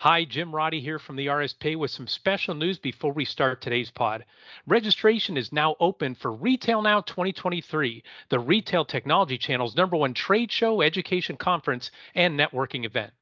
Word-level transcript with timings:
Hi, 0.00 0.24
Jim 0.24 0.54
Roddy 0.54 0.80
here 0.80 1.00
from 1.00 1.16
the 1.16 1.26
RSP 1.26 1.76
with 1.76 1.90
some 1.90 2.06
special 2.06 2.54
news 2.54 2.78
before 2.78 3.12
we 3.12 3.24
start 3.24 3.60
today's 3.60 3.90
pod. 3.90 4.24
Registration 4.64 5.36
is 5.36 5.50
now 5.50 5.74
open 5.80 6.14
for 6.14 6.30
Retail 6.32 6.82
Now 6.82 7.00
2023, 7.00 8.04
the 8.28 8.38
Retail 8.38 8.84
Technology 8.84 9.36
Channel's 9.36 9.74
number 9.74 9.96
one 9.96 10.14
trade 10.14 10.52
show, 10.52 10.82
education 10.82 11.36
conference, 11.36 11.90
and 12.14 12.38
networking 12.38 12.84
event. 12.84 13.12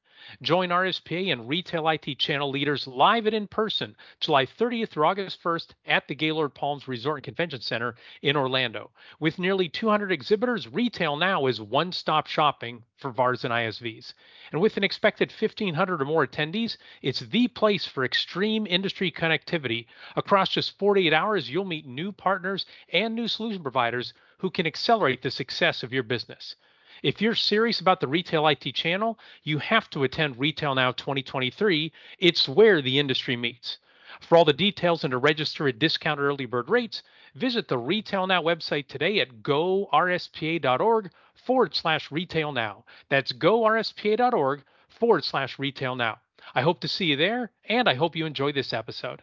Join 0.41 0.69
RSPA 0.69 1.31
and 1.31 1.47
Retail 1.47 1.87
IT 1.89 2.17
channel 2.17 2.49
leaders 2.49 2.87
live 2.87 3.25
and 3.25 3.35
in 3.35 3.47
person 3.47 3.95
July 4.19 4.45
30th 4.45 4.89
through 4.89 5.05
August 5.05 5.41
1st 5.43 5.69
at 5.85 6.07
the 6.07 6.15
Gaylord 6.15 6.53
Palms 6.53 6.87
Resort 6.87 7.17
and 7.17 7.23
Convention 7.23 7.61
Center 7.61 7.95
in 8.21 8.35
Orlando. 8.35 8.91
With 9.19 9.39
nearly 9.39 9.69
200 9.69 10.11
exhibitors, 10.11 10.67
Retail 10.67 11.17
Now 11.17 11.45
is 11.45 11.61
one 11.61 11.91
stop 11.91 12.27
shopping 12.27 12.83
for 12.97 13.11
VARs 13.11 13.43
and 13.43 13.53
ISVs. 13.53 14.13
And 14.51 14.59
with 14.59 14.75
an 14.77 14.83
expected 14.83 15.31
1,500 15.31 16.01
or 16.01 16.05
more 16.05 16.25
attendees, 16.25 16.77
it's 17.01 17.19
the 17.19 17.47
place 17.47 17.85
for 17.85 18.03
extreme 18.03 18.65
industry 18.65 19.11
connectivity. 19.11 19.85
Across 20.15 20.49
just 20.49 20.77
48 20.79 21.13
hours, 21.13 21.49
you'll 21.49 21.65
meet 21.65 21.85
new 21.85 22.11
partners 22.11 22.65
and 22.91 23.13
new 23.13 23.27
solution 23.27 23.61
providers 23.61 24.13
who 24.39 24.49
can 24.49 24.67
accelerate 24.67 25.21
the 25.21 25.31
success 25.31 25.83
of 25.83 25.93
your 25.93 26.03
business. 26.03 26.55
If 27.03 27.21
you're 27.21 27.35
serious 27.35 27.79
about 27.79 27.99
the 27.99 28.07
retail 28.07 28.47
IT 28.47 28.73
channel, 28.73 29.19
you 29.43 29.59
have 29.59 29.89
to 29.91 30.03
attend 30.03 30.39
Retail 30.39 30.73
Now 30.75 30.91
2023. 30.91 31.91
It's 32.19 32.49
where 32.49 32.81
the 32.81 32.97
industry 32.97 33.35
meets. 33.35 33.77
For 34.21 34.37
all 34.37 34.45
the 34.45 34.53
details 34.53 35.03
and 35.03 35.11
to 35.11 35.17
register 35.17 35.67
at 35.67 35.79
discounted 35.79 36.25
early 36.25 36.45
bird 36.45 36.69
rates, 36.69 37.03
visit 37.35 37.67
the 37.67 37.77
Retail 37.77 38.25
Now 38.25 38.41
website 38.41 38.87
today 38.87 39.19
at 39.19 39.43
gorspa.org 39.43 41.11
forward 41.35 41.75
slash 41.75 42.11
retail 42.11 42.51
now. 42.51 42.85
That's 43.09 43.31
gorspa.org 43.31 44.63
forward 44.89 45.23
slash 45.23 45.59
retail 45.59 45.95
now. 45.95 46.19
I 46.55 46.61
hope 46.61 46.79
to 46.81 46.87
see 46.87 47.05
you 47.05 47.15
there, 47.15 47.51
and 47.65 47.87
I 47.87 47.93
hope 47.93 48.15
you 48.15 48.25
enjoy 48.25 48.53
this 48.53 48.73
episode. 48.73 49.21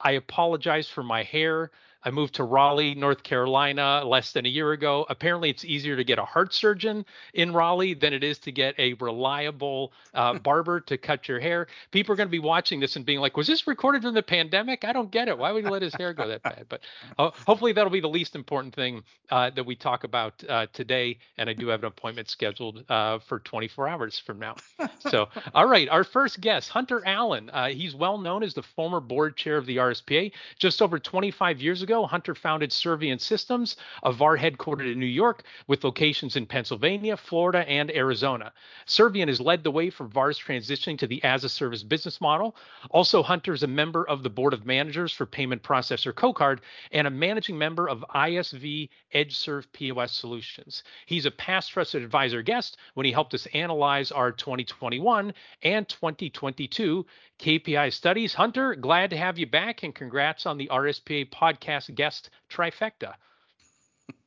I 0.00 0.12
apologize 0.12 0.88
for 0.88 1.02
my 1.02 1.22
hair. 1.22 1.70
I 2.04 2.10
moved 2.10 2.34
to 2.34 2.44
Raleigh, 2.44 2.94
North 2.94 3.22
Carolina 3.22 4.02
less 4.04 4.32
than 4.32 4.46
a 4.46 4.48
year 4.48 4.72
ago. 4.72 5.06
Apparently, 5.08 5.50
it's 5.50 5.64
easier 5.64 5.96
to 5.96 6.04
get 6.04 6.18
a 6.18 6.24
heart 6.24 6.52
surgeon 6.52 7.04
in 7.34 7.52
Raleigh 7.52 7.94
than 7.94 8.12
it 8.12 8.24
is 8.24 8.38
to 8.40 8.52
get 8.52 8.74
a 8.78 8.94
reliable 8.94 9.92
uh, 10.14 10.38
barber 10.38 10.80
to 10.80 10.98
cut 10.98 11.28
your 11.28 11.40
hair. 11.40 11.68
People 11.90 12.12
are 12.12 12.16
going 12.16 12.28
to 12.28 12.32
be 12.32 12.38
watching 12.38 12.80
this 12.80 12.96
and 12.96 13.06
being 13.06 13.20
like, 13.20 13.36
was 13.36 13.46
this 13.46 13.66
recorded 13.66 14.02
during 14.02 14.14
the 14.14 14.22
pandemic? 14.22 14.84
I 14.84 14.92
don't 14.92 15.10
get 15.10 15.28
it. 15.28 15.38
Why 15.38 15.52
would 15.52 15.64
he 15.64 15.70
let 15.70 15.82
his 15.82 15.94
hair 15.94 16.12
go 16.12 16.26
that 16.28 16.42
bad? 16.42 16.66
But 16.68 16.80
uh, 17.18 17.30
hopefully, 17.46 17.72
that'll 17.72 17.90
be 17.90 18.00
the 18.00 18.08
least 18.08 18.34
important 18.34 18.74
thing 18.74 19.02
uh, 19.30 19.50
that 19.50 19.64
we 19.64 19.76
talk 19.76 20.04
about 20.04 20.42
uh, 20.48 20.66
today. 20.72 21.18
And 21.38 21.48
I 21.48 21.52
do 21.52 21.68
have 21.68 21.80
an 21.80 21.86
appointment 21.86 22.28
scheduled 22.28 22.84
uh, 22.88 23.20
for 23.20 23.38
24 23.40 23.88
hours 23.88 24.18
from 24.18 24.38
now. 24.38 24.56
So, 25.00 25.28
all 25.54 25.66
right, 25.66 25.88
our 25.88 26.04
first 26.04 26.40
guest, 26.40 26.70
Hunter 26.70 27.02
Allen. 27.06 27.50
Uh, 27.50 27.68
he's 27.68 27.94
well 27.94 28.18
known 28.18 28.42
as 28.42 28.54
the 28.54 28.62
former 28.62 29.00
board 29.00 29.36
chair 29.36 29.56
of 29.56 29.66
the 29.66 29.76
RSPA. 29.76 30.32
Just 30.58 30.82
over 30.82 30.98
25 30.98 31.60
years 31.60 31.82
ago, 31.82 31.91
ago, 31.92 32.06
Hunter 32.06 32.34
founded 32.34 32.70
Servient 32.70 33.20
Systems, 33.20 33.76
a 34.02 34.12
VAR 34.12 34.38
headquartered 34.38 34.90
in 34.90 34.98
New 34.98 35.04
York 35.04 35.42
with 35.66 35.84
locations 35.84 36.36
in 36.36 36.46
Pennsylvania, 36.46 37.18
Florida, 37.18 37.68
and 37.68 37.90
Arizona. 37.90 38.50
Servient 38.86 39.28
has 39.28 39.42
led 39.42 39.62
the 39.62 39.70
way 39.70 39.90
for 39.90 40.06
VAR's 40.06 40.38
transitioning 40.38 40.98
to 40.98 41.06
the 41.06 41.22
as 41.22 41.44
a 41.44 41.50
service 41.50 41.82
business 41.82 42.18
model. 42.18 42.56
Also, 42.90 43.22
Hunter 43.22 43.52
is 43.52 43.62
a 43.62 43.66
member 43.66 44.08
of 44.08 44.22
the 44.22 44.30
board 44.30 44.54
of 44.54 44.64
managers 44.64 45.12
for 45.12 45.26
payment 45.26 45.62
processor 45.62 46.14
CoCard 46.14 46.60
and 46.92 47.06
a 47.06 47.10
managing 47.10 47.58
member 47.58 47.86
of 47.90 48.02
ISV 48.14 48.88
EdgeServe 49.14 49.66
POS 49.74 50.12
Solutions. 50.12 50.84
He's 51.04 51.26
a 51.26 51.30
past 51.30 51.72
trusted 51.72 52.02
advisor 52.02 52.40
guest 52.40 52.78
when 52.94 53.04
he 53.04 53.12
helped 53.12 53.34
us 53.34 53.46
analyze 53.52 54.10
our 54.10 54.32
2021 54.32 55.34
and 55.62 55.86
2022 55.86 57.04
KPI 57.42 57.92
studies. 57.92 58.34
Hunter, 58.34 58.76
glad 58.76 59.10
to 59.10 59.16
have 59.16 59.36
you 59.36 59.46
back 59.46 59.82
and 59.82 59.92
congrats 59.92 60.46
on 60.46 60.58
the 60.58 60.68
RSPA 60.72 61.28
podcast 61.30 61.92
guest 61.94 62.30
trifecta. 62.48 63.14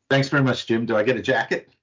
Thanks 0.10 0.28
very 0.28 0.44
much, 0.44 0.68
Jim. 0.68 0.86
Do 0.86 0.98
I 0.98 1.04
get 1.04 1.16
a 1.16 1.22
jacket? 1.22 1.74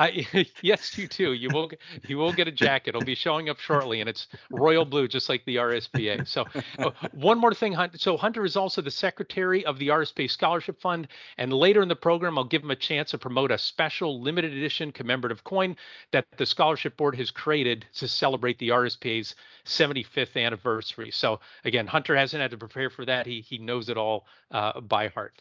I, 0.00 0.26
yes, 0.62 0.96
you 0.96 1.06
too. 1.06 1.34
You 1.34 1.50
will 1.52 1.70
you 2.08 2.16
will 2.16 2.32
get 2.32 2.48
a 2.48 2.52
jacket. 2.52 2.90
It'll 2.90 3.02
be 3.02 3.14
showing 3.14 3.50
up 3.50 3.58
shortly, 3.58 4.00
and 4.00 4.08
it's 4.08 4.28
royal 4.50 4.86
blue, 4.86 5.06
just 5.06 5.28
like 5.28 5.44
the 5.44 5.56
RSPA. 5.56 6.26
So, 6.30 6.44
uh, 6.78 6.90
one 7.12 7.38
more 7.38 7.52
thing, 7.52 7.72
Hunter. 7.72 7.98
So 7.98 8.16
Hunter 8.16 8.44
is 8.44 8.56
also 8.56 8.80
the 8.80 8.90
secretary 8.90 9.64
of 9.66 9.78
the 9.78 9.88
RSPA 9.88 10.30
Scholarship 10.30 10.80
Fund, 10.80 11.08
and 11.38 11.52
later 11.52 11.82
in 11.82 11.88
the 11.88 11.96
program, 11.96 12.38
I'll 12.38 12.44
give 12.44 12.62
him 12.62 12.70
a 12.70 12.76
chance 12.76 13.10
to 13.10 13.18
promote 13.18 13.50
a 13.50 13.58
special 13.58 14.20
limited 14.22 14.52
edition 14.52 14.92
commemorative 14.92 15.44
coin 15.44 15.76
that 16.12 16.24
the 16.36 16.46
scholarship 16.46 16.96
board 16.96 17.16
has 17.16 17.30
created 17.30 17.84
to 17.94 18.08
celebrate 18.08 18.58
the 18.58 18.68
RSPA's 18.68 19.34
75th 19.66 20.36
anniversary. 20.36 21.10
So 21.10 21.40
again, 21.64 21.86
Hunter 21.86 22.16
hasn't 22.16 22.40
had 22.40 22.52
to 22.52 22.58
prepare 22.58 22.90
for 22.90 23.04
that. 23.04 23.26
He 23.26 23.40
he 23.40 23.58
knows 23.58 23.88
it 23.88 23.96
all 23.96 24.26
uh, 24.50 24.80
by 24.80 25.08
heart. 25.08 25.34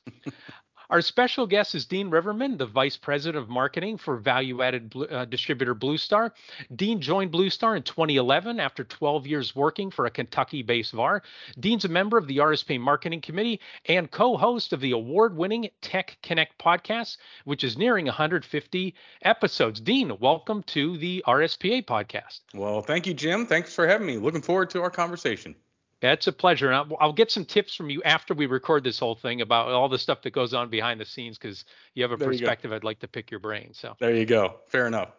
Our 0.89 1.01
special 1.01 1.45
guest 1.45 1.75
is 1.75 1.85
Dean 1.85 2.09
Reverman, 2.09 2.57
the 2.57 2.65
Vice 2.65 2.97
President 2.97 3.37
of 3.37 3.47
Marketing 3.47 3.95
for 3.95 4.17
value 4.17 4.63
added 4.63 4.91
uh, 4.95 5.25
distributor 5.25 5.75
Blue 5.75 5.99
Star. 5.99 6.33
Dean 6.75 6.99
joined 6.99 7.29
Blue 7.29 7.51
Star 7.51 7.75
in 7.75 7.83
2011 7.83 8.59
after 8.59 8.83
12 8.83 9.27
years 9.27 9.55
working 9.55 9.91
for 9.91 10.07
a 10.07 10.09
Kentucky 10.09 10.63
based 10.63 10.93
VAR. 10.93 11.21
Dean's 11.59 11.85
a 11.85 11.89
member 11.89 12.17
of 12.17 12.25
the 12.25 12.37
RSP 12.37 12.79
Marketing 12.79 13.21
Committee 13.21 13.59
and 13.85 14.09
co 14.09 14.35
host 14.35 14.73
of 14.73 14.81
the 14.81 14.89
award 14.89 15.37
winning 15.37 15.69
Tech 15.81 16.17
Connect 16.23 16.57
podcast, 16.57 17.17
which 17.45 17.63
is 17.63 17.77
nearing 17.77 18.05
150 18.05 18.95
episodes. 19.21 19.79
Dean, 19.79 20.17
welcome 20.19 20.63
to 20.63 20.97
the 20.97 21.23
RSPA 21.27 21.85
podcast. 21.85 22.39
Well, 22.55 22.81
thank 22.81 23.05
you, 23.05 23.13
Jim. 23.13 23.45
Thanks 23.45 23.75
for 23.75 23.85
having 23.85 24.07
me. 24.07 24.17
Looking 24.17 24.41
forward 24.41 24.71
to 24.71 24.81
our 24.81 24.89
conversation. 24.89 25.55
Yeah, 26.01 26.13
it's 26.13 26.27
a 26.27 26.31
pleasure. 26.31 26.71
I'll, 26.71 26.87
I'll, 26.99 27.13
get 27.13 27.29
some 27.29 27.43
tips 27.43 27.75
from 27.75 27.89
you 27.89 28.01
after 28.03 28.33
we 28.33 28.45
record 28.45 28.85
this 28.85 28.99
whole 28.99 29.15
thing 29.15 29.41
about 29.41 29.67
all 29.67 29.89
the 29.89 29.99
stuff 29.99 30.21
that 30.21 30.31
goes 30.31 30.53
on 30.53 30.69
behind 30.69 30.99
the 31.01 31.05
scenes 31.05 31.37
because 31.37 31.65
you 31.93 32.03
have 32.03 32.11
a 32.11 32.17
there 32.17 32.29
perspective 32.29 32.71
I'd 32.71 32.85
like 32.85 32.99
to 32.99 33.07
pick 33.07 33.31
your 33.31 33.41
brain. 33.41 33.73
So 33.73 33.95
there 33.99 34.15
you 34.15 34.25
go. 34.25 34.55
Fair 34.67 34.87
enough. 34.87 35.09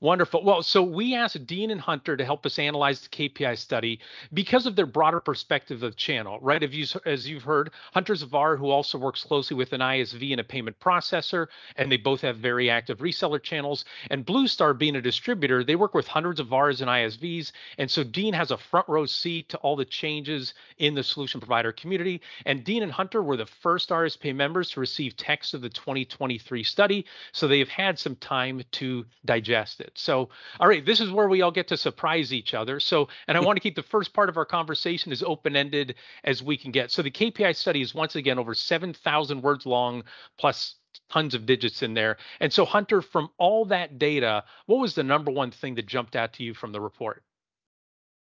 Wonderful. 0.00 0.44
Well, 0.44 0.62
so 0.62 0.82
we 0.82 1.14
asked 1.14 1.46
Dean 1.46 1.70
and 1.70 1.80
Hunter 1.80 2.18
to 2.18 2.24
help 2.24 2.44
us 2.44 2.58
analyze 2.58 3.00
the 3.00 3.08
KPI 3.08 3.56
study 3.56 3.98
because 4.34 4.66
of 4.66 4.76
their 4.76 4.84
broader 4.84 5.20
perspective 5.20 5.82
of 5.82 5.96
channel, 5.96 6.38
right? 6.42 6.62
As 7.06 7.26
you've 7.26 7.42
heard, 7.42 7.70
Hunter's 7.94 8.20
a 8.20 8.26
VAR 8.26 8.58
who 8.58 8.68
also 8.68 8.98
works 8.98 9.24
closely 9.24 9.56
with 9.56 9.72
an 9.72 9.80
ISV 9.80 10.32
and 10.32 10.40
a 10.40 10.44
payment 10.44 10.78
processor, 10.80 11.46
and 11.76 11.90
they 11.90 11.96
both 11.96 12.20
have 12.20 12.36
very 12.36 12.68
active 12.68 12.98
reseller 12.98 13.42
channels. 13.42 13.86
And 14.10 14.26
Blue 14.26 14.46
Star 14.46 14.74
being 14.74 14.96
a 14.96 15.00
distributor, 15.00 15.64
they 15.64 15.76
work 15.76 15.94
with 15.94 16.06
hundreds 16.06 16.40
of 16.40 16.48
VARs 16.48 16.82
and 16.82 16.90
ISVs. 16.90 17.52
And 17.78 17.90
so 17.90 18.04
Dean 18.04 18.34
has 18.34 18.50
a 18.50 18.58
front 18.58 18.86
row 18.90 19.06
seat 19.06 19.48
to 19.48 19.56
all 19.58 19.76
the 19.76 19.86
changes 19.86 20.52
in 20.76 20.92
the 20.92 21.02
solution 21.02 21.40
provider 21.40 21.72
community. 21.72 22.20
And 22.44 22.64
Dean 22.64 22.82
and 22.82 22.92
Hunter 22.92 23.22
were 23.22 23.38
the 23.38 23.46
first 23.46 23.88
RSP 23.88 24.34
members 24.34 24.72
to 24.72 24.80
receive 24.80 25.16
text 25.16 25.54
of 25.54 25.62
the 25.62 25.70
2023 25.70 26.62
study. 26.64 27.06
So 27.32 27.48
they 27.48 27.60
have 27.60 27.70
had 27.70 27.98
some 27.98 28.16
time 28.16 28.60
to 28.72 29.06
digest 29.24 29.80
it 29.80 29.85
it. 29.86 29.92
So, 29.96 30.28
all 30.60 30.68
right, 30.68 30.84
this 30.84 31.00
is 31.00 31.10
where 31.10 31.28
we 31.28 31.42
all 31.42 31.50
get 31.50 31.68
to 31.68 31.76
surprise 31.76 32.32
each 32.32 32.54
other. 32.54 32.80
So, 32.80 33.08
and 33.28 33.36
I 33.36 33.40
want 33.40 33.56
to 33.56 33.60
keep 33.60 33.76
the 33.76 33.82
first 33.82 34.12
part 34.12 34.28
of 34.28 34.36
our 34.36 34.44
conversation 34.44 35.12
as 35.12 35.22
open 35.22 35.56
ended 35.56 35.94
as 36.24 36.42
we 36.42 36.56
can 36.56 36.72
get. 36.72 36.90
So, 36.90 37.02
the 37.02 37.10
KPI 37.10 37.54
study 37.56 37.80
is 37.80 37.94
once 37.94 38.16
again 38.16 38.38
over 38.38 38.54
7,000 38.54 39.42
words 39.42 39.66
long, 39.66 40.04
plus 40.36 40.76
tons 41.10 41.34
of 41.34 41.46
digits 41.46 41.82
in 41.82 41.94
there. 41.94 42.16
And 42.40 42.52
so, 42.52 42.64
Hunter, 42.64 43.02
from 43.02 43.30
all 43.38 43.64
that 43.66 43.98
data, 43.98 44.44
what 44.66 44.80
was 44.80 44.94
the 44.94 45.02
number 45.02 45.30
one 45.30 45.50
thing 45.50 45.74
that 45.76 45.86
jumped 45.86 46.16
out 46.16 46.32
to 46.34 46.42
you 46.42 46.54
from 46.54 46.72
the 46.72 46.80
report? 46.80 47.22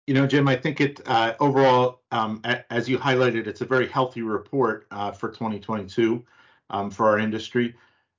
You 0.07 0.15
know, 0.15 0.27
Jim, 0.27 0.47
I 0.47 0.55
think 0.55 0.81
it 0.81 1.01
uh, 1.07 1.35
overall, 1.41 2.01
um, 2.13 2.41
a, 2.45 2.73
as 2.73 2.89
you 2.89 2.97
highlighted, 2.97 3.49
it's 3.49 3.61
a 3.61 3.65
very 3.65 3.89
healthy 3.89 4.23
report 4.23 4.87
uh, 4.93 5.11
for 5.11 5.29
2022 5.31 6.25
um, 6.71 6.91
for 6.91 7.09
our 7.09 7.19
industry. 7.19 7.75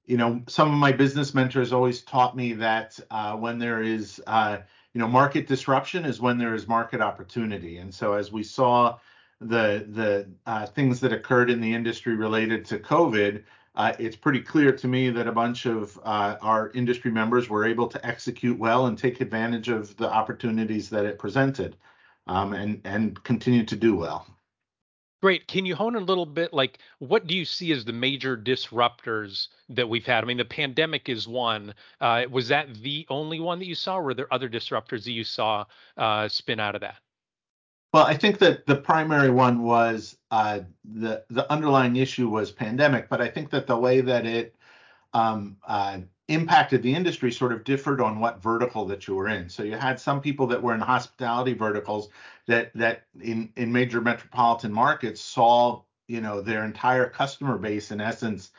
You 0.08 0.18
know, 0.18 0.42
some 0.48 0.72
of 0.72 0.80
my 0.80 0.92
business 0.92 1.34
mentors 1.34 1.74
always 1.74 2.02
taught 2.02 2.36
me 2.36 2.54
that 2.54 3.00
uh, 3.12 3.36
when 3.36 3.60
there 3.60 3.82
is, 3.82 4.22
uh, 4.26 4.60
you 4.94 5.00
know, 5.02 5.08
market 5.08 5.48
disruption 5.48 6.06
is 6.06 6.22
when 6.22 6.38
there 6.38 6.56
is 6.56 6.68
market 6.68 7.02
opportunity. 7.02 7.78
And 7.78 7.94
so, 7.94 8.14
as 8.14 8.32
we 8.32 8.44
saw 8.44 8.98
the 9.42 9.86
the 9.90 10.28
uh, 10.46 10.66
things 10.66 11.00
that 11.02 11.14
occurred 11.14 11.50
in 11.50 11.62
the 11.62 11.74
industry 11.74 12.16
related 12.16 12.66
to 12.66 12.80
COVID, 12.80 13.44
uh, 13.76 13.94
it's 14.00 14.16
pretty 14.16 14.40
clear 14.40 14.72
to 14.72 14.88
me 14.88 15.10
that 15.12 15.28
a 15.28 15.32
bunch 15.32 15.68
of 15.68 16.00
uh, 16.04 16.38
our 16.42 16.72
industry 16.72 17.12
members 17.12 17.48
were 17.48 17.66
able 17.66 17.88
to 17.88 18.04
execute 18.06 18.58
well 18.58 18.88
and 18.88 18.98
take 18.98 19.22
advantage 19.22 19.70
of 19.70 19.96
the 19.98 20.12
opportunities 20.12 20.90
that 20.90 21.06
it 21.06 21.20
presented 21.20 21.76
um, 22.26 22.54
and, 22.54 22.82
and 22.86 23.24
continue 23.24 23.64
to 23.66 23.76
do 23.76 23.96
well. 23.96 24.26
Great. 25.22 25.48
Can 25.48 25.66
you 25.66 25.76
hone 25.76 25.96
a 25.96 26.00
little 26.00 26.28
bit? 26.28 26.54
Like, 26.54 26.78
what 27.00 27.26
do 27.26 27.36
you 27.36 27.44
see 27.44 27.72
as 27.72 27.84
the 27.84 27.94
major 27.94 28.38
disruptors 28.38 29.48
that 29.70 29.90
we've 29.90 30.06
had? 30.06 30.24
I 30.24 30.28
mean, 30.28 30.38
the 30.38 30.46
pandemic 30.46 31.10
is 31.10 31.28
one. 31.28 31.74
Uh, 32.00 32.26
was 32.30 32.50
that 32.50 32.76
the 32.76 33.06
only 33.10 33.40
one 33.40 33.58
that 33.60 33.66
you 33.66 33.74
saw? 33.74 33.98
Or 33.98 34.04
were 34.04 34.14
there 34.14 34.32
other 34.32 34.48
disruptors 34.48 35.06
that 35.06 35.12
you 35.12 35.24
saw 35.24 35.66
uh, 35.98 36.28
spin 36.28 36.60
out 36.60 36.76
of 36.76 36.82
that? 36.82 36.98
Well, 37.94 38.06
I 38.06 38.16
think 38.16 38.38
that 38.40 38.68
the 38.68 38.76
primary 38.76 39.32
one 39.32 39.64
was 39.64 40.18
uh, 40.30 40.60
the 40.84 41.24
the 41.30 41.52
underlying 41.52 41.96
issue 41.96 42.30
was 42.30 42.52
pandemic, 42.52 43.10
but 43.10 43.22
I 43.22 43.30
think 43.30 43.50
that 43.52 43.66
the 43.66 43.78
way 43.78 44.02
that 44.02 44.26
it 44.28 44.56
um, 45.14 45.58
uh, 46.30 46.68
of 46.72 46.82
the 46.82 46.94
industry 46.94 47.32
sort 47.32 47.54
of 47.54 47.64
differed 47.64 48.02
on 48.02 48.20
what 48.20 48.42
vertical 48.42 48.86
that 48.86 49.08
you 49.08 49.16
were 49.16 49.28
in. 49.30 49.50
So 49.50 49.64
you 49.64 49.78
had 49.78 50.00
some 50.00 50.22
people 50.22 50.48
that 50.48 50.62
were 50.62 50.74
in 50.74 50.82
hospitality 50.82 51.54
verticals 51.54 52.10
that 52.48 52.72
that 52.76 53.04
in 53.22 53.52
in 53.56 53.72
major 53.72 54.02
metropolitan 54.02 54.74
markets 54.74 55.22
saw 55.22 55.82
you 56.08 56.22
know 56.22 56.42
their 56.42 56.66
entire 56.66 57.10
customer 57.10 57.58
base 57.58 57.92
in 57.92 58.02
essence 58.02 58.52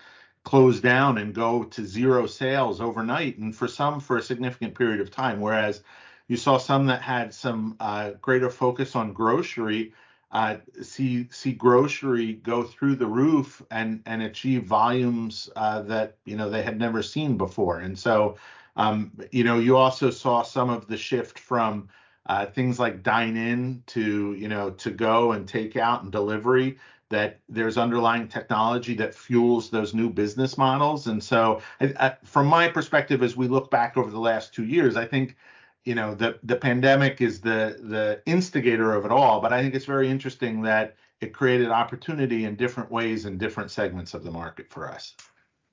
close 0.44 0.80
down 0.80 1.18
and 1.18 1.34
go 1.34 1.64
to 1.64 1.86
zero 1.86 2.26
sales 2.26 2.80
overnight, 2.80 3.38
and 3.38 3.54
for 3.54 3.68
some 3.68 4.00
for 4.00 4.16
a 4.16 4.22
significant 4.22 4.74
period 4.74 5.00
of 5.00 5.10
time. 5.10 5.40
Whereas 5.40 5.82
you 6.28 6.36
saw 6.36 6.58
some 6.58 6.86
that 6.86 7.02
had 7.02 7.34
some 7.34 7.76
uh, 7.80 8.12
greater 8.22 8.50
focus 8.50 8.96
on 8.96 9.12
grocery, 9.12 9.92
uh, 10.30 10.56
see 10.82 11.26
see 11.30 11.52
grocery 11.52 12.34
go 12.34 12.62
through 12.62 12.96
the 12.96 13.06
roof 13.06 13.62
and 13.70 14.02
and 14.06 14.22
achieve 14.22 14.64
volumes 14.64 15.48
uh, 15.56 15.82
that 15.82 16.16
you 16.24 16.36
know 16.36 16.50
they 16.50 16.62
had 16.62 16.78
never 16.78 17.02
seen 17.02 17.36
before. 17.38 17.80
And 17.80 17.98
so, 17.98 18.36
um, 18.76 19.12
you 19.32 19.44
know, 19.44 19.58
you 19.58 19.76
also 19.76 20.10
saw 20.10 20.42
some 20.42 20.68
of 20.68 20.86
the 20.86 20.96
shift 20.96 21.38
from 21.38 21.88
uh, 22.26 22.44
things 22.46 22.78
like 22.78 23.02
dine 23.02 23.36
in 23.36 23.82
to 23.86 24.34
you 24.34 24.48
know 24.48 24.70
to 24.70 24.90
go 24.90 25.32
and 25.32 25.48
take 25.48 25.76
out 25.76 26.02
and 26.02 26.12
delivery 26.12 26.78
that 27.10 27.40
there's 27.48 27.78
underlying 27.78 28.28
technology 28.28 28.94
that 28.94 29.14
fuels 29.14 29.70
those 29.70 29.94
new 29.94 30.10
business 30.10 30.58
models 30.58 31.06
and 31.06 31.24
so 31.24 31.62
I, 31.80 31.94
I, 31.98 32.16
from 32.22 32.46
my 32.46 32.68
perspective 32.68 33.22
as 33.22 33.34
we 33.34 33.48
look 33.48 33.70
back 33.70 33.96
over 33.96 34.10
the 34.10 34.20
last 34.20 34.52
two 34.52 34.64
years 34.64 34.94
i 34.96 35.06
think 35.06 35.36
you 35.84 35.94
know 35.94 36.14
the 36.14 36.38
the 36.42 36.56
pandemic 36.56 37.20
is 37.20 37.40
the 37.40 37.78
the 37.82 38.20
instigator 38.26 38.94
of 38.94 39.04
it 39.04 39.10
all 39.10 39.40
but 39.40 39.52
i 39.52 39.62
think 39.62 39.74
it's 39.74 39.84
very 39.84 40.08
interesting 40.08 40.62
that 40.62 40.94
it 41.20 41.32
created 41.32 41.68
opportunity 41.70 42.44
in 42.44 42.54
different 42.56 42.90
ways 42.90 43.24
in 43.26 43.38
different 43.38 43.70
segments 43.70 44.14
of 44.14 44.24
the 44.24 44.30
market 44.30 44.70
for 44.70 44.90
us 44.90 45.14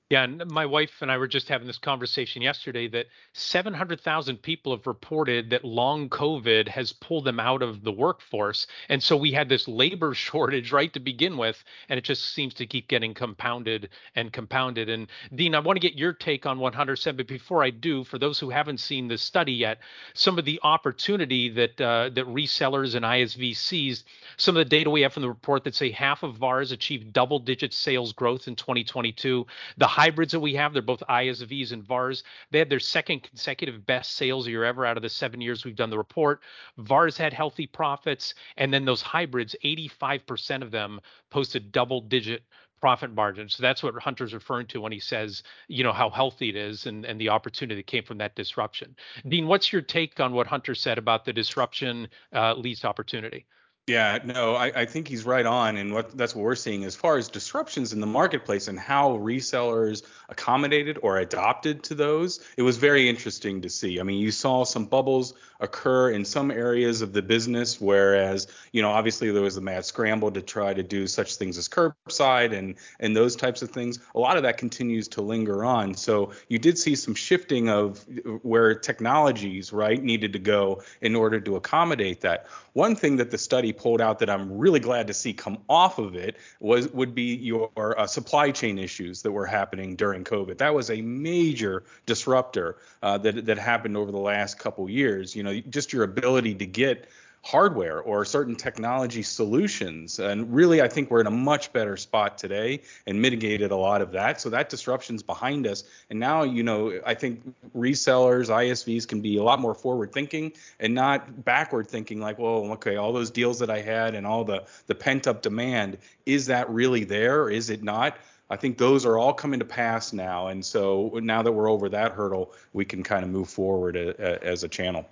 yeah, 0.08 0.22
and 0.22 0.48
my 0.52 0.66
wife 0.66 1.02
and 1.02 1.10
I 1.10 1.18
were 1.18 1.26
just 1.26 1.48
having 1.48 1.66
this 1.66 1.78
conversation 1.78 2.40
yesterday 2.40 2.86
that 2.90 3.06
700,000 3.32 4.40
people 4.40 4.76
have 4.76 4.86
reported 4.86 5.50
that 5.50 5.64
long 5.64 6.08
COVID 6.08 6.68
has 6.68 6.92
pulled 6.92 7.24
them 7.24 7.40
out 7.40 7.60
of 7.60 7.82
the 7.82 7.90
workforce. 7.90 8.68
And 8.88 9.02
so 9.02 9.16
we 9.16 9.32
had 9.32 9.48
this 9.48 9.66
labor 9.66 10.14
shortage 10.26 10.70
right 10.70 10.92
to 10.92 11.00
begin 11.00 11.36
with, 11.36 11.64
and 11.88 11.98
it 11.98 12.04
just 12.04 12.34
seems 12.34 12.54
to 12.54 12.66
keep 12.66 12.86
getting 12.86 13.14
compounded 13.14 13.88
and 14.14 14.32
compounded. 14.32 14.88
And 14.88 15.08
Dean, 15.34 15.56
I 15.56 15.58
want 15.58 15.74
to 15.74 15.80
get 15.80 15.98
your 15.98 16.12
take 16.12 16.46
on 16.46 16.60
what 16.60 16.76
Hunter 16.76 16.94
said, 16.94 17.16
but 17.16 17.26
before 17.26 17.64
I 17.64 17.70
do, 17.70 18.04
for 18.04 18.18
those 18.18 18.38
who 18.38 18.50
haven't 18.50 18.78
seen 18.78 19.08
this 19.08 19.22
study 19.22 19.54
yet, 19.54 19.78
some 20.14 20.38
of 20.38 20.44
the 20.44 20.60
opportunity 20.62 21.48
that 21.48 21.80
uh, 21.80 22.10
that 22.10 22.26
resellers 22.26 22.94
and 22.94 23.04
ISV 23.04 23.56
seized, 23.56 24.06
some 24.36 24.56
of 24.56 24.60
the 24.60 24.70
data 24.70 24.88
we 24.88 25.00
have 25.00 25.12
from 25.12 25.22
the 25.22 25.28
report 25.28 25.64
that 25.64 25.74
say 25.74 25.90
half 25.90 26.22
of 26.22 26.36
VARs 26.36 26.70
achieved 26.70 27.12
double-digit 27.12 27.74
sales 27.74 28.12
growth 28.12 28.46
in 28.46 28.54
2022. 28.54 29.44
The 29.78 29.95
hybrids 29.96 30.32
that 30.32 30.40
we 30.40 30.54
have, 30.54 30.74
they're 30.74 30.82
both 30.82 31.02
ISVs 31.08 31.72
and 31.72 31.82
VARs. 31.82 32.22
They 32.50 32.58
had 32.58 32.68
their 32.68 32.78
second 32.78 33.22
consecutive 33.22 33.86
best 33.86 34.12
sales 34.12 34.46
year 34.46 34.62
ever 34.62 34.84
out 34.84 34.98
of 34.98 35.02
the 35.02 35.08
seven 35.08 35.40
years 35.40 35.64
we've 35.64 35.74
done 35.74 35.88
the 35.88 35.96
report. 35.96 36.42
VARs 36.76 37.16
had 37.16 37.32
healthy 37.32 37.66
profits, 37.66 38.34
and 38.58 38.72
then 38.72 38.84
those 38.84 39.00
hybrids, 39.00 39.56
85% 39.64 40.60
of 40.60 40.70
them 40.70 41.00
posted 41.30 41.72
double 41.72 42.02
digit 42.02 42.42
profit 42.78 43.14
margins. 43.14 43.54
So 43.54 43.62
that's 43.62 43.82
what 43.82 43.94
Hunter's 43.94 44.34
referring 44.34 44.66
to 44.66 44.82
when 44.82 44.92
he 44.92 45.00
says, 45.00 45.42
you 45.66 45.82
know, 45.82 45.94
how 45.94 46.10
healthy 46.10 46.50
it 46.50 46.56
is 46.56 46.84
and, 46.84 47.06
and 47.06 47.18
the 47.18 47.30
opportunity 47.30 47.76
that 47.80 47.86
came 47.86 48.04
from 48.04 48.18
that 48.18 48.36
disruption. 48.36 48.94
Dean, 49.26 49.46
what's 49.46 49.72
your 49.72 49.80
take 49.80 50.20
on 50.20 50.34
what 50.34 50.46
Hunter 50.46 50.74
said 50.74 50.98
about 50.98 51.24
the 51.24 51.32
disruption 51.32 52.06
uh, 52.34 52.52
leads 52.52 52.80
to 52.80 52.88
opportunity? 52.88 53.46
Yeah, 53.86 54.18
no, 54.24 54.56
I, 54.56 54.72
I, 54.80 54.84
think 54.84 55.06
he's 55.06 55.24
right 55.24 55.46
on, 55.46 55.76
and 55.76 55.94
what 55.94 56.18
that's 56.18 56.34
what 56.34 56.42
we're 56.42 56.56
seeing 56.56 56.82
as 56.82 56.96
far 56.96 57.18
as 57.18 57.28
disruptions 57.28 57.92
in 57.92 58.00
the 58.00 58.06
marketplace 58.06 58.66
and 58.66 58.80
how 58.80 59.16
resellers 59.18 60.02
accommodated 60.28 60.98
or 61.04 61.18
adopted 61.18 61.84
to 61.84 61.94
those. 61.94 62.40
It 62.56 62.62
was 62.62 62.78
very 62.78 63.08
interesting 63.08 63.62
to 63.62 63.70
see. 63.70 64.00
I 64.00 64.02
mean, 64.02 64.18
you 64.18 64.32
saw 64.32 64.64
some 64.64 64.86
bubbles 64.86 65.34
occur 65.60 66.10
in 66.10 66.24
some 66.24 66.50
areas 66.50 67.02
of 67.02 67.12
the 67.12 67.22
business, 67.22 67.80
whereas 67.80 68.46
you 68.72 68.82
know 68.82 68.90
obviously 68.90 69.30
there 69.30 69.42
was 69.42 69.56
a 69.56 69.60
mad 69.60 69.84
scramble 69.84 70.30
to 70.30 70.42
try 70.42 70.74
to 70.74 70.82
do 70.82 71.06
such 71.06 71.36
things 71.36 71.58
as 71.58 71.68
curbside 71.68 72.56
and 72.56 72.76
and 73.00 73.16
those 73.16 73.36
types 73.36 73.62
of 73.62 73.70
things. 73.70 73.98
A 74.14 74.18
lot 74.18 74.36
of 74.36 74.42
that 74.42 74.58
continues 74.58 75.08
to 75.08 75.22
linger 75.22 75.64
on. 75.64 75.94
So 75.94 76.32
you 76.48 76.58
did 76.58 76.78
see 76.78 76.94
some 76.94 77.14
shifting 77.14 77.68
of 77.68 78.04
where 78.42 78.74
technologies 78.74 79.72
right 79.72 80.02
needed 80.02 80.32
to 80.32 80.38
go 80.38 80.82
in 81.00 81.14
order 81.14 81.40
to 81.40 81.56
accommodate 81.56 82.20
that. 82.22 82.46
One 82.72 82.94
thing 82.94 83.16
that 83.16 83.30
the 83.30 83.38
study 83.38 83.72
pulled 83.72 84.00
out 84.00 84.18
that 84.18 84.28
I'm 84.28 84.56
really 84.56 84.80
glad 84.80 85.06
to 85.06 85.14
see 85.14 85.32
come 85.32 85.58
off 85.68 85.98
of 85.98 86.14
it 86.14 86.36
was 86.60 86.88
would 86.88 87.14
be 87.14 87.34
your 87.34 87.70
uh, 87.76 88.06
supply 88.06 88.50
chain 88.50 88.78
issues 88.78 89.22
that 89.22 89.32
were 89.32 89.46
happening 89.46 89.96
during 89.96 90.24
COVID. 90.24 90.58
That 90.58 90.74
was 90.74 90.90
a 90.90 91.00
major 91.00 91.84
disruptor 92.04 92.76
uh, 93.02 93.18
that 93.18 93.46
that 93.46 93.58
happened 93.58 93.96
over 93.96 94.12
the 94.12 94.18
last 94.18 94.58
couple 94.58 94.88
years. 94.90 95.34
You 95.34 95.42
know, 95.46 95.60
just 95.70 95.92
your 95.92 96.02
ability 96.02 96.54
to 96.56 96.66
get 96.66 97.08
hardware 97.46 98.00
or 98.00 98.24
certain 98.24 98.56
technology 98.56 99.22
solutions. 99.22 100.18
And 100.18 100.52
really, 100.52 100.82
I 100.82 100.88
think 100.88 101.12
we're 101.12 101.20
in 101.20 101.28
a 101.28 101.30
much 101.30 101.72
better 101.72 101.96
spot 101.96 102.38
today 102.38 102.80
and 103.06 103.22
mitigated 103.22 103.70
a 103.70 103.76
lot 103.76 104.02
of 104.02 104.10
that. 104.12 104.40
So 104.40 104.50
that 104.50 104.68
disruption's 104.68 105.22
behind 105.22 105.64
us. 105.64 105.84
And 106.10 106.18
now, 106.18 106.42
you 106.42 106.64
know, 106.64 107.00
I 107.06 107.14
think 107.14 107.54
resellers, 107.76 108.48
ISVs 108.48 109.06
can 109.06 109.20
be 109.20 109.36
a 109.36 109.44
lot 109.44 109.60
more 109.60 109.74
forward 109.74 110.12
thinking 110.12 110.54
and 110.80 110.92
not 110.92 111.44
backward 111.44 111.86
thinking 111.86 112.20
like, 112.20 112.36
well, 112.36 112.72
okay, 112.72 112.96
all 112.96 113.12
those 113.12 113.30
deals 113.30 113.60
that 113.60 113.70
I 113.70 113.80
had 113.80 114.16
and 114.16 114.26
all 114.26 114.42
the, 114.42 114.64
the 114.88 114.96
pent 114.96 115.28
up 115.28 115.40
demand, 115.40 115.98
is 116.26 116.46
that 116.46 116.68
really 116.68 117.04
there? 117.04 117.42
Or 117.42 117.50
is 117.50 117.70
it 117.70 117.84
not? 117.84 118.16
I 118.50 118.56
think 118.56 118.76
those 118.76 119.06
are 119.06 119.18
all 119.18 119.32
coming 119.32 119.60
to 119.60 119.64
pass 119.64 120.12
now. 120.12 120.48
And 120.48 120.64
so 120.64 121.12
now 121.22 121.42
that 121.42 121.52
we're 121.52 121.70
over 121.70 121.88
that 121.90 122.10
hurdle, 122.10 122.52
we 122.72 122.84
can 122.84 123.04
kind 123.04 123.24
of 123.24 123.30
move 123.30 123.48
forward 123.48 123.94
a, 123.94 124.08
a, 124.20 124.44
as 124.44 124.64
a 124.64 124.68
channel. 124.68 125.06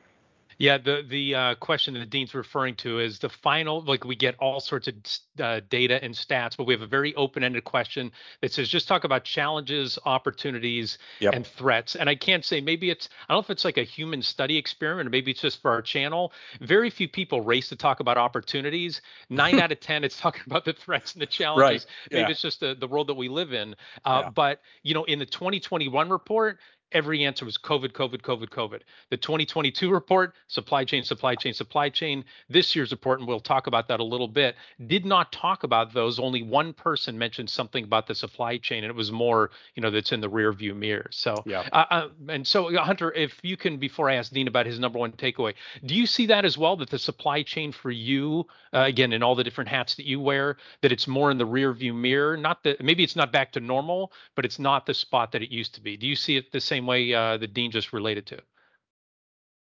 Yeah, 0.58 0.78
the 0.78 1.04
the 1.06 1.34
uh, 1.34 1.54
question 1.56 1.94
that 1.94 2.00
the 2.00 2.06
Dean's 2.06 2.34
referring 2.34 2.76
to 2.76 3.00
is 3.00 3.18
the 3.18 3.28
final. 3.28 3.82
Like 3.82 4.04
we 4.04 4.16
get 4.16 4.36
all 4.38 4.60
sorts 4.60 4.88
of 4.88 4.94
uh, 5.40 5.60
data 5.68 6.02
and 6.02 6.14
stats, 6.14 6.56
but 6.56 6.64
we 6.64 6.74
have 6.74 6.82
a 6.82 6.86
very 6.86 7.14
open-ended 7.14 7.64
question 7.64 8.12
that 8.40 8.52
says 8.52 8.68
just 8.68 8.88
talk 8.88 9.04
about 9.04 9.24
challenges, 9.24 9.98
opportunities, 10.04 10.98
yep. 11.20 11.34
and 11.34 11.46
threats. 11.46 11.96
And 11.96 12.08
I 12.08 12.14
can't 12.14 12.44
say 12.44 12.60
maybe 12.60 12.90
it's 12.90 13.08
I 13.28 13.32
don't 13.32 13.38
know 13.38 13.44
if 13.44 13.50
it's 13.50 13.64
like 13.64 13.78
a 13.78 13.84
human 13.84 14.22
study 14.22 14.56
experiment 14.56 15.06
or 15.06 15.10
maybe 15.10 15.30
it's 15.30 15.40
just 15.40 15.60
for 15.62 15.70
our 15.70 15.82
channel. 15.82 16.32
Very 16.60 16.90
few 16.90 17.08
people 17.08 17.40
race 17.40 17.68
to 17.68 17.76
talk 17.76 18.00
about 18.00 18.18
opportunities. 18.18 19.00
Nine 19.28 19.60
out 19.60 19.72
of 19.72 19.80
ten, 19.80 20.04
it's 20.04 20.18
talking 20.18 20.42
about 20.46 20.64
the 20.64 20.72
threats 20.72 21.12
and 21.14 21.22
the 21.22 21.26
challenges. 21.26 21.84
Right. 21.84 22.10
Maybe 22.10 22.22
yeah. 22.22 22.30
it's 22.30 22.42
just 22.42 22.60
the 22.60 22.74
the 22.74 22.88
world 22.88 23.08
that 23.08 23.14
we 23.14 23.28
live 23.28 23.52
in. 23.52 23.74
Uh, 24.04 24.22
yeah. 24.24 24.30
But 24.30 24.60
you 24.82 24.94
know, 24.94 25.04
in 25.04 25.18
the 25.18 25.26
2021 25.26 26.10
report, 26.10 26.58
every 26.94 27.24
answer 27.24 27.44
was 27.44 27.58
COVID, 27.58 27.92
COVID, 27.92 28.22
COVID, 28.22 28.48
COVID. 28.48 28.80
The 29.10 29.16
2022 29.16 29.90
report, 29.90 30.34
supply 30.46 30.84
chain, 30.84 31.02
supply 31.02 31.34
chain, 31.34 31.52
supply 31.52 31.90
chain. 31.90 32.24
This 32.48 32.74
year's 32.74 32.92
report, 32.92 33.18
and 33.18 33.28
we'll 33.28 33.40
talk 33.40 33.66
about 33.66 33.88
that 33.88 34.00
a 34.00 34.04
little 34.04 34.28
bit, 34.28 34.54
did 34.86 35.04
not 35.04 35.23
talk 35.30 35.64
about 35.64 35.92
those. 35.92 36.18
Only 36.18 36.42
one 36.42 36.72
person 36.72 37.18
mentioned 37.18 37.50
something 37.50 37.84
about 37.84 38.06
the 38.06 38.14
supply 38.14 38.58
chain, 38.58 38.84
and 38.84 38.90
it 38.90 38.96
was 38.96 39.12
more, 39.12 39.50
you 39.74 39.82
know, 39.82 39.90
that's 39.90 40.12
in 40.12 40.20
the 40.20 40.28
rear 40.28 40.52
view 40.52 40.74
mirror. 40.74 41.08
So, 41.10 41.42
yeah. 41.46 41.68
Uh, 41.72 41.84
uh, 41.90 42.08
and 42.28 42.46
so, 42.46 42.74
Hunter, 42.76 43.12
if 43.12 43.38
you 43.42 43.56
can, 43.56 43.78
before 43.78 44.10
I 44.10 44.14
ask 44.14 44.32
Dean 44.32 44.48
about 44.48 44.66
his 44.66 44.78
number 44.78 44.98
one 44.98 45.12
takeaway, 45.12 45.54
do 45.84 45.94
you 45.94 46.06
see 46.06 46.26
that 46.26 46.44
as 46.44 46.56
well? 46.58 46.76
That 46.76 46.90
the 46.90 46.98
supply 46.98 47.42
chain 47.42 47.72
for 47.72 47.90
you, 47.90 48.46
uh, 48.72 48.80
again, 48.80 49.12
in 49.12 49.22
all 49.22 49.34
the 49.34 49.44
different 49.44 49.70
hats 49.70 49.94
that 49.96 50.06
you 50.06 50.20
wear, 50.20 50.56
that 50.82 50.92
it's 50.92 51.06
more 51.06 51.30
in 51.30 51.38
the 51.38 51.46
rear 51.46 51.72
view 51.72 51.94
mirror. 51.94 52.36
Not 52.36 52.62
that 52.64 52.82
maybe 52.82 53.04
it's 53.04 53.16
not 53.16 53.32
back 53.32 53.52
to 53.52 53.60
normal, 53.60 54.12
but 54.34 54.44
it's 54.44 54.58
not 54.58 54.86
the 54.86 54.94
spot 54.94 55.32
that 55.32 55.42
it 55.42 55.50
used 55.50 55.74
to 55.74 55.80
be. 55.80 55.96
Do 55.96 56.06
you 56.06 56.16
see 56.16 56.36
it 56.36 56.52
the 56.52 56.60
same 56.60 56.86
way 56.86 57.12
uh, 57.12 57.36
that 57.38 57.54
Dean 57.54 57.70
just 57.70 57.92
related 57.92 58.26
to? 58.26 58.40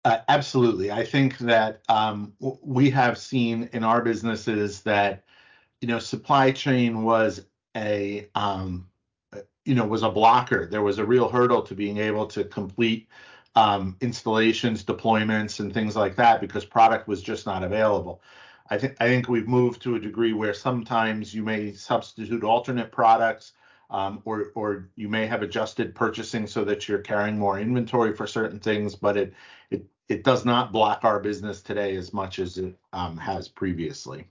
Uh, 0.05 0.19
absolutely. 0.29 0.89
I 0.89 1.03
think 1.03 1.37
that 1.39 1.81
um, 1.89 2.31
we 2.39 2.89
have 2.91 3.17
seen 3.17 3.69
in 3.73 3.83
our 3.83 4.01
businesses 4.01 4.81
that 4.83 5.25
you 5.81 5.87
know 5.87 5.99
supply 5.99 6.51
chain 6.51 7.03
was 7.03 7.45
a 7.75 8.29
um, 8.35 8.87
you 9.65 9.75
know 9.75 9.85
was 9.85 10.03
a 10.03 10.09
blocker. 10.09 10.65
There 10.65 10.81
was 10.81 10.99
a 10.99 11.05
real 11.05 11.29
hurdle 11.29 11.61
to 11.63 11.75
being 11.75 11.97
able 11.97 12.25
to 12.27 12.43
complete 12.43 13.07
um, 13.55 13.97
installations, 14.01 14.83
deployments, 14.83 15.59
and 15.59 15.73
things 15.73 15.95
like 15.95 16.15
that 16.15 16.41
because 16.41 16.65
product 16.65 17.07
was 17.07 17.21
just 17.21 17.45
not 17.45 17.63
available. 17.63 18.21
I 18.69 18.77
think 18.77 18.95
I 18.99 19.07
think 19.07 19.29
we've 19.29 19.47
moved 19.47 19.81
to 19.83 19.95
a 19.95 19.99
degree 19.99 20.33
where 20.33 20.53
sometimes 20.53 21.33
you 21.33 21.43
may 21.43 21.73
substitute 21.73 22.43
alternate 22.43 22.91
products, 22.91 23.53
um, 23.89 24.21
or 24.25 24.51
or 24.55 24.89
you 24.95 25.09
may 25.09 25.25
have 25.27 25.41
adjusted 25.43 25.95
purchasing 25.95 26.47
so 26.47 26.63
that 26.65 26.87
you're 26.87 26.99
carrying 26.99 27.37
more 27.37 27.59
inventory 27.59 28.15
for 28.15 28.27
certain 28.27 28.59
things, 28.59 28.95
but 28.95 29.17
it 29.17 29.33
it 29.71 29.85
it 30.09 30.23
does 30.23 30.45
not 30.45 30.71
block 30.71 31.03
our 31.03 31.19
business 31.19 31.61
today 31.61 31.95
as 31.97 32.13
much 32.13 32.39
as 32.39 32.57
it 32.57 32.75
um, 32.93 33.17
has 33.17 33.47
previously. 33.47 34.27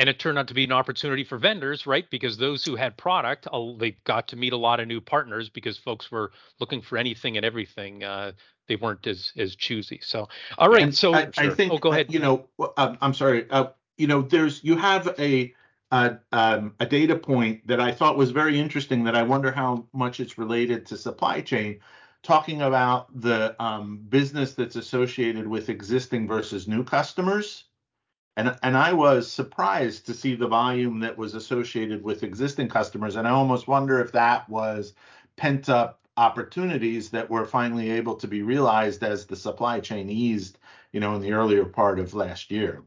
And 0.00 0.08
it 0.08 0.18
turned 0.18 0.38
out 0.38 0.48
to 0.48 0.54
be 0.54 0.64
an 0.64 0.72
opportunity 0.72 1.24
for 1.24 1.36
vendors, 1.36 1.86
right? 1.86 2.08
Because 2.10 2.38
those 2.38 2.64
who 2.64 2.74
had 2.74 2.96
product, 2.96 3.46
they 3.78 3.98
got 4.04 4.28
to 4.28 4.36
meet 4.36 4.54
a 4.54 4.56
lot 4.56 4.80
of 4.80 4.88
new 4.88 4.98
partners 4.98 5.50
because 5.50 5.76
folks 5.76 6.10
were 6.10 6.32
looking 6.58 6.80
for 6.80 6.96
anything 6.96 7.36
and 7.36 7.44
everything. 7.44 8.02
Uh, 8.02 8.32
they 8.66 8.76
weren't 8.76 9.06
as 9.06 9.30
as 9.36 9.54
choosy. 9.54 10.00
So, 10.02 10.26
all 10.56 10.70
right. 10.70 10.84
And 10.84 10.94
so 10.94 11.12
I, 11.12 11.30
sure. 11.30 11.50
I, 11.50 11.54
think, 11.54 11.74
oh, 11.74 11.76
go 11.76 11.92
ahead. 11.92 12.10
You 12.10 12.18
know, 12.18 12.48
um, 12.78 12.96
I'm 13.02 13.12
sorry. 13.12 13.44
Uh, 13.50 13.66
you 13.98 14.06
know, 14.06 14.22
there's 14.22 14.64
you 14.64 14.74
have 14.78 15.14
a 15.18 15.52
a, 15.92 16.18
um, 16.32 16.74
a 16.80 16.86
data 16.86 17.16
point 17.16 17.66
that 17.66 17.78
I 17.78 17.92
thought 17.92 18.16
was 18.16 18.30
very 18.30 18.58
interesting. 18.58 19.04
That 19.04 19.14
I 19.14 19.22
wonder 19.22 19.52
how 19.52 19.84
much 19.92 20.18
it's 20.18 20.38
related 20.38 20.86
to 20.86 20.96
supply 20.96 21.42
chain. 21.42 21.80
Talking 22.22 22.62
about 22.62 23.08
the 23.20 23.54
um, 23.62 23.98
business 24.08 24.54
that's 24.54 24.76
associated 24.76 25.46
with 25.46 25.68
existing 25.68 26.26
versus 26.26 26.66
new 26.66 26.84
customers. 26.84 27.64
And, 28.36 28.56
and 28.62 28.76
I 28.76 28.92
was 28.92 29.30
surprised 29.30 30.06
to 30.06 30.14
see 30.14 30.34
the 30.34 30.48
volume 30.48 31.00
that 31.00 31.18
was 31.18 31.34
associated 31.34 32.02
with 32.02 32.22
existing 32.22 32.68
customers. 32.68 33.16
And 33.16 33.26
I 33.26 33.32
almost 33.32 33.68
wonder 33.68 34.00
if 34.00 34.12
that 34.12 34.48
was 34.48 34.94
pent 35.36 35.68
up 35.68 36.00
opportunities 36.16 37.10
that 37.10 37.30
were 37.30 37.44
finally 37.44 37.90
able 37.90 38.14
to 38.16 38.28
be 38.28 38.42
realized 38.42 39.02
as 39.02 39.26
the 39.26 39.36
supply 39.36 39.80
chain 39.80 40.10
eased, 40.10 40.58
you 40.92 41.00
know, 41.00 41.14
in 41.14 41.22
the 41.22 41.32
earlier 41.32 41.64
part 41.64 41.98
of 41.98 42.14
last 42.14 42.50
year. 42.50 42.82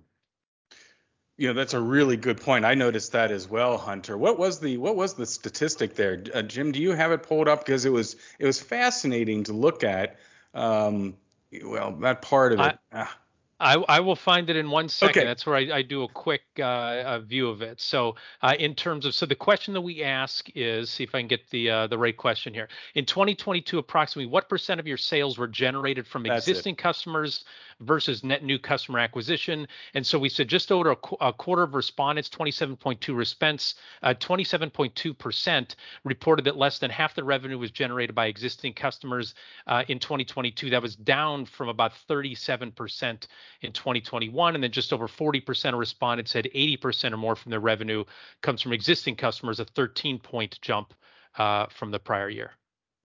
You 1.37 1.47
know, 1.47 1.53
that's 1.53 1.73
a 1.73 1.81
really 1.81 2.15
good 2.15 2.39
point. 2.39 2.63
I 2.63 2.75
noticed 2.75 3.11
that 3.13 3.31
as 3.31 3.49
well, 3.49 3.77
Hunter. 3.77 4.17
What 4.17 4.37
was 4.37 4.59
the 4.59 4.77
what 4.77 4.95
was 4.95 5.15
the 5.15 5.25
statistic 5.25 5.95
there, 5.95 6.23
uh, 6.33 6.43
Jim? 6.43 6.71
Do 6.71 6.79
you 6.79 6.91
have 6.91 7.11
it 7.11 7.23
pulled 7.23 7.47
up? 7.47 7.65
Because 7.65 7.85
it 7.85 7.91
was 7.91 8.15
it 8.37 8.45
was 8.45 8.61
fascinating 8.61 9.43
to 9.45 9.53
look 9.53 9.83
at. 9.83 10.19
Um, 10.53 11.17
well, 11.63 11.91
that 12.01 12.21
part 12.21 12.53
of 12.53 12.59
it. 12.59 12.77
I, 12.91 13.01
ah. 13.01 13.17
I, 13.63 13.75
I 13.87 13.99
will 14.01 14.15
find 14.15 14.49
it 14.49 14.55
in 14.55 14.69
one 14.69 14.89
second. 14.89 15.21
Okay. 15.21 15.27
That's 15.27 15.45
where 15.45 15.55
I, 15.55 15.77
I 15.77 15.81
do 15.81 16.03
a 16.03 16.07
quick 16.07 16.41
uh, 16.61 17.19
view 17.19 17.49
of 17.49 17.61
it. 17.61 17.79
So, 17.79 18.15
uh, 18.41 18.53
in 18.59 18.75
terms 18.75 19.05
of, 19.05 19.15
so 19.15 19.25
the 19.25 19.35
question 19.35 19.73
that 19.73 19.81
we 19.81 20.03
ask 20.03 20.49
is, 20.53 20.89
see 20.89 21.03
if 21.03 21.15
I 21.15 21.19
can 21.19 21.27
get 21.27 21.49
the 21.49 21.69
uh, 21.69 21.87
the 21.87 21.97
right 21.97 22.15
question 22.15 22.53
here. 22.53 22.67
In 22.95 23.05
2022, 23.05 23.77
approximately 23.77 24.29
what 24.29 24.49
percent 24.49 24.79
of 24.79 24.87
your 24.87 24.97
sales 24.97 25.37
were 25.37 25.47
generated 25.47 26.05
from 26.05 26.23
That's 26.23 26.47
existing 26.47 26.73
it. 26.73 26.79
customers 26.79 27.45
versus 27.79 28.23
net 28.23 28.43
new 28.43 28.59
customer 28.59 28.99
acquisition. 28.99 29.67
And 29.93 30.05
so 30.05 30.19
we 30.19 30.29
said 30.29 30.47
just 30.47 30.71
over 30.71 30.91
a, 30.91 30.95
qu- 30.95 31.17
a 31.21 31.33
quarter 31.33 31.63
of 31.63 31.73
respondents, 31.73 32.29
27.2 32.29 33.15
response, 33.15 33.75
uh, 34.01 34.13
27.2% 34.13 35.75
reported 36.03 36.45
that 36.45 36.57
less 36.57 36.79
than 36.79 36.89
half 36.89 37.15
the 37.15 37.23
revenue 37.23 37.57
was 37.57 37.71
generated 37.71 38.15
by 38.15 38.27
existing 38.27 38.73
customers 38.73 39.35
uh, 39.67 39.83
in 39.87 39.99
2022. 39.99 40.69
That 40.69 40.81
was 40.81 40.95
down 40.95 41.45
from 41.45 41.69
about 41.69 41.93
37% 42.09 43.27
in 43.61 43.71
2021. 43.71 44.55
And 44.55 44.63
then 44.63 44.71
just 44.71 44.93
over 44.93 45.07
40% 45.07 45.73
of 45.73 45.79
respondents 45.79 46.31
said 46.31 46.49
80% 46.53 47.13
or 47.13 47.17
more 47.17 47.35
from 47.35 47.49
their 47.49 47.59
revenue 47.59 48.03
comes 48.41 48.61
from 48.61 48.73
existing 48.73 49.15
customers, 49.15 49.59
a 49.59 49.65
13 49.65 50.19
point 50.19 50.59
jump 50.61 50.93
uh, 51.37 51.67
from 51.67 51.91
the 51.91 51.99
prior 51.99 52.29
year. 52.29 52.51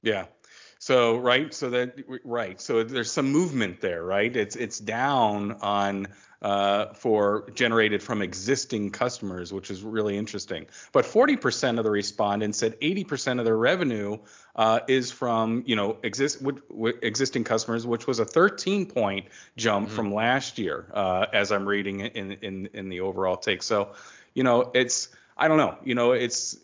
Yeah, 0.03 0.25
so 0.81 1.17
right, 1.17 1.53
so 1.53 1.69
that 1.69 1.93
right, 2.23 2.59
so 2.59 2.83
there's 2.83 3.11
some 3.11 3.31
movement 3.31 3.81
there, 3.81 4.03
right? 4.03 4.35
It's 4.35 4.55
it's 4.55 4.79
down 4.79 5.51
on 5.61 6.07
uh, 6.41 6.87
for 6.95 7.51
generated 7.53 8.01
from 8.01 8.23
existing 8.23 8.89
customers, 8.89 9.53
which 9.53 9.69
is 9.69 9.83
really 9.83 10.17
interesting. 10.17 10.65
But 10.91 11.05
40% 11.05 11.77
of 11.77 11.83
the 11.83 11.91
respondents 11.91 12.57
said 12.57 12.79
80% 12.79 13.37
of 13.37 13.45
their 13.45 13.57
revenue 13.57 14.17
uh, 14.55 14.79
is 14.87 15.11
from 15.11 15.61
you 15.67 15.75
know 15.75 15.97
exist 16.01 16.43
w- 16.43 16.63
w- 16.71 16.97
existing 17.03 17.43
customers, 17.43 17.85
which 17.85 18.07
was 18.07 18.17
a 18.17 18.25
13 18.25 18.87
point 18.87 19.27
jump 19.57 19.85
mm-hmm. 19.85 19.95
from 19.95 20.11
last 20.11 20.57
year, 20.57 20.87
uh, 20.95 21.27
as 21.31 21.51
I'm 21.51 21.67
reading 21.67 21.99
in 21.99 22.31
in 22.41 22.69
in 22.73 22.89
the 22.89 23.01
overall 23.01 23.37
take. 23.37 23.61
So, 23.61 23.89
you 24.33 24.43
know, 24.43 24.71
it's 24.73 25.09
I 25.37 25.47
don't 25.47 25.57
know. 25.57 25.77
You 25.83 25.95
know, 25.95 26.11
it's 26.11 26.57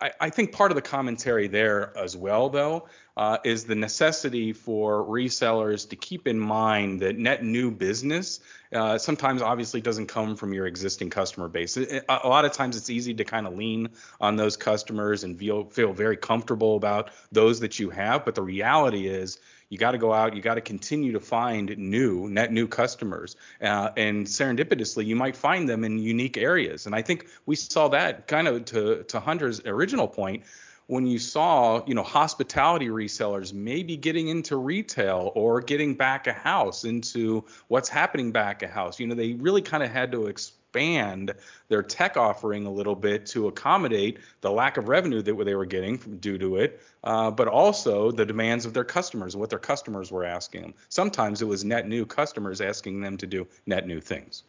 I, 0.00 0.12
I, 0.20 0.30
think 0.30 0.52
part 0.52 0.70
of 0.70 0.76
the 0.76 0.82
commentary 0.82 1.48
there 1.48 1.96
as 1.96 2.16
well, 2.16 2.48
though, 2.48 2.86
uh, 3.16 3.38
is 3.44 3.64
the 3.64 3.74
necessity 3.74 4.52
for 4.52 5.04
resellers 5.04 5.88
to 5.90 5.96
keep 5.96 6.28
in 6.28 6.38
mind 6.38 7.00
that 7.00 7.16
net 7.16 7.42
new 7.42 7.70
business 7.70 8.40
uh, 8.72 8.98
sometimes 8.98 9.42
obviously 9.42 9.80
doesn't 9.80 10.06
come 10.06 10.36
from 10.36 10.52
your 10.52 10.66
existing 10.66 11.10
customer 11.10 11.48
base. 11.48 11.76
It, 11.76 12.04
a 12.08 12.28
lot 12.28 12.44
of 12.44 12.52
times 12.52 12.76
it's 12.76 12.90
easy 12.90 13.14
to 13.14 13.24
kind 13.24 13.46
of 13.46 13.56
lean 13.56 13.88
on 14.20 14.36
those 14.36 14.56
customers 14.56 15.24
and 15.24 15.38
feel 15.38 15.64
feel 15.64 15.92
very 15.92 16.16
comfortable 16.16 16.76
about 16.76 17.10
those 17.32 17.60
that 17.60 17.78
you 17.78 17.90
have, 17.90 18.24
but 18.24 18.34
the 18.34 18.42
reality 18.42 19.06
is 19.06 19.38
you 19.70 19.78
got 19.78 19.92
to 19.92 19.98
go 19.98 20.12
out 20.12 20.36
you 20.36 20.42
got 20.42 20.56
to 20.56 20.60
continue 20.60 21.12
to 21.12 21.20
find 21.20 21.76
new 21.78 22.28
net 22.28 22.52
new 22.52 22.68
customers 22.68 23.36
uh, 23.62 23.90
and 23.96 24.26
serendipitously 24.26 25.06
you 25.06 25.16
might 25.16 25.34
find 25.34 25.68
them 25.68 25.84
in 25.84 25.98
unique 25.98 26.36
areas. 26.36 26.86
And 26.86 26.94
i 26.94 27.00
think 27.00 27.26
we 27.46 27.56
saw 27.56 27.88
that 27.88 28.26
kind 28.26 28.46
of 28.46 28.66
to 28.66 29.04
to 29.04 29.20
hunter's 29.20 29.64
original 29.64 30.06
point 30.06 30.42
when 30.90 31.06
you 31.06 31.20
saw, 31.20 31.86
you 31.86 31.94
know, 31.94 32.02
hospitality 32.02 32.88
resellers 32.88 33.54
maybe 33.54 33.96
getting 33.96 34.26
into 34.26 34.56
retail 34.56 35.30
or 35.36 35.60
getting 35.60 35.94
back 35.94 36.26
a 36.26 36.32
house 36.32 36.82
into 36.82 37.44
what's 37.68 37.88
happening 37.88 38.32
back 38.32 38.64
a 38.64 38.66
house, 38.66 38.98
you 38.98 39.06
know, 39.06 39.14
they 39.14 39.34
really 39.34 39.62
kind 39.62 39.84
of 39.84 39.90
had 39.90 40.10
to 40.10 40.26
expand 40.70 41.34
their 41.68 41.82
tech 41.82 42.16
offering 42.16 42.64
a 42.64 42.70
little 42.70 42.94
bit 42.94 43.26
to 43.26 43.48
accommodate 43.48 44.18
the 44.40 44.50
lack 44.50 44.76
of 44.76 44.88
revenue 44.88 45.20
that 45.20 45.44
they 45.44 45.54
were 45.54 45.66
getting 45.66 45.96
due 46.20 46.38
to 46.38 46.56
it, 46.56 46.80
uh, 47.02 47.30
but 47.30 47.48
also 47.48 48.12
the 48.12 48.24
demands 48.24 48.64
of 48.64 48.72
their 48.72 48.84
customers, 48.84 49.36
what 49.36 49.50
their 49.50 49.58
customers 49.58 50.12
were 50.12 50.24
asking 50.24 50.62
them. 50.62 50.74
Sometimes 50.88 51.42
it 51.42 51.46
was 51.46 51.64
net 51.64 51.88
new 51.88 52.06
customers 52.06 52.60
asking 52.60 53.00
them 53.00 53.16
to 53.16 53.26
do 53.26 53.46
net 53.66 53.86
new 53.86 54.00
things. 54.00 54.44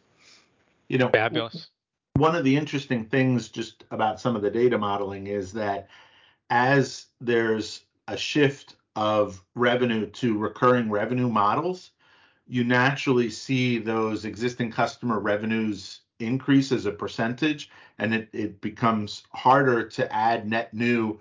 You 0.88 0.98
know, 0.98 1.08
fabulous. 1.08 1.70
One 2.14 2.36
of 2.36 2.44
the 2.44 2.56
interesting 2.56 3.06
things 3.06 3.48
just 3.48 3.84
about 3.90 4.20
some 4.20 4.36
of 4.36 4.42
the 4.42 4.50
data 4.50 4.78
modeling 4.78 5.26
is 5.26 5.52
that 5.54 5.88
as 6.50 7.06
there's 7.20 7.80
a 8.06 8.16
shift 8.16 8.76
of 8.94 9.42
revenue 9.56 10.06
to 10.06 10.38
recurring 10.38 10.90
revenue 10.90 11.28
models, 11.28 11.90
you 12.46 12.62
naturally 12.62 13.30
see 13.30 13.78
those 13.78 14.24
existing 14.24 14.70
customer 14.70 15.18
revenues 15.18 16.01
increase 16.24 16.72
as 16.72 16.86
a 16.86 16.92
percentage, 16.92 17.70
and 17.98 18.14
it, 18.14 18.28
it 18.32 18.60
becomes 18.60 19.24
harder 19.30 19.88
to 19.88 20.12
add 20.12 20.48
net 20.48 20.72
new, 20.72 21.20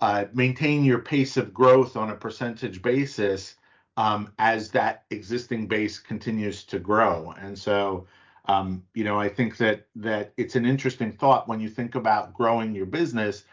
uh, 0.00 0.24
maintain 0.32 0.84
your 0.84 0.98
pace 0.98 1.36
of 1.36 1.54
growth 1.54 1.96
on 1.96 2.10
a 2.10 2.16
percentage 2.16 2.82
basis 2.82 3.56
um, 3.96 4.32
as 4.38 4.70
that 4.70 5.04
existing 5.10 5.66
base 5.66 5.98
continues 5.98 6.64
to 6.64 6.78
grow. 6.78 7.34
And 7.38 7.58
so, 7.58 8.06
um, 8.46 8.82
you 8.94 9.04
know, 9.04 9.20
I 9.20 9.28
think 9.28 9.56
that 9.58 9.86
that 9.96 10.32
it's 10.36 10.56
an 10.56 10.66
interesting 10.66 11.12
thought 11.12 11.48
when 11.48 11.60
you 11.60 11.68
think 11.68 11.94
about 11.94 12.34
growing 12.34 12.74
your 12.74 12.86
business 12.86 13.44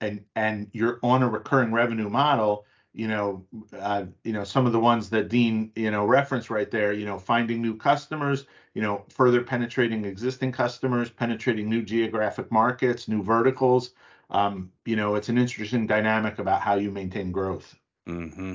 and 0.00 0.24
and 0.34 0.68
you're 0.72 0.98
on 1.02 1.22
a 1.22 1.28
recurring 1.28 1.72
revenue 1.72 2.08
model, 2.08 2.64
you 2.94 3.08
know, 3.08 3.44
uh, 3.78 4.04
you 4.22 4.32
know 4.32 4.44
some 4.44 4.66
of 4.66 4.72
the 4.72 4.80
ones 4.80 5.10
that 5.10 5.28
Dean 5.28 5.72
you 5.76 5.90
know 5.90 6.04
referenced 6.04 6.50
right 6.50 6.70
there, 6.70 6.92
you 6.92 7.04
know, 7.04 7.18
finding 7.18 7.60
new 7.60 7.76
customers, 7.76 8.46
you 8.74 8.82
know, 8.82 9.04
further 9.08 9.42
penetrating 9.42 10.04
existing 10.04 10.52
customers, 10.52 11.10
penetrating 11.10 11.68
new 11.68 11.82
geographic 11.82 12.50
markets, 12.52 13.08
new 13.08 13.22
verticals. 13.22 13.90
Um, 14.30 14.70
you 14.84 14.96
know, 14.96 15.16
it's 15.16 15.28
an 15.28 15.38
interesting 15.38 15.86
dynamic 15.86 16.38
about 16.38 16.60
how 16.60 16.74
you 16.74 16.90
maintain 16.90 17.32
growth. 17.32 17.76
Mm-hmm. 18.08 18.54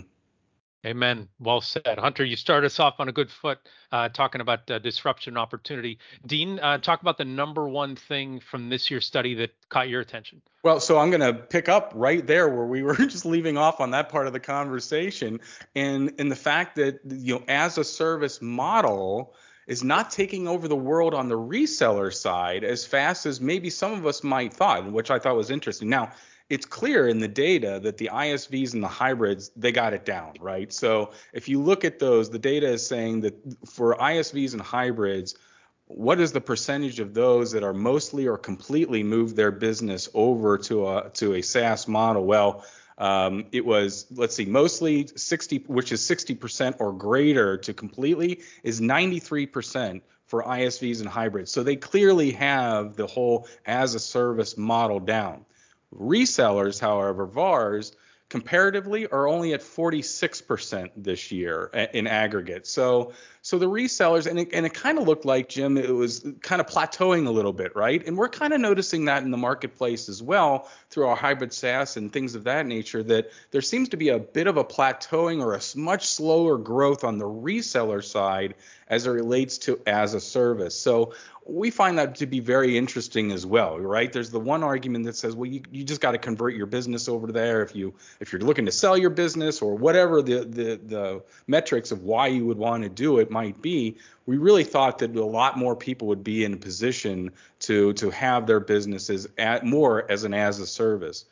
Amen. 0.86 1.28
Well 1.40 1.60
said. 1.60 1.98
Hunter, 1.98 2.24
you 2.24 2.38
start 2.38 2.64
us 2.64 2.80
off 2.80 2.96
on 3.00 3.10
a 3.10 3.12
good 3.12 3.30
foot 3.30 3.60
uh, 3.92 4.08
talking 4.10 4.40
about 4.40 4.70
uh, 4.72 4.80
disruption 4.80 5.36
opportunity. 5.36 6.00
Dean, 6.26 6.58
uh, 6.60 6.78
talk 6.78 7.02
about 7.02 7.18
the 7.18 7.26
number 7.26 7.68
one 7.68 7.98
thing 7.98 8.40
from 8.40 8.70
this 8.70 8.90
year's 8.90 9.06
study 9.06 9.36
that 9.36 9.52
caught 9.68 9.90
your 9.90 10.00
attention. 10.00 10.42
Well, 10.64 10.80
so 10.80 10.98
I'm 10.98 11.10
going 11.10 11.22
to 11.22 11.34
pick 11.34 11.68
up 11.68 11.92
right 11.96 12.26
there 12.26 12.48
where 12.48 12.66
we 12.66 12.82
were 12.82 12.96
just 12.96 13.26
leaving 13.26 13.58
off 13.58 13.82
on 13.82 13.92
that 13.92 14.08
part 14.08 14.26
of 14.26 14.32
the 14.32 14.40
conversation 14.40 15.42
and, 15.76 16.14
and 16.18 16.32
the 16.32 16.38
fact 16.38 16.78
that, 16.78 17.02
you 17.06 17.36
know, 17.36 17.44
as 17.50 17.78
a 17.78 17.84
service 17.84 18.42
model, 18.42 19.34
is 19.68 19.84
not 19.84 20.10
taking 20.10 20.48
over 20.48 20.68
the 20.68 20.76
world 20.76 21.14
on 21.14 21.30
the 21.30 21.38
reseller 21.38 22.12
side 22.12 22.64
as 22.64 22.84
fast 22.84 23.28
as 23.28 23.40
maybe 23.40 23.70
some 23.70 23.94
of 23.94 24.04
us 24.08 24.24
might 24.24 24.52
thought, 24.52 24.92
which 24.92 25.12
I 25.12 25.20
thought 25.20 25.36
was 25.36 25.52
interesting. 25.52 25.88
Now, 25.88 26.12
it's 26.50 26.66
clear 26.66 27.08
in 27.08 27.20
the 27.20 27.28
data 27.28 27.80
that 27.84 27.98
the 27.98 28.10
ISVs 28.12 28.74
and 28.74 28.84
the 28.84 28.88
hybrids 28.88 29.52
they 29.56 29.72
got 29.72 29.94
it 29.94 30.06
down, 30.06 30.34
right? 30.40 30.74
So 30.74 31.12
if 31.34 31.48
you 31.48 31.62
look 31.62 31.86
at 31.86 32.00
those, 32.00 32.30
the 32.30 32.40
data 32.40 32.68
is 32.68 32.86
saying 32.86 33.22
that 33.22 33.36
for 33.68 33.96
ISVs 33.96 34.54
and 34.54 34.62
hybrids, 34.62 35.36
what 35.86 36.20
is 36.20 36.32
the 36.32 36.42
percentage 36.42 37.00
of 37.00 37.14
those 37.14 37.52
that 37.52 37.64
are 37.64 37.74
mostly 37.74 38.28
or 38.28 38.38
completely 38.38 39.04
moved 39.04 39.36
their 39.36 39.52
business 39.52 40.10
over 40.14 40.58
to 40.60 40.88
a 40.88 41.10
to 41.16 41.36
a 41.36 41.42
SaaS 41.42 41.88
model? 41.88 42.26
Well, 42.26 42.66
um, 42.98 43.46
it 43.52 43.66
was 43.66 44.08
let's 44.12 44.36
see, 44.36 44.46
mostly 44.46 45.08
60, 45.08 45.66
which 45.68 45.92
is 45.92 46.02
60% 46.02 46.76
or 46.80 46.94
greater 46.94 47.58
to 47.58 47.74
completely, 47.74 48.42
is 48.64 48.82
93% 48.82 50.02
for 50.26 50.44
ISVs 50.44 51.00
and 51.00 51.10
hybrids. 51.10 51.52
So 51.52 51.64
they 51.64 51.76
clearly 51.76 52.32
have 52.32 52.96
the 52.96 53.08
whole 53.08 53.48
as 53.66 53.96
a 53.96 54.00
service 54.00 54.58
model 54.58 55.00
down. 55.00 55.46
Resellers, 55.94 56.80
however, 56.80 57.26
VARs, 57.26 57.96
comparatively 58.30 59.08
are 59.08 59.28
only 59.28 59.54
at 59.54 59.62
46% 59.62 60.92
this 60.96 61.32
year 61.32 61.66
in 61.94 62.06
aggregate. 62.06 62.68
So 62.68 63.14
so 63.50 63.58
the 63.58 63.66
resellers 63.66 64.28
and 64.28 64.38
it, 64.38 64.50
and 64.54 64.64
it 64.64 64.76
kind 64.76 65.00
of 65.00 65.08
looked 65.08 65.26
like 65.26 65.50
Jim 65.50 65.76
it 65.76 65.90
was 65.90 66.24
kind 66.44 66.62
of 66.62 66.68
plateauing 66.68 67.26
a 67.26 67.32
little 67.32 67.52
bit, 67.52 67.76
right? 67.76 68.06
And 68.06 68.16
we're 68.16 68.30
kind 68.30 68.54
of 68.54 68.62
noticing 68.62 69.06
that 69.06 69.24
in 69.24 69.32
the 69.32 69.38
marketplace 69.38 70.08
as 70.08 70.22
well 70.22 70.70
through 70.92 71.08
our 71.08 71.16
hybrid 71.16 71.52
SaaS 71.52 71.98
and 71.98 72.14
things 72.14 72.36
of 72.36 72.44
that 72.44 72.68
nature 72.68 73.02
that 73.02 73.32
there 73.50 73.64
seems 73.64 73.90
to 73.90 73.98
be 73.98 74.10
a 74.10 74.20
bit 74.20 74.46
of 74.46 74.58
a 74.58 74.64
plateauing 74.64 75.42
or 75.42 75.56
a 75.56 75.62
much 75.76 76.06
slower 76.06 76.60
growth 76.60 77.04
on 77.04 77.18
the 77.18 77.26
reseller 77.26 78.04
side 78.04 78.54
as 78.88 79.08
it 79.08 79.10
relates 79.10 79.58
to 79.60 79.80
as 79.88 80.14
a 80.14 80.20
service. 80.20 80.80
So 80.80 81.14
we 81.50 81.72
find 81.72 81.98
that 81.98 82.16
to 82.16 82.26
be 82.26 82.40
very 82.40 82.78
interesting 82.78 83.32
as 83.32 83.46
well, 83.46 83.80
right? 83.80 84.12
There's 84.12 84.30
the 84.30 84.40
one 84.40 84.64
argument 84.64 85.06
that 85.06 85.16
says, 85.16 85.36
well, 85.36 85.50
you, 85.50 85.62
you 85.72 85.84
just 85.84 86.02
got 86.02 86.12
to 86.12 86.18
convert 86.18 86.56
your 86.56 86.66
business 86.66 87.10
over 87.10 87.28
there 87.32 87.64
if 87.64 87.76
you 87.76 87.94
if 88.20 88.32
you're 88.32 88.42
looking 88.42 88.66
to 88.66 88.72
sell 88.72 88.98
your 88.98 89.10
business 89.10 89.62
or 89.62 89.76
whatever 89.76 90.22
the 90.22 90.46
the 90.46 90.80
the 90.86 91.24
metrics 91.48 91.92
of 91.92 92.04
why 92.04 92.28
you 92.28 92.46
would 92.46 92.58
want 92.58 92.84
to 92.84 92.90
do 92.90 93.20
it 93.20 93.32
might 93.40 93.62
be. 93.62 93.96
We 94.26 94.38
really 94.38 94.66
thought 94.66 95.00
that 95.00 95.16
a 95.16 95.26
lot 95.26 95.58
more 95.58 95.76
people 95.76 96.10
would 96.10 96.24
be 96.24 96.44
in 96.44 96.54
a 96.54 96.58
position 96.58 97.32
to 97.60 97.94
to 97.94 98.10
have 98.10 98.48
their 98.48 98.60
businesses 98.60 99.28
at 99.38 99.66
more 99.66 100.12
as 100.12 100.26
an 100.26 100.34
as 100.34 100.60
a 100.60 100.68
service 100.68 101.26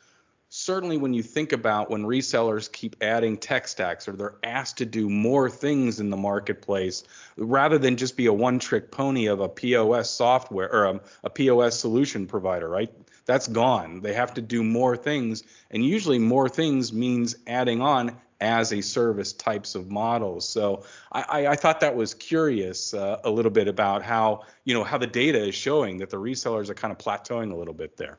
certainly 0.50 0.96
when 0.96 1.12
you 1.12 1.22
think 1.22 1.52
about 1.52 1.90
when 1.90 2.04
resellers 2.04 2.72
keep 2.72 2.96
adding 3.02 3.36
tech 3.36 3.68
stacks 3.68 4.08
or 4.08 4.12
they're 4.12 4.36
asked 4.42 4.78
to 4.78 4.86
do 4.86 5.08
more 5.08 5.50
things 5.50 6.00
in 6.00 6.08
the 6.08 6.16
marketplace 6.16 7.04
rather 7.36 7.78
than 7.78 7.96
just 7.96 8.16
be 8.16 8.26
a 8.26 8.32
one 8.32 8.58
trick 8.58 8.90
pony 8.90 9.26
of 9.26 9.40
a 9.40 9.48
POS 9.48 10.10
software 10.10 10.72
or 10.72 10.84
a, 10.84 11.00
a, 11.24 11.30
POS 11.30 11.78
solution 11.78 12.26
provider, 12.26 12.68
right? 12.68 12.90
That's 13.26 13.46
gone. 13.46 14.00
They 14.00 14.14
have 14.14 14.32
to 14.34 14.40
do 14.40 14.64
more 14.64 14.96
things. 14.96 15.42
And 15.70 15.84
usually 15.84 16.18
more 16.18 16.48
things 16.48 16.94
means 16.94 17.36
adding 17.46 17.82
on 17.82 18.16
as 18.40 18.72
a 18.72 18.80
service 18.80 19.32
types 19.32 19.74
of 19.74 19.90
models. 19.90 20.48
So 20.48 20.84
I, 21.12 21.48
I 21.48 21.56
thought 21.56 21.80
that 21.80 21.94
was 21.94 22.14
curious 22.14 22.94
uh, 22.94 23.20
a 23.24 23.30
little 23.30 23.50
bit 23.50 23.68
about 23.68 24.02
how, 24.02 24.42
you 24.64 24.74
know, 24.74 24.84
how 24.84 24.98
the 24.98 25.06
data 25.06 25.48
is 25.48 25.54
showing 25.54 25.98
that 25.98 26.10
the 26.10 26.18
resellers 26.18 26.68
are 26.68 26.74
kind 26.74 26.92
of 26.92 26.98
plateauing 26.98 27.52
a 27.52 27.56
little 27.56 27.74
bit 27.74 27.96
there. 27.96 28.18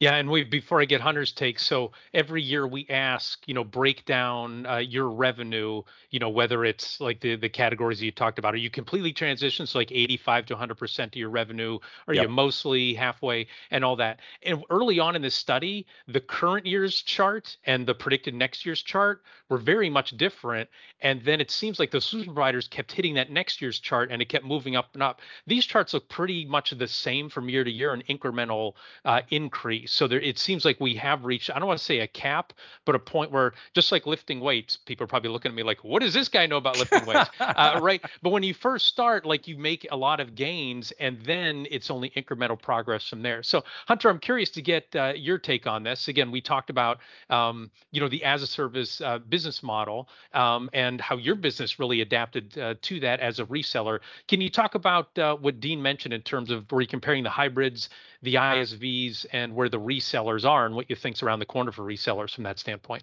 Yeah, 0.00 0.14
and 0.14 0.30
we 0.30 0.44
before 0.44 0.80
I 0.80 0.86
get 0.86 1.02
Hunter's 1.02 1.30
take, 1.30 1.58
so 1.58 1.92
every 2.14 2.42
year 2.42 2.66
we 2.66 2.86
ask, 2.88 3.46
you 3.46 3.52
know, 3.52 3.64
break 3.64 4.06
down 4.06 4.64
uh, 4.64 4.78
your 4.78 5.10
revenue, 5.10 5.82
you 6.08 6.18
know, 6.18 6.30
whether 6.30 6.64
it's 6.64 7.02
like 7.02 7.20
the 7.20 7.36
the 7.36 7.50
categories 7.50 8.00
you 8.00 8.10
talked 8.10 8.38
about. 8.38 8.54
Are 8.54 8.56
you 8.56 8.70
completely 8.70 9.12
transitioned, 9.12 9.68
so 9.68 9.78
like 9.78 9.92
85 9.92 10.46
to 10.46 10.54
100 10.54 10.78
percent 10.78 11.14
of 11.14 11.16
your 11.16 11.28
revenue? 11.28 11.78
Are 12.08 12.14
yep. 12.14 12.22
you 12.22 12.28
mostly 12.30 12.94
halfway 12.94 13.48
and 13.70 13.84
all 13.84 13.96
that? 13.96 14.20
And 14.42 14.64
early 14.70 14.98
on 15.00 15.16
in 15.16 15.22
this 15.22 15.34
study, 15.34 15.86
the 16.08 16.20
current 16.20 16.64
year's 16.64 17.02
chart 17.02 17.58
and 17.64 17.86
the 17.86 17.94
predicted 17.94 18.34
next 18.34 18.64
year's 18.64 18.80
chart 18.80 19.22
were 19.50 19.58
very 19.58 19.90
much 19.90 20.12
different. 20.12 20.70
And 21.02 21.22
then 21.22 21.42
it 21.42 21.50
seems 21.50 21.78
like 21.78 21.90
the 21.90 22.00
solution 22.00 22.32
providers 22.32 22.68
kept 22.68 22.92
hitting 22.92 23.14
that 23.14 23.30
next 23.30 23.60
year's 23.60 23.78
chart, 23.78 24.10
and 24.10 24.22
it 24.22 24.30
kept 24.30 24.46
moving 24.46 24.76
up 24.76 24.94
and 24.94 25.02
up. 25.02 25.20
These 25.46 25.66
charts 25.66 25.92
look 25.92 26.08
pretty 26.08 26.46
much 26.46 26.70
the 26.70 26.88
same 26.88 27.28
from 27.28 27.50
year 27.50 27.64
to 27.64 27.70
year, 27.70 27.92
an 27.92 28.02
incremental 28.08 28.72
uh, 29.04 29.20
increase. 29.28 29.89
So 29.90 30.06
there, 30.06 30.20
it 30.20 30.38
seems 30.38 30.64
like 30.64 30.78
we 30.78 30.94
have 30.94 31.24
reached, 31.24 31.50
I 31.50 31.58
don't 31.58 31.66
want 31.66 31.80
to 31.80 31.84
say 31.84 31.98
a 31.98 32.06
cap, 32.06 32.52
but 32.84 32.94
a 32.94 32.98
point 32.98 33.32
where 33.32 33.54
just 33.74 33.90
like 33.90 34.06
lifting 34.06 34.38
weights, 34.38 34.76
people 34.76 35.02
are 35.02 35.08
probably 35.08 35.30
looking 35.30 35.50
at 35.50 35.56
me 35.56 35.64
like, 35.64 35.82
what 35.82 36.00
does 36.00 36.14
this 36.14 36.28
guy 36.28 36.46
know 36.46 36.58
about 36.58 36.78
lifting 36.78 37.04
weights? 37.04 37.28
uh, 37.40 37.78
right. 37.82 38.00
But 38.22 38.30
when 38.30 38.44
you 38.44 38.54
first 38.54 38.86
start, 38.86 39.26
like 39.26 39.48
you 39.48 39.58
make 39.58 39.88
a 39.90 39.96
lot 39.96 40.20
of 40.20 40.36
gains 40.36 40.92
and 41.00 41.20
then 41.24 41.66
it's 41.72 41.90
only 41.90 42.10
incremental 42.10 42.60
progress 42.60 43.08
from 43.08 43.22
there. 43.22 43.42
So 43.42 43.64
Hunter, 43.88 44.08
I'm 44.08 44.20
curious 44.20 44.50
to 44.50 44.62
get 44.62 44.94
uh, 44.94 45.12
your 45.16 45.38
take 45.38 45.66
on 45.66 45.82
this. 45.82 46.06
Again, 46.06 46.30
we 46.30 46.40
talked 46.40 46.70
about, 46.70 47.00
um, 47.28 47.68
you 47.90 48.00
know, 48.00 48.08
the 48.08 48.22
as 48.22 48.42
a 48.42 48.46
service 48.46 49.00
uh, 49.00 49.18
business 49.18 49.60
model 49.60 50.08
um, 50.34 50.70
and 50.72 51.00
how 51.00 51.16
your 51.16 51.34
business 51.34 51.80
really 51.80 52.00
adapted 52.00 52.56
uh, 52.58 52.74
to 52.82 53.00
that 53.00 53.18
as 53.18 53.40
a 53.40 53.44
reseller. 53.46 53.98
Can 54.28 54.40
you 54.40 54.50
talk 54.50 54.76
about 54.76 55.18
uh, 55.18 55.34
what 55.34 55.58
Dean 55.58 55.82
mentioned 55.82 56.14
in 56.14 56.22
terms 56.22 56.52
of 56.52 56.70
where 56.70 56.80
you 56.80 56.86
comparing 56.86 57.24
the 57.24 57.30
hybrids 57.30 57.88
the 58.22 58.34
ISVs 58.34 59.26
and 59.32 59.54
where 59.54 59.68
the 59.68 59.80
resellers 59.80 60.44
are 60.44 60.66
and 60.66 60.74
what 60.74 60.90
you 60.90 60.96
think's 60.96 61.22
around 61.22 61.38
the 61.38 61.46
corner 61.46 61.72
for 61.72 61.82
resellers 61.82 62.34
from 62.34 62.44
that 62.44 62.58
standpoint. 62.58 63.02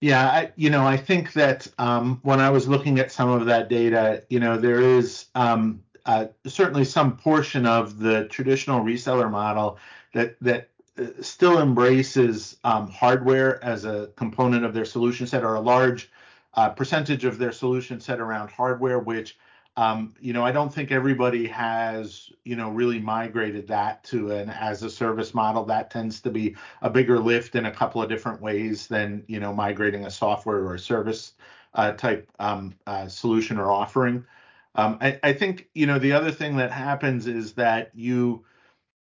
Yeah, 0.00 0.26
I, 0.28 0.52
you 0.56 0.68
know, 0.68 0.84
I 0.84 0.96
think 0.96 1.32
that 1.34 1.68
um, 1.78 2.18
when 2.24 2.40
I 2.40 2.50
was 2.50 2.66
looking 2.66 2.98
at 2.98 3.12
some 3.12 3.28
of 3.28 3.46
that 3.46 3.68
data, 3.68 4.24
you 4.28 4.40
know, 4.40 4.56
there 4.56 4.80
is 4.80 5.26
um, 5.36 5.82
uh, 6.06 6.26
certainly 6.46 6.84
some 6.84 7.16
portion 7.16 7.66
of 7.66 8.00
the 8.00 8.24
traditional 8.24 8.80
reseller 8.80 9.30
model 9.30 9.78
that 10.12 10.36
that 10.40 10.70
uh, 10.98 11.06
still 11.20 11.60
embraces 11.60 12.56
um, 12.64 12.88
hardware 12.88 13.62
as 13.64 13.84
a 13.84 14.10
component 14.16 14.64
of 14.64 14.74
their 14.74 14.84
solution 14.84 15.24
set, 15.24 15.44
or 15.44 15.54
a 15.54 15.60
large 15.60 16.10
uh, 16.54 16.68
percentage 16.68 17.24
of 17.24 17.38
their 17.38 17.52
solution 17.52 18.00
set 18.00 18.18
around 18.18 18.50
hardware, 18.50 18.98
which 18.98 19.38
um, 19.76 20.14
you 20.20 20.34
know, 20.34 20.44
I 20.44 20.52
don't 20.52 20.72
think 20.72 20.92
everybody 20.92 21.46
has, 21.46 22.30
you 22.44 22.56
know, 22.56 22.68
really 22.70 22.98
migrated 22.98 23.66
that 23.68 24.04
to 24.04 24.30
an 24.30 24.50
as 24.50 24.82
a 24.82 24.90
service 24.90 25.32
model. 25.32 25.64
That 25.64 25.90
tends 25.90 26.20
to 26.22 26.30
be 26.30 26.56
a 26.82 26.90
bigger 26.90 27.18
lift 27.18 27.54
in 27.54 27.64
a 27.64 27.70
couple 27.70 28.02
of 28.02 28.08
different 28.08 28.42
ways 28.42 28.86
than, 28.86 29.24
you 29.28 29.40
know, 29.40 29.54
migrating 29.54 30.04
a 30.04 30.10
software 30.10 30.58
or 30.58 30.74
a 30.74 30.78
service 30.78 31.32
uh, 31.74 31.92
type 31.92 32.30
um, 32.38 32.74
uh, 32.86 33.08
solution 33.08 33.58
or 33.58 33.70
offering. 33.70 34.26
Um, 34.74 34.98
I, 35.00 35.18
I, 35.22 35.32
think, 35.32 35.68
you 35.74 35.86
know, 35.86 35.98
the 35.98 36.12
other 36.12 36.30
thing 36.30 36.56
that 36.56 36.70
happens 36.70 37.26
is 37.26 37.54
that 37.54 37.90
you, 37.94 38.44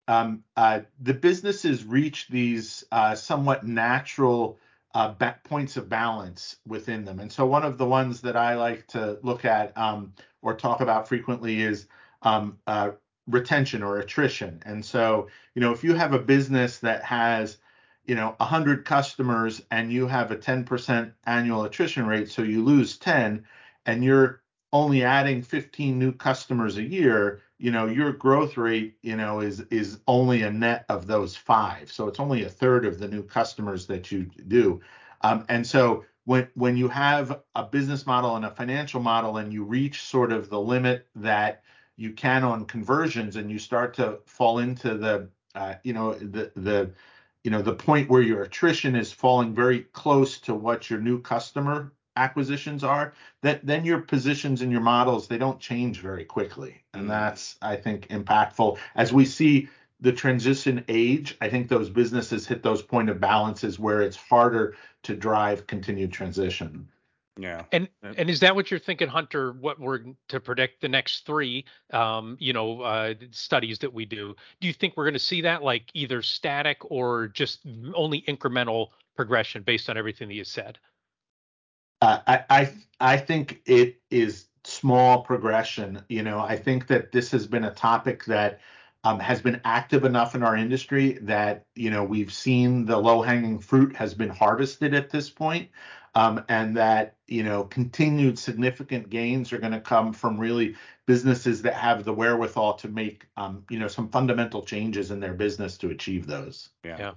um, 0.07 0.43
uh, 0.57 0.81
the 1.01 1.13
businesses 1.13 1.85
reach 1.85 2.27
these 2.27 2.83
uh, 2.91 3.13
somewhat 3.13 3.65
natural 3.65 4.57
uh, 4.95 5.13
points 5.43 5.75
of 5.75 5.89
balance 5.89 6.55
within 6.65 7.03
them. 7.03 7.19
And 7.19 7.29
so 7.29 7.45
one 7.45 7.63
of 7.63 7.77
the 7.77 7.85
ones 7.85 8.21
that 8.21 8.37
I 8.37 8.55
like 8.55 8.87
to 8.87 9.19
look 9.23 9.43
at 9.43 9.77
um, 9.77 10.13
or 10.41 10.55
talk 10.55 10.79
about 10.79 11.07
frequently 11.07 11.61
is 11.61 11.87
um, 12.21 12.57
uh, 12.65 12.91
retention 13.27 13.83
or 13.83 13.99
attrition. 13.99 14.63
And 14.65 14.83
so, 14.83 15.27
you 15.53 15.61
know, 15.61 15.73
if 15.73 15.83
you 15.83 15.95
have 15.95 16.13
a 16.13 16.19
business 16.19 16.79
that 16.79 17.03
has, 17.03 17.57
you 18.05 18.15
know, 18.15 18.35
100 18.37 18.85
customers 18.85 19.61
and 19.69 19.91
you 19.91 20.07
have 20.07 20.31
a 20.31 20.37
10% 20.37 21.11
annual 21.25 21.65
attrition 21.65 22.07
rate, 22.07 22.29
so 22.29 22.41
you 22.41 22.63
lose 22.63 22.97
10 22.97 23.45
and 23.85 24.01
you're 24.01 24.41
only 24.71 25.03
adding 25.03 25.41
15 25.41 25.99
new 25.99 26.13
customers 26.13 26.77
a 26.77 26.83
year, 26.83 27.41
you 27.57 27.71
know, 27.71 27.85
your 27.87 28.11
growth 28.11 28.57
rate, 28.57 28.97
you 29.01 29.15
know, 29.15 29.39
is 29.39 29.61
is 29.71 29.99
only 30.07 30.43
a 30.43 30.51
net 30.51 30.85
of 30.89 31.07
those 31.07 31.35
five. 31.35 31.91
So 31.91 32.07
it's 32.07 32.19
only 32.19 32.43
a 32.43 32.49
third 32.49 32.85
of 32.85 32.99
the 32.99 33.07
new 33.07 33.23
customers 33.23 33.85
that 33.87 34.11
you 34.11 34.29
do. 34.47 34.81
Um, 35.21 35.45
and 35.49 35.65
so 35.65 36.05
when 36.25 36.47
when 36.55 36.75
you 36.75 36.89
have 36.89 37.41
a 37.55 37.63
business 37.63 38.05
model 38.05 38.35
and 38.35 38.45
a 38.45 38.51
financial 38.51 39.01
model 39.01 39.37
and 39.37 39.53
you 39.53 39.63
reach 39.63 40.03
sort 40.03 40.31
of 40.31 40.49
the 40.49 40.59
limit 40.59 41.07
that 41.15 41.63
you 41.97 42.11
can 42.11 42.43
on 42.43 42.65
conversions 42.65 43.37
and 43.37 43.49
you 43.49 43.57
start 43.57 43.93
to 43.93 44.19
fall 44.25 44.59
into 44.59 44.97
the 44.97 45.29
uh, 45.55 45.75
you 45.83 45.93
know 45.93 46.13
the 46.13 46.51
the 46.55 46.91
you 47.43 47.51
know 47.51 47.61
the 47.61 47.73
point 47.73 48.09
where 48.09 48.21
your 48.21 48.43
attrition 48.43 48.95
is 48.95 49.11
falling 49.11 49.53
very 49.53 49.81
close 49.93 50.39
to 50.39 50.53
what 50.53 50.89
your 50.89 50.99
new 50.99 51.21
customer 51.21 51.93
acquisitions 52.15 52.83
are 52.83 53.13
that 53.41 53.65
then 53.65 53.83
your 53.85 53.99
positions 53.99 54.61
and 54.61 54.71
your 54.71 54.81
models 54.81 55.27
they 55.27 55.37
don't 55.37 55.59
change 55.59 55.99
very 55.99 56.23
quickly 56.23 56.81
and 56.93 57.03
mm-hmm. 57.03 57.11
that's 57.11 57.57
i 57.61 57.75
think 57.75 58.07
impactful 58.09 58.77
as 58.95 59.11
we 59.11 59.25
see 59.25 59.67
the 60.01 60.11
transition 60.11 60.83
age, 60.87 61.37
I 61.41 61.49
think 61.49 61.69
those 61.69 61.89
businesses 61.89 62.45
hit 62.45 62.63
those 62.63 62.81
point 62.81 63.09
of 63.09 63.19
balances 63.19 63.79
where 63.79 64.01
it's 64.01 64.17
harder 64.17 64.75
to 65.03 65.15
drive 65.15 65.67
continued 65.67 66.11
transition. 66.11 66.87
Yeah. 67.37 67.63
And 67.71 67.89
and 68.01 68.29
is 68.29 68.39
that 68.41 68.55
what 68.55 68.71
you're 68.71 68.79
thinking, 68.79 69.09
Hunter? 69.09 69.53
What 69.53 69.79
we're 69.79 70.01
to 70.29 70.39
predict 70.39 70.79
the 70.81 70.87
next 70.87 71.25
three, 71.25 71.65
um, 71.91 72.37
you 72.39 72.53
know, 72.53 72.81
uh, 72.81 73.13
studies 73.31 73.79
that 73.79 73.93
we 73.93 74.05
do? 74.05 74.35
Do 74.61 74.67
you 74.67 74.73
think 74.73 74.95
we're 74.95 75.03
going 75.03 75.13
to 75.13 75.19
see 75.19 75.41
that 75.41 75.61
like 75.61 75.89
either 75.93 76.21
static 76.21 76.77
or 76.89 77.27
just 77.27 77.59
only 77.93 78.21
incremental 78.21 78.89
progression 79.17 79.63
based 79.63 79.89
on 79.89 79.97
everything 79.97 80.29
that 80.29 80.35
you 80.35 80.45
said? 80.45 80.79
Uh, 82.01 82.19
I, 82.27 82.43
I 82.49 82.73
I 82.99 83.17
think 83.17 83.61
it 83.65 83.99
is 84.09 84.47
small 84.63 85.21
progression. 85.21 86.03
You 86.09 86.23
know, 86.23 86.39
I 86.39 86.57
think 86.57 86.87
that 86.87 87.11
this 87.11 87.31
has 87.31 87.47
been 87.47 87.63
a 87.63 87.73
topic 87.73 88.25
that 88.25 88.59
um, 89.03 89.19
has 89.19 89.41
been 89.41 89.61
active 89.63 90.03
enough 90.03 90.33
in 90.33 90.43
our 90.43 90.57
industry 90.57 91.19
that 91.21 91.65
you 91.75 91.91
know 91.91 92.03
we've 92.03 92.33
seen 92.33 92.85
the 92.85 92.97
low 92.97 93.21
hanging 93.21 93.59
fruit 93.59 93.95
has 93.95 94.13
been 94.13 94.29
harvested 94.29 94.93
at 94.93 95.11
this 95.11 95.29
point, 95.29 95.69
um, 96.15 96.43
and 96.49 96.75
that 96.77 97.15
you 97.27 97.43
know 97.43 97.63
continued 97.63 98.39
significant 98.39 99.09
gains 99.09 99.53
are 99.53 99.59
going 99.59 99.73
to 99.73 99.79
come 99.79 100.11
from 100.11 100.39
really 100.39 100.75
businesses 101.05 101.61
that 101.61 101.75
have 101.75 102.03
the 102.03 102.13
wherewithal 102.13 102.73
to 102.73 102.87
make 102.87 103.27
um, 103.37 103.63
you 103.69 103.77
know 103.77 103.87
some 103.87 104.09
fundamental 104.09 104.63
changes 104.63 105.11
in 105.11 105.19
their 105.19 105.35
business 105.35 105.77
to 105.77 105.91
achieve 105.91 106.25
those. 106.25 106.69
Yeah. 106.83 106.97
yeah. 106.97 107.11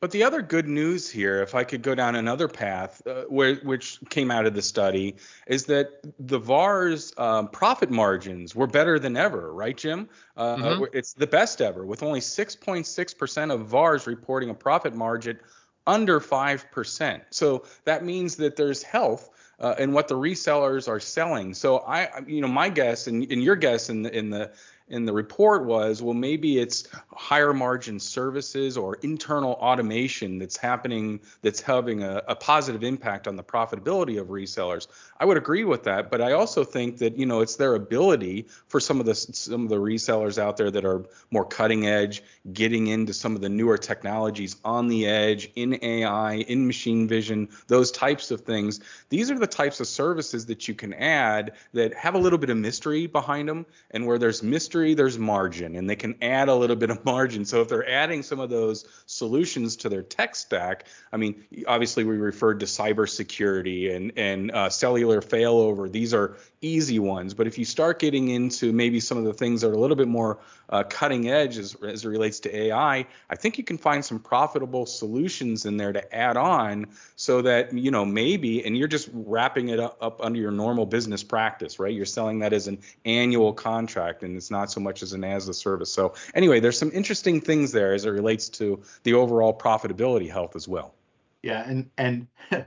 But 0.00 0.12
the 0.12 0.22
other 0.22 0.42
good 0.42 0.68
news 0.68 1.10
here, 1.10 1.42
if 1.42 1.56
I 1.56 1.64
could 1.64 1.82
go 1.82 1.94
down 1.94 2.14
another 2.14 2.46
path, 2.46 3.04
uh, 3.04 3.24
where, 3.24 3.56
which 3.56 3.98
came 4.10 4.30
out 4.30 4.46
of 4.46 4.54
the 4.54 4.62
study, 4.62 5.16
is 5.48 5.64
that 5.64 6.00
the 6.20 6.38
VAR's 6.38 7.12
um, 7.18 7.48
profit 7.48 7.90
margins 7.90 8.54
were 8.54 8.68
better 8.68 9.00
than 9.00 9.16
ever, 9.16 9.52
right, 9.52 9.76
Jim? 9.76 10.08
Uh, 10.36 10.56
mm-hmm. 10.56 10.84
It's 10.92 11.14
the 11.14 11.26
best 11.26 11.60
ever, 11.60 11.84
with 11.84 12.04
only 12.04 12.20
6.6% 12.20 13.52
of 13.52 13.66
VARs 13.66 14.06
reporting 14.06 14.50
a 14.50 14.54
profit 14.54 14.94
margin 14.94 15.40
under 15.84 16.20
5%. 16.20 17.22
So 17.30 17.64
that 17.84 18.04
means 18.04 18.36
that 18.36 18.54
there's 18.54 18.84
health 18.84 19.30
uh, 19.58 19.74
in 19.80 19.92
what 19.92 20.06
the 20.06 20.14
resellers 20.14 20.86
are 20.86 21.00
selling. 21.00 21.54
So 21.54 21.78
I, 21.78 22.20
you 22.26 22.40
know, 22.40 22.46
my 22.46 22.68
guess 22.68 23.08
and, 23.08 23.24
and 23.32 23.42
your 23.42 23.56
guess 23.56 23.88
in 23.88 24.02
the, 24.02 24.16
in 24.16 24.30
the 24.30 24.52
in 24.90 25.04
the 25.04 25.12
report 25.12 25.64
was, 25.64 26.02
well, 26.02 26.14
maybe 26.14 26.58
it's 26.58 26.88
higher 27.12 27.52
margin 27.52 28.00
services 28.00 28.76
or 28.76 28.94
internal 29.02 29.52
automation 29.52 30.38
that's 30.38 30.56
happening 30.56 31.20
that's 31.42 31.60
having 31.60 32.02
a, 32.02 32.22
a, 32.28 32.34
positive 32.36 32.82
impact 32.84 33.26
on 33.26 33.36
the 33.36 33.42
profitability 33.42 34.20
of 34.20 34.28
resellers. 34.28 34.86
I 35.18 35.24
would 35.24 35.36
agree 35.36 35.64
with 35.64 35.82
that, 35.84 36.10
but 36.10 36.22
I 36.22 36.32
also 36.32 36.64
think 36.64 36.98
that 36.98 37.18
you 37.18 37.26
know 37.26 37.40
it's 37.40 37.56
their 37.56 37.74
ability 37.74 38.46
for 38.68 38.80
some 38.80 39.00
of 39.00 39.06
the 39.06 39.14
some 39.14 39.64
of 39.64 39.68
the 39.68 39.76
resellers 39.76 40.38
out 40.38 40.56
there 40.56 40.70
that 40.70 40.84
are 40.84 41.04
more 41.30 41.44
cutting 41.44 41.86
edge, 41.86 42.22
getting 42.52 42.86
into 42.86 43.12
some 43.12 43.34
of 43.34 43.40
the 43.40 43.48
newer 43.48 43.76
technologies 43.76 44.56
on 44.64 44.88
the 44.88 45.06
edge 45.06 45.50
in 45.56 45.78
AI, 45.82 46.34
in 46.34 46.66
machine 46.66 47.08
vision, 47.08 47.48
those 47.66 47.90
types 47.90 48.30
of 48.30 48.42
things. 48.42 48.80
These 49.08 49.30
are 49.30 49.38
the 49.38 49.46
types 49.46 49.80
of 49.80 49.88
services 49.88 50.46
that 50.46 50.68
you 50.68 50.74
can 50.74 50.94
add 50.94 51.52
that 51.72 51.92
have 51.94 52.14
a 52.14 52.18
little 52.18 52.38
bit 52.38 52.50
of 52.50 52.56
mystery 52.56 53.06
behind 53.06 53.48
them, 53.48 53.66
and 53.90 54.06
where 54.06 54.18
there's 54.18 54.42
mystery 54.42 54.77
industry, 54.78 54.94
there's 54.94 55.18
margin, 55.18 55.76
and 55.76 55.88
they 55.88 55.96
can 55.96 56.14
add 56.22 56.48
a 56.48 56.54
little 56.54 56.76
bit 56.76 56.90
of 56.90 57.04
margin. 57.04 57.44
So 57.44 57.60
if 57.60 57.68
they're 57.68 57.88
adding 57.88 58.22
some 58.22 58.40
of 58.40 58.50
those 58.50 58.84
solutions 59.06 59.76
to 59.76 59.88
their 59.88 60.02
tech 60.02 60.36
stack, 60.36 60.86
I 61.12 61.16
mean, 61.16 61.44
obviously 61.66 62.04
we 62.04 62.16
referred 62.16 62.60
to 62.60 62.66
cybersecurity 62.66 63.94
and 63.94 64.12
and 64.16 64.50
uh, 64.50 64.70
cellular 64.70 65.20
failover. 65.20 65.90
These 65.90 66.14
are 66.14 66.36
easy 66.60 66.98
ones, 66.98 67.34
but 67.34 67.46
if 67.46 67.58
you 67.58 67.64
start 67.64 67.98
getting 67.98 68.28
into 68.28 68.72
maybe 68.72 69.00
some 69.00 69.18
of 69.18 69.24
the 69.24 69.32
things 69.32 69.60
that 69.60 69.68
are 69.68 69.74
a 69.74 69.78
little 69.78 69.96
bit 69.96 70.08
more 70.08 70.38
uh, 70.70 70.82
cutting 70.82 71.28
edge 71.28 71.56
as, 71.56 71.74
as 71.82 72.04
it 72.04 72.08
relates 72.08 72.40
to 72.40 72.56
AI, 72.56 73.06
I 73.30 73.36
think 73.36 73.58
you 73.58 73.64
can 73.64 73.78
find 73.78 74.04
some 74.04 74.18
profitable 74.18 74.86
solutions 74.86 75.66
in 75.66 75.76
there 75.76 75.92
to 75.92 76.14
add 76.14 76.36
on, 76.36 76.86
so 77.16 77.42
that 77.42 77.72
you 77.72 77.90
know 77.90 78.04
maybe, 78.04 78.64
and 78.64 78.76
you're 78.76 78.88
just 78.88 79.08
wrapping 79.12 79.68
it 79.68 79.80
up, 79.80 79.96
up 80.00 80.24
under 80.24 80.38
your 80.38 80.50
normal 80.50 80.86
business 80.86 81.22
practice, 81.22 81.78
right? 81.78 81.94
You're 81.94 82.06
selling 82.06 82.38
that 82.40 82.52
as 82.52 82.68
an 82.68 82.78
annual 83.04 83.52
contract, 83.52 84.22
and 84.22 84.36
it's 84.36 84.50
not 84.50 84.70
so 84.70 84.80
much 84.80 85.02
as 85.02 85.12
an 85.12 85.24
as 85.24 85.48
a 85.48 85.54
service. 85.54 85.92
So 85.92 86.14
anyway, 86.34 86.60
there's 86.60 86.78
some 86.78 86.90
interesting 86.92 87.40
things 87.40 87.72
there 87.72 87.94
as 87.94 88.04
it 88.04 88.10
relates 88.10 88.48
to 88.50 88.82
the 89.04 89.14
overall 89.14 89.56
profitability 89.56 90.30
health 90.30 90.56
as 90.56 90.68
well. 90.68 90.94
Yeah, 91.42 91.68
and 91.68 91.90
and 91.96 92.26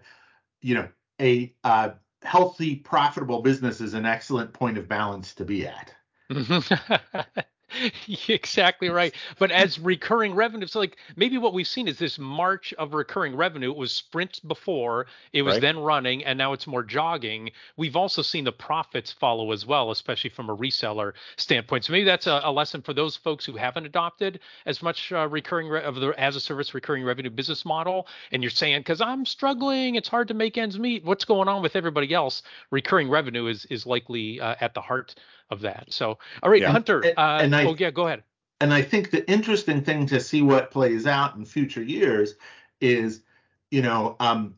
you 0.62 0.76
know 0.76 0.88
a 1.20 1.54
uh, 1.64 1.92
healthy, 2.24 2.76
profitable 2.76 3.42
business 3.42 3.82
is 3.82 3.94
an 3.94 4.06
excellent 4.06 4.54
point 4.54 4.78
of 4.78 4.88
balance 4.88 5.34
to 5.36 5.46
be 5.46 5.68
at. 5.68 5.94
exactly 8.28 8.90
right. 8.90 9.14
But 9.40 9.52
as 9.52 9.80
recurring 9.80 10.34
revenue, 10.34 10.68
so 10.68 10.80
like 10.80 10.98
maybe 11.16 11.38
what 11.38 11.54
we've 11.54 11.68
seen 11.68 11.88
is 11.88 11.98
this 11.98 12.20
march 12.20 12.74
of 12.78 12.94
recurring 12.94 13.36
revenue. 13.36 13.72
It 13.72 13.78
was 13.78 13.92
sprints 13.92 14.40
before, 14.40 15.08
it 15.34 15.42
was 15.42 15.56
right. 15.56 15.62
then 15.62 15.80
running, 15.80 16.24
and 16.24 16.38
now 16.38 16.54
it's 16.54 16.68
more 16.68 16.84
jogging. 16.84 17.52
We've 17.78 17.96
also 17.96 18.22
seen 18.22 18.44
the 18.44 18.52
profits 18.52 19.12
follow 19.12 19.52
as 19.52 19.66
well, 19.66 19.92
especially 19.92 20.30
from 20.30 20.50
a 20.50 20.56
reseller 20.56 21.14
standpoint. 21.38 21.86
So 21.86 21.94
maybe 21.94 22.06
that's 22.06 22.28
a, 22.28 22.42
a 22.44 22.52
lesson 22.52 22.82
for 22.82 22.94
those 22.94 23.16
folks 23.16 23.46
who 23.46 23.56
haven't 23.56 23.86
adopted 23.86 24.40
as 24.66 24.82
much 24.82 25.12
uh, 25.12 25.28
recurring 25.28 25.68
re- 25.68 25.84
of 25.84 25.96
the 25.96 26.10
as 26.18 26.36
a 26.36 26.40
service 26.40 26.74
recurring 26.74 27.04
revenue 27.04 27.30
business 27.30 27.66
model. 27.66 28.08
And 28.32 28.44
you're 28.44 28.50
saying, 28.50 28.80
because 28.80 29.02
I'm 29.02 29.26
struggling, 29.26 29.96
it's 29.96 30.08
hard 30.08 30.28
to 30.30 30.34
make 30.34 30.58
ends 30.58 30.78
meet. 30.78 31.04
What's 31.04 31.26
going 31.26 31.48
on 31.48 31.62
with 31.62 31.76
everybody 31.76 32.14
else? 32.14 32.44
Recurring 32.72 33.10
revenue 33.10 33.48
is 33.48 33.66
is 33.66 33.86
likely 33.86 34.40
uh, 34.40 34.56
at 34.60 34.74
the 34.74 34.82
heart 34.82 35.16
of 35.52 35.62
that. 35.62 35.86
So, 35.90 36.18
all 36.42 36.50
right, 36.50 36.62
yeah. 36.62 36.72
Hunter. 36.72 37.04
Uh, 37.18 37.40
and 37.42 37.56
I, 37.56 37.66
oh, 37.66 37.76
yeah, 37.78 37.92
go 37.92 38.08
ahead. 38.08 38.24
And 38.60 38.74
I 38.74 38.82
think 38.82 39.12
the 39.12 39.30
interesting 39.30 39.84
thing 39.84 40.06
to 40.08 40.20
see 40.20 40.42
what 40.42 40.72
plays 40.72 41.06
out 41.06 41.36
in 41.36 41.46
future 41.46 41.84
years 41.84 42.36
is, 42.80 43.22
you 43.70 43.82
know, 43.82 44.16
um, 44.20 44.56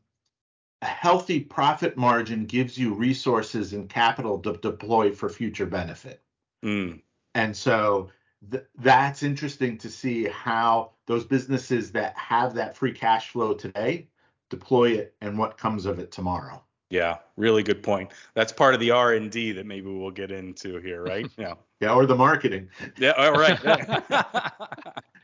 a 0.82 0.86
healthy 0.86 1.40
profit 1.40 1.96
margin 1.96 2.46
gives 2.46 2.78
you 2.78 2.94
resources 2.94 3.74
and 3.74 3.90
capital 3.90 4.40
to 4.40 4.54
deploy 4.54 5.12
for 5.12 5.30
future 5.30 5.66
benefit. 5.66 6.22
Mm. 6.64 7.02
And 7.36 7.56
so 7.56 8.10
th- 8.52 8.66
that's 8.78 9.24
interesting 9.24 9.78
to 9.78 9.90
see 9.90 10.26
how 10.26 10.92
those 11.08 11.24
businesses 11.24 11.92
that 11.94 12.18
have 12.18 12.54
that 12.56 12.76
free 12.76 12.92
cash 12.92 13.30
flow 13.30 13.54
today 13.54 14.08
deploy 14.50 14.92
it 14.92 15.16
and 15.22 15.38
what 15.38 15.58
comes 15.58 15.86
of 15.86 16.00
it 16.00 16.12
tomorrow. 16.12 16.62
Yeah, 16.94 17.18
really 17.38 17.64
good 17.64 17.82
point. 17.82 18.12
That's 18.36 18.52
part 18.52 18.76
of 18.76 18.80
the 18.80 18.92
R 18.92 19.14
and 19.14 19.32
D 19.32 19.52
that 19.54 19.66
maybe 19.66 19.90
we'll 19.90 20.12
get 20.12 20.30
into 20.30 20.78
here, 20.78 21.04
right? 21.04 21.26
Yeah. 21.40 21.56
yeah, 21.80 21.92
or 21.92 22.06
the 22.06 22.16
marketing. 22.16 22.70
Yeah, 23.00 23.14
all 23.18 23.32
right. 23.32 23.60
Yeah. 23.64 24.50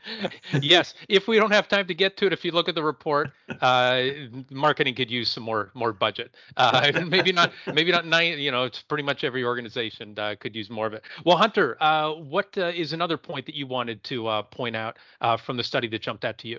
yes, 0.60 0.94
if 1.08 1.28
we 1.28 1.36
don't 1.36 1.52
have 1.52 1.68
time 1.68 1.86
to 1.86 1.94
get 1.94 2.16
to 2.16 2.26
it, 2.26 2.32
if 2.32 2.44
you 2.44 2.50
look 2.50 2.68
at 2.68 2.74
the 2.74 2.82
report, 2.82 3.30
uh, 3.60 4.02
marketing 4.50 4.96
could 4.96 5.12
use 5.12 5.30
some 5.30 5.44
more 5.44 5.70
more 5.74 5.92
budget. 5.92 6.34
Uh, 6.56 7.04
maybe 7.06 7.30
not, 7.30 7.52
maybe 7.72 7.92
not 7.92 8.04
nine. 8.04 8.40
You 8.40 8.50
know, 8.50 8.64
it's 8.64 8.82
pretty 8.82 9.04
much 9.04 9.22
every 9.22 9.44
organization 9.44 10.18
uh, 10.18 10.34
could 10.40 10.56
use 10.56 10.70
more 10.70 10.88
of 10.88 10.92
it. 10.92 11.04
Well, 11.24 11.36
Hunter, 11.36 11.76
uh, 11.80 12.14
what 12.14 12.48
uh, 12.58 12.72
is 12.74 12.92
another 12.92 13.16
point 13.16 13.46
that 13.46 13.54
you 13.54 13.68
wanted 13.68 14.02
to 14.04 14.26
uh, 14.26 14.42
point 14.42 14.74
out 14.74 14.98
from 15.38 15.56
the 15.56 15.64
study 15.64 15.86
that 15.86 16.02
jumped 16.02 16.24
out 16.24 16.36
to 16.38 16.48
you? 16.48 16.58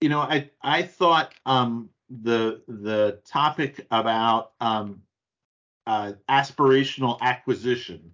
You 0.00 0.10
know, 0.10 0.20
I 0.20 0.48
I 0.62 0.84
thought 0.84 1.34
um, 1.44 1.90
the 2.10 2.62
the 2.68 3.20
topic 3.24 3.86
about 3.90 4.52
um, 4.60 5.02
uh, 5.86 6.12
aspirational 6.28 7.20
acquisition. 7.20 8.12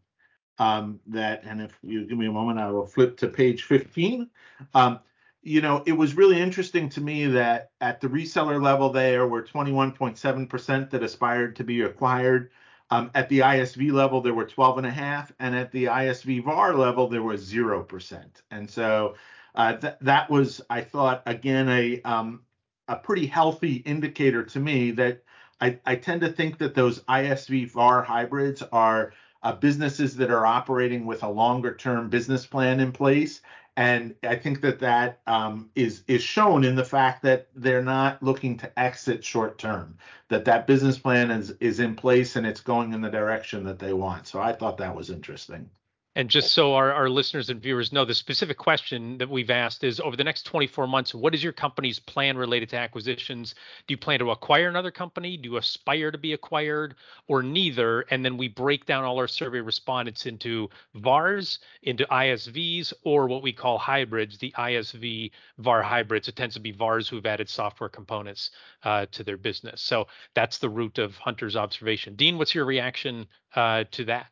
Um, 0.58 1.00
that 1.08 1.44
and 1.44 1.60
if 1.60 1.76
you 1.82 2.06
give 2.06 2.18
me 2.18 2.26
a 2.26 2.32
moment, 2.32 2.58
I 2.58 2.70
will 2.70 2.86
flip 2.86 3.16
to 3.18 3.28
page 3.28 3.64
15. 3.64 4.28
Um, 4.74 5.00
you 5.42 5.60
know, 5.60 5.82
it 5.86 5.92
was 5.92 6.14
really 6.14 6.40
interesting 6.40 6.88
to 6.90 7.00
me 7.00 7.26
that 7.26 7.72
at 7.80 8.00
the 8.00 8.08
reseller 8.08 8.62
level, 8.62 8.90
there 8.90 9.26
were 9.26 9.42
21.7% 9.42 10.90
that 10.90 11.02
aspired 11.02 11.56
to 11.56 11.64
be 11.64 11.80
acquired. 11.82 12.50
Um, 12.90 13.10
at 13.14 13.28
the 13.28 13.40
ISV 13.40 13.90
level, 13.90 14.20
there 14.20 14.34
were 14.34 14.44
12 14.44 14.78
and 14.78 14.86
a 14.86 14.90
half, 14.90 15.32
and 15.40 15.56
at 15.56 15.72
the 15.72 15.86
ISV 15.86 16.44
VAR 16.44 16.74
level, 16.76 17.08
there 17.08 17.22
was 17.22 17.40
zero 17.40 17.82
percent. 17.82 18.42
And 18.50 18.70
so 18.70 19.14
uh, 19.54 19.76
th- 19.78 19.94
that 20.02 20.30
was, 20.30 20.60
I 20.68 20.82
thought, 20.82 21.22
again, 21.26 21.68
a 21.70 22.02
um, 22.02 22.42
a 22.88 22.96
pretty 22.96 23.26
healthy 23.26 23.76
indicator 23.76 24.42
to 24.44 24.60
me 24.60 24.90
that 24.92 25.22
I, 25.60 25.78
I 25.86 25.94
tend 25.96 26.22
to 26.22 26.32
think 26.32 26.58
that 26.58 26.74
those 26.74 27.00
ISV 27.02 27.70
VAR 27.70 28.02
hybrids 28.02 28.62
are 28.72 29.12
uh, 29.42 29.52
businesses 29.52 30.16
that 30.16 30.30
are 30.30 30.46
operating 30.46 31.06
with 31.06 31.22
a 31.22 31.28
longer 31.28 31.74
term 31.74 32.08
business 32.08 32.46
plan 32.46 32.80
in 32.80 32.92
place. 32.92 33.40
And 33.76 34.14
I 34.22 34.36
think 34.36 34.60
that 34.60 34.80
that 34.80 35.20
um, 35.26 35.70
is 35.74 36.02
is 36.06 36.22
shown 36.22 36.64
in 36.64 36.74
the 36.74 36.84
fact 36.84 37.22
that 37.22 37.48
they're 37.54 37.82
not 37.82 38.22
looking 38.22 38.58
to 38.58 38.78
exit 38.78 39.24
short 39.24 39.58
term. 39.58 39.96
That 40.28 40.44
that 40.44 40.66
business 40.66 40.98
plan 40.98 41.30
is 41.30 41.52
is 41.52 41.80
in 41.80 41.94
place 41.94 42.36
and 42.36 42.46
it's 42.46 42.60
going 42.60 42.92
in 42.92 43.00
the 43.00 43.10
direction 43.10 43.64
that 43.64 43.78
they 43.78 43.94
want. 43.94 44.26
So 44.26 44.40
I 44.40 44.52
thought 44.52 44.76
that 44.78 44.94
was 44.94 45.10
interesting. 45.10 45.70
And 46.14 46.28
just 46.28 46.52
so 46.52 46.74
our, 46.74 46.92
our 46.92 47.08
listeners 47.08 47.48
and 47.48 47.60
viewers 47.60 47.90
know, 47.90 48.04
the 48.04 48.14
specific 48.14 48.58
question 48.58 49.16
that 49.16 49.30
we've 49.30 49.48
asked 49.48 49.82
is 49.82 49.98
over 49.98 50.14
the 50.14 50.24
next 50.24 50.42
24 50.42 50.86
months, 50.86 51.14
what 51.14 51.34
is 51.34 51.42
your 51.42 51.54
company's 51.54 51.98
plan 51.98 52.36
related 52.36 52.68
to 52.70 52.76
acquisitions? 52.76 53.54
Do 53.86 53.92
you 53.92 53.96
plan 53.96 54.18
to 54.18 54.30
acquire 54.30 54.68
another 54.68 54.90
company? 54.90 55.38
Do 55.38 55.48
you 55.48 55.56
aspire 55.56 56.10
to 56.10 56.18
be 56.18 56.34
acquired 56.34 56.96
or 57.28 57.42
neither? 57.42 58.02
And 58.10 58.22
then 58.22 58.36
we 58.36 58.48
break 58.48 58.84
down 58.84 59.04
all 59.04 59.18
our 59.18 59.26
survey 59.26 59.60
respondents 59.60 60.26
into 60.26 60.68
VARs, 60.96 61.60
into 61.82 62.04
ISVs, 62.04 62.92
or 63.04 63.26
what 63.26 63.42
we 63.42 63.54
call 63.54 63.78
hybrids, 63.78 64.36
the 64.36 64.54
ISV 64.58 65.30
VAR 65.58 65.82
hybrids. 65.82 66.28
It 66.28 66.36
tends 66.36 66.54
to 66.56 66.60
be 66.60 66.72
VARs 66.72 67.08
who've 67.08 67.24
added 67.24 67.48
software 67.48 67.88
components 67.88 68.50
uh, 68.84 69.06
to 69.12 69.24
their 69.24 69.38
business. 69.38 69.80
So 69.80 70.08
that's 70.34 70.58
the 70.58 70.68
root 70.68 70.98
of 70.98 71.16
Hunter's 71.16 71.56
observation. 71.56 72.16
Dean, 72.16 72.36
what's 72.36 72.54
your 72.54 72.66
reaction 72.66 73.26
uh, 73.56 73.84
to 73.92 74.04
that? 74.04 74.26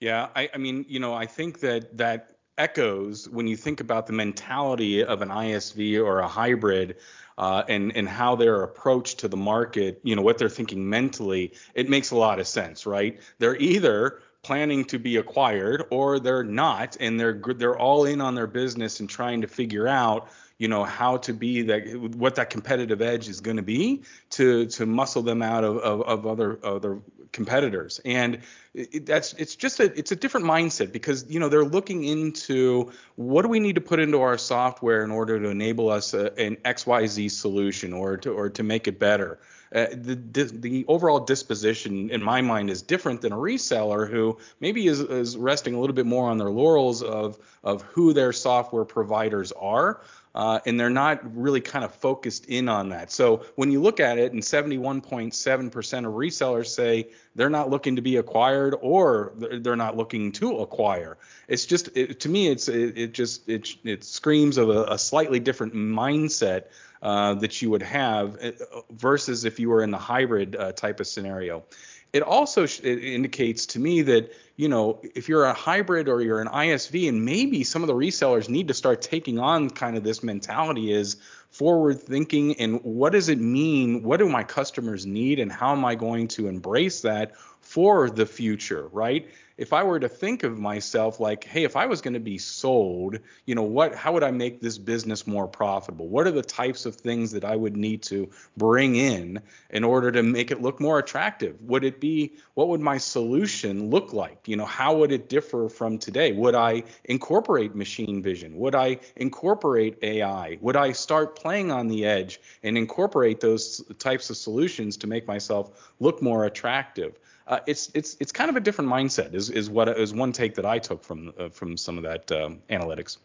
Yeah, 0.00 0.28
I, 0.36 0.50
I 0.54 0.58
mean, 0.58 0.84
you 0.88 1.00
know, 1.00 1.14
I 1.14 1.26
think 1.26 1.60
that 1.60 1.96
that 1.96 2.36
echoes 2.58 3.28
when 3.28 3.46
you 3.46 3.56
think 3.56 3.80
about 3.80 4.06
the 4.06 4.12
mentality 4.12 5.04
of 5.04 5.22
an 5.22 5.28
ISV 5.28 6.02
or 6.02 6.20
a 6.20 6.28
hybrid 6.28 6.96
uh, 7.38 7.62
and 7.68 7.94
and 7.96 8.08
how 8.08 8.34
their 8.36 8.62
approach 8.62 9.16
to 9.16 9.28
the 9.28 9.36
market, 9.36 10.00
you 10.02 10.16
know, 10.16 10.22
what 10.22 10.38
they're 10.38 10.48
thinking 10.48 10.88
mentally, 10.88 11.52
it 11.74 11.88
makes 11.88 12.10
a 12.10 12.16
lot 12.16 12.38
of 12.38 12.46
sense, 12.46 12.86
right? 12.86 13.20
They're 13.38 13.56
either 13.56 14.20
planning 14.42 14.84
to 14.84 14.98
be 14.98 15.16
acquired 15.16 15.84
or 15.90 16.20
they're 16.20 16.44
not, 16.44 16.96
and 17.00 17.18
they're 17.18 17.40
they're 17.56 17.78
all 17.78 18.04
in 18.04 18.20
on 18.20 18.34
their 18.34 18.46
business 18.46 19.00
and 19.00 19.08
trying 19.08 19.40
to 19.42 19.48
figure 19.48 19.88
out 19.88 20.28
you 20.58 20.68
know 20.68 20.84
how 20.84 21.18
to 21.18 21.32
be 21.32 21.62
that 21.62 21.96
what 22.16 22.34
that 22.36 22.50
competitive 22.50 23.02
edge 23.02 23.28
is 23.28 23.40
going 23.40 23.56
to 23.56 23.62
be 23.62 24.02
to 24.30 24.66
to 24.66 24.86
muscle 24.86 25.22
them 25.22 25.42
out 25.42 25.64
of, 25.64 25.78
of, 25.78 26.02
of 26.02 26.26
other 26.26 26.58
other 26.62 27.00
competitors. 27.32 28.00
And 28.04 28.40
it, 28.74 29.04
that's 29.06 29.34
it's 29.34 29.54
just 29.54 29.78
a 29.80 29.96
it's 29.96 30.10
a 30.12 30.16
different 30.16 30.46
mindset 30.46 30.90
because 30.90 31.26
you 31.28 31.38
know 31.38 31.48
they're 31.48 31.64
looking 31.64 32.04
into 32.04 32.90
what 33.16 33.42
do 33.42 33.48
we 33.48 33.60
need 33.60 33.74
to 33.74 33.80
put 33.80 34.00
into 34.00 34.20
our 34.22 34.38
software 34.38 35.04
in 35.04 35.10
order 35.10 35.38
to 35.38 35.48
enable 35.48 35.90
us 35.90 36.14
a, 36.14 36.32
an 36.40 36.56
xyz 36.64 37.30
solution 37.30 37.92
or 37.92 38.16
to 38.16 38.30
or 38.32 38.48
to 38.48 38.62
make 38.62 38.88
it 38.88 38.98
better. 38.98 39.38
Uh, 39.74 39.86
the, 39.90 40.44
the 40.54 40.84
overall 40.86 41.18
disposition 41.18 42.08
in 42.10 42.22
my 42.22 42.40
mind 42.40 42.70
is 42.70 42.82
different 42.82 43.20
than 43.20 43.32
a 43.32 43.36
reseller 43.36 44.08
who 44.08 44.38
maybe 44.60 44.86
is, 44.86 45.00
is 45.00 45.36
resting 45.36 45.74
a 45.74 45.80
little 45.80 45.94
bit 45.94 46.06
more 46.06 46.30
on 46.30 46.38
their 46.38 46.50
laurels 46.50 47.02
of 47.02 47.38
of 47.64 47.82
who 47.82 48.12
their 48.12 48.32
software 48.32 48.84
providers 48.84 49.52
are 49.52 50.00
uh, 50.36 50.60
and 50.66 50.78
they're 50.78 50.90
not 50.90 51.20
really 51.34 51.62
kind 51.62 51.82
of 51.82 51.94
focused 51.94 52.44
in 52.44 52.68
on 52.68 52.90
that. 52.90 53.10
So 53.10 53.46
when 53.54 53.72
you 53.72 53.80
look 53.80 54.00
at 54.00 54.18
it, 54.18 54.34
and 54.34 54.42
71.7% 54.42 56.06
of 56.06 56.12
resellers 56.12 56.66
say 56.66 57.08
they're 57.34 57.48
not 57.48 57.70
looking 57.70 57.96
to 57.96 58.02
be 58.02 58.16
acquired 58.16 58.74
or 58.82 59.32
they're 59.36 59.76
not 59.76 59.96
looking 59.96 60.30
to 60.32 60.58
acquire. 60.58 61.16
It's 61.48 61.64
just 61.64 61.88
it, 61.96 62.20
to 62.20 62.28
me, 62.28 62.48
it's 62.48 62.68
it, 62.68 62.98
it 62.98 63.14
just 63.14 63.48
it 63.48 63.76
it 63.82 64.04
screams 64.04 64.58
of 64.58 64.68
a, 64.68 64.84
a 64.84 64.98
slightly 64.98 65.40
different 65.40 65.74
mindset 65.74 66.64
uh, 67.00 67.32
that 67.34 67.62
you 67.62 67.70
would 67.70 67.82
have 67.82 68.36
uh, 68.36 68.52
versus 68.90 69.46
if 69.46 69.58
you 69.58 69.70
were 69.70 69.82
in 69.82 69.90
the 69.90 69.98
hybrid 69.98 70.54
uh, 70.56 70.72
type 70.72 71.00
of 71.00 71.06
scenario. 71.06 71.64
It 72.12 72.22
also 72.22 72.64
it 72.64 72.84
indicates 72.84 73.64
to 73.66 73.78
me 73.78 74.02
that 74.02 74.32
you 74.56 74.68
know 74.68 75.00
if 75.14 75.28
you're 75.28 75.44
a 75.44 75.52
hybrid 75.52 76.08
or 76.08 76.20
you're 76.22 76.40
an 76.40 76.48
ISV, 76.48 77.08
and 77.08 77.24
maybe 77.24 77.64
some 77.64 77.82
of 77.82 77.86
the 77.86 77.94
resellers 77.94 78.48
need 78.48 78.68
to 78.68 78.74
start 78.74 79.02
taking 79.02 79.38
on 79.38 79.70
kind 79.70 79.96
of 79.96 80.02
this 80.02 80.22
mentality 80.22 80.92
is 80.92 81.16
forward 81.50 82.00
thinking 82.00 82.58
and 82.60 82.80
what 82.82 83.12
does 83.12 83.28
it 83.28 83.38
mean? 83.38 84.02
What 84.02 84.18
do 84.18 84.28
my 84.28 84.42
customers 84.42 85.06
need, 85.06 85.38
and 85.38 85.50
how 85.52 85.72
am 85.72 85.84
I 85.84 85.94
going 85.94 86.28
to 86.28 86.48
embrace 86.48 87.02
that 87.02 87.36
for 87.60 88.10
the 88.10 88.26
future, 88.26 88.88
right? 88.92 89.28
If 89.58 89.72
I 89.72 89.82
were 89.82 89.98
to 89.98 90.08
think 90.08 90.42
of 90.42 90.58
myself 90.58 91.18
like, 91.18 91.44
hey, 91.44 91.64
if 91.64 91.76
I 91.76 91.86
was 91.86 92.02
going 92.02 92.14
to 92.14 92.20
be 92.20 92.36
sold, 92.36 93.18
you 93.46 93.54
know, 93.54 93.62
what 93.62 93.94
how 93.94 94.12
would 94.12 94.22
I 94.22 94.30
make 94.30 94.60
this 94.60 94.76
business 94.76 95.26
more 95.26 95.48
profitable? 95.48 96.08
What 96.08 96.26
are 96.26 96.30
the 96.30 96.42
types 96.42 96.84
of 96.84 96.96
things 96.96 97.32
that 97.32 97.44
I 97.44 97.56
would 97.56 97.76
need 97.76 98.02
to 98.04 98.28
bring 98.56 98.96
in 98.96 99.40
in 99.70 99.82
order 99.82 100.12
to 100.12 100.22
make 100.22 100.50
it 100.50 100.60
look 100.60 100.78
more 100.78 100.98
attractive? 100.98 101.60
Would 101.62 101.84
it 101.84 102.00
be 102.00 102.34
what 102.54 102.68
would 102.68 102.80
my 102.80 102.98
solution 102.98 103.88
look 103.88 104.12
like? 104.12 104.46
You 104.46 104.56
know, 104.56 104.66
how 104.66 104.96
would 104.96 105.12
it 105.12 105.28
differ 105.28 105.68
from 105.68 105.98
today? 105.98 106.32
Would 106.32 106.54
I 106.54 106.82
incorporate 107.04 107.74
machine 107.74 108.22
vision? 108.22 108.56
Would 108.58 108.74
I 108.74 108.98
incorporate 109.16 109.98
AI? 110.02 110.58
Would 110.60 110.76
I 110.76 110.92
start 110.92 111.34
playing 111.36 111.70
on 111.70 111.88
the 111.88 112.04
edge 112.04 112.40
and 112.62 112.76
incorporate 112.76 113.40
those 113.40 113.82
types 113.98 114.28
of 114.28 114.36
solutions 114.36 114.98
to 114.98 115.06
make 115.06 115.26
myself 115.26 115.94
look 115.98 116.20
more 116.20 116.44
attractive? 116.44 117.18
Uh, 117.46 117.60
it's 117.66 117.90
it's 117.94 118.16
it's 118.20 118.32
kind 118.32 118.50
of 118.50 118.56
a 118.56 118.60
different 118.60 118.90
mindset. 118.90 119.34
Is 119.34 119.50
is 119.50 119.70
what 119.70 119.88
is 119.88 120.12
one 120.12 120.32
take 120.32 120.54
that 120.56 120.66
I 120.66 120.78
took 120.78 121.04
from 121.04 121.32
uh, 121.38 121.48
from 121.48 121.76
some 121.76 121.96
of 121.96 122.04
that 122.04 122.30
um, 122.32 122.62
analytics. 122.70 123.18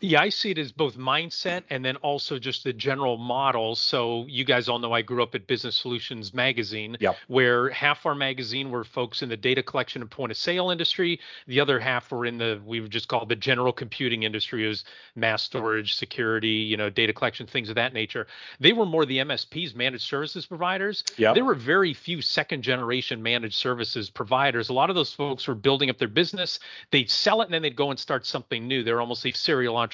Yeah, 0.00 0.20
I 0.20 0.28
see 0.28 0.52
it 0.52 0.58
as 0.58 0.70
both 0.70 0.96
mindset 0.96 1.64
and 1.70 1.84
then 1.84 1.96
also 1.96 2.38
just 2.38 2.62
the 2.62 2.72
general 2.72 3.16
model. 3.16 3.74
So 3.74 4.26
you 4.28 4.44
guys 4.44 4.68
all 4.68 4.78
know 4.78 4.92
I 4.92 5.02
grew 5.02 5.22
up 5.22 5.34
at 5.34 5.46
Business 5.46 5.76
Solutions 5.76 6.32
Magazine, 6.32 6.96
yep. 7.00 7.16
where 7.26 7.70
half 7.70 8.06
our 8.06 8.14
magazine 8.14 8.70
were 8.70 8.84
folks 8.84 9.22
in 9.22 9.28
the 9.28 9.36
data 9.36 9.62
collection 9.62 10.00
and 10.00 10.10
point 10.10 10.30
of 10.30 10.38
sale 10.38 10.70
industry. 10.70 11.18
The 11.48 11.58
other 11.58 11.80
half 11.80 12.12
were 12.12 12.26
in 12.26 12.38
the 12.38 12.60
we 12.64 12.80
would 12.80 12.92
just 12.92 13.08
call 13.08 13.26
the 13.26 13.36
general 13.36 13.72
computing 13.72 14.22
industry, 14.22 14.68
as 14.68 14.84
mass 15.16 15.42
storage, 15.42 15.94
security, 15.94 16.48
you 16.48 16.76
know, 16.76 16.90
data 16.90 17.12
collection, 17.12 17.46
things 17.46 17.68
of 17.68 17.74
that 17.74 17.92
nature. 17.92 18.28
They 18.60 18.72
were 18.72 18.86
more 18.86 19.04
the 19.04 19.18
MSPs, 19.18 19.74
managed 19.74 20.04
services 20.04 20.46
providers. 20.46 21.02
Yep. 21.16 21.34
There 21.34 21.44
were 21.44 21.54
very 21.54 21.92
few 21.92 22.22
second 22.22 22.62
generation 22.62 23.20
managed 23.22 23.56
services 23.56 24.10
providers. 24.10 24.68
A 24.68 24.72
lot 24.72 24.90
of 24.90 24.96
those 24.96 25.12
folks 25.12 25.48
were 25.48 25.56
building 25.56 25.90
up 25.90 25.98
their 25.98 26.08
business. 26.08 26.60
They'd 26.92 27.10
sell 27.10 27.42
it 27.42 27.46
and 27.46 27.54
then 27.54 27.62
they'd 27.62 27.74
go 27.74 27.90
and 27.90 27.98
start 27.98 28.26
something 28.26 28.68
new. 28.68 28.84
They're 28.84 29.00
almost 29.00 29.26
a 29.26 29.32
serial 29.32 29.76
entrepreneurs 29.76 29.87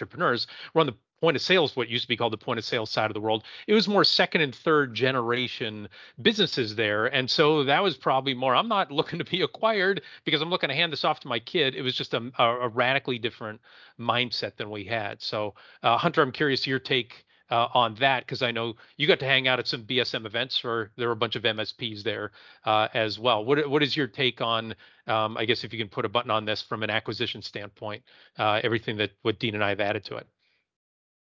run 0.75 0.87
the 0.87 0.95
point 1.21 1.37
of 1.37 1.43
sales, 1.43 1.75
what 1.75 1.89
used 1.89 2.03
to 2.05 2.09
be 2.09 2.19
called 2.19 2.35
the 2.35 2.37
point 2.37 2.59
of 2.59 2.65
sale 2.67 2.85
side 2.85 3.09
of 3.09 3.15
the 3.15 3.21
world. 3.21 3.45
It 3.67 3.73
was 3.73 3.89
more 3.89 4.05
second 4.05 4.43
and 4.43 4.55
third 4.55 4.95
generation 4.95 5.89
businesses 6.21 6.77
there. 6.77 7.07
And 7.07 7.31
so 7.31 7.65
that 7.65 7.83
was 7.83 7.97
probably 7.97 8.35
more, 8.35 8.55
I'm 8.55 8.69
not 8.69 8.91
looking 8.99 9.19
to 9.21 9.25
be 9.25 9.41
acquired 9.41 10.03
because 10.25 10.43
I'm 10.43 10.51
looking 10.51 10.69
to 10.69 10.75
hand 10.75 10.93
this 10.93 11.05
off 11.05 11.21
to 11.21 11.29
my 11.29 11.39
kid. 11.39 11.75
It 11.75 11.83
was 11.83 11.95
just 11.95 12.13
a, 12.13 12.31
a 12.39 12.69
radically 12.69 13.19
different 13.19 13.61
mindset 13.99 14.57
than 14.57 14.69
we 14.69 14.85
had. 14.85 15.23
So, 15.23 15.55
uh, 15.83 15.97
Hunter, 15.97 16.21
I'm 16.21 16.33
curious 16.33 16.67
your 16.67 16.79
take 16.79 17.24
uh, 17.51 17.69
on 17.75 17.95
that 17.97 18.25
because 18.25 18.43
I 18.43 18.51
know 18.51 18.75
you 18.97 19.07
got 19.07 19.21
to 19.21 19.27
hang 19.27 19.49
out 19.49 19.59
at 19.59 19.67
some 19.67 19.85
BSM 19.85 20.27
events, 20.27 20.65
or 20.65 20.91
there 20.97 21.09
were 21.09 21.13
a 21.13 21.17
bunch 21.17 21.37
of 21.37 21.43
MSPs 21.43 22.03
there 22.03 22.33
uh, 22.65 22.89
as 22.95 23.19
well. 23.19 23.45
What 23.45 23.69
what 23.69 23.83
is 23.83 23.97
your 23.97 24.07
take 24.07 24.41
on? 24.41 24.75
Um, 25.07 25.37
I 25.37 25.45
guess 25.45 25.65
if 25.65 25.73
you 25.73 25.79
can 25.79 25.89
put 25.89 26.05
a 26.05 26.09
button 26.09 26.31
on 26.31 26.45
this 26.45 26.63
from 26.63 26.83
an 26.83 26.91
acquisition 26.91 27.43
standpoint, 27.43 28.03
uh, 28.39 28.61
everything 28.63 28.97
that 28.99 29.13
what 29.23 29.39
Dean 29.39 29.55
and 29.55 29.65
I 29.65 29.69
have 29.71 29.81
added 29.81 30.05
to 30.07 30.17
it. 30.17 30.27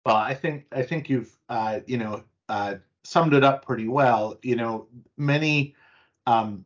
Well, 0.06 0.16
I 0.16 0.34
think 0.34 0.66
I 0.72 0.84
think 0.84 1.10
you've 1.10 1.36
uh, 1.50 1.80
you 1.86 1.98
know 1.98 2.24
uh, 2.50 2.76
summed 3.04 3.34
it 3.34 3.44
up 3.44 3.66
pretty 3.66 3.88
well. 3.88 4.38
You 4.42 4.56
know, 4.56 4.88
many. 5.18 5.76
Um, 6.28 6.66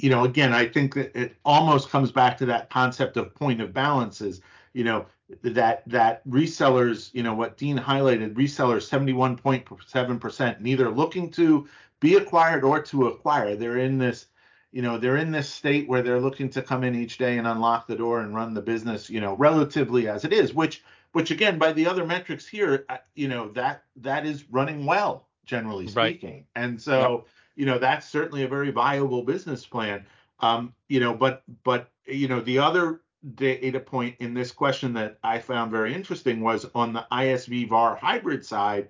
you 0.00 0.08
know, 0.08 0.24
again, 0.24 0.54
I 0.54 0.66
think 0.66 0.94
that 0.94 1.14
it 1.14 1.36
almost 1.44 1.90
comes 1.90 2.10
back 2.10 2.38
to 2.38 2.46
that 2.46 2.70
concept 2.70 3.18
of 3.18 3.34
point 3.34 3.60
of 3.60 3.74
balances. 3.74 4.40
You 4.72 4.84
know, 4.84 5.06
that 5.42 5.82
that 5.88 6.26
resellers, 6.28 7.10
you 7.14 7.22
know, 7.22 7.34
what 7.34 7.56
Dean 7.56 7.78
highlighted, 7.78 8.34
resellers 8.34 8.88
71.7% 8.88 10.60
neither 10.60 10.90
looking 10.90 11.30
to 11.30 11.68
be 12.00 12.16
acquired 12.16 12.64
or 12.64 12.82
to 12.82 13.08
acquire. 13.08 13.56
They're 13.56 13.78
in 13.78 13.98
this, 13.98 14.26
you 14.72 14.82
know, 14.82 14.98
they're 14.98 15.18
in 15.18 15.30
this 15.30 15.48
state 15.48 15.88
where 15.88 16.02
they're 16.02 16.20
looking 16.20 16.48
to 16.50 16.62
come 16.62 16.84
in 16.84 16.94
each 16.94 17.18
day 17.18 17.38
and 17.38 17.46
unlock 17.46 17.86
the 17.86 17.96
door 17.96 18.20
and 18.20 18.34
run 18.34 18.54
the 18.54 18.62
business, 18.62 19.10
you 19.10 19.20
know, 19.20 19.34
relatively 19.34 20.08
as 20.08 20.24
it 20.24 20.32
is, 20.32 20.54
which 20.54 20.82
which 21.12 21.30
again 21.30 21.58
by 21.58 21.72
the 21.72 21.86
other 21.86 22.06
metrics 22.06 22.46
here, 22.46 22.84
uh, 22.88 22.98
you 23.14 23.28
know, 23.28 23.48
that 23.50 23.84
that 23.96 24.26
is 24.26 24.44
running 24.50 24.86
well 24.86 25.26
generally 25.44 25.86
speaking. 25.88 26.30
Right. 26.30 26.46
And 26.54 26.80
so, 26.80 27.10
yep. 27.10 27.26
you 27.56 27.66
know, 27.66 27.78
that's 27.78 28.08
certainly 28.08 28.44
a 28.44 28.48
very 28.48 28.70
viable 28.70 29.22
business 29.22 29.66
plan. 29.66 30.06
Um, 30.40 30.74
you 30.88 31.00
know, 31.00 31.14
but 31.14 31.42
but 31.64 31.90
you 32.06 32.28
know, 32.28 32.40
the 32.40 32.58
other 32.58 33.00
data 33.34 33.80
point 33.80 34.16
in 34.20 34.34
this 34.34 34.50
question 34.50 34.94
that 34.94 35.18
I 35.22 35.38
found 35.38 35.70
very 35.70 35.94
interesting 35.94 36.40
was 36.40 36.66
on 36.74 36.92
the 36.92 37.06
ISV 37.12 37.68
VAR 37.68 37.96
hybrid 37.96 38.44
side, 38.44 38.88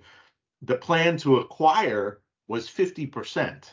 the 0.63 0.77
plan 0.77 1.17
to 1.19 1.39
acquire 1.39 2.21
was 2.49 2.69
50% 2.69 3.71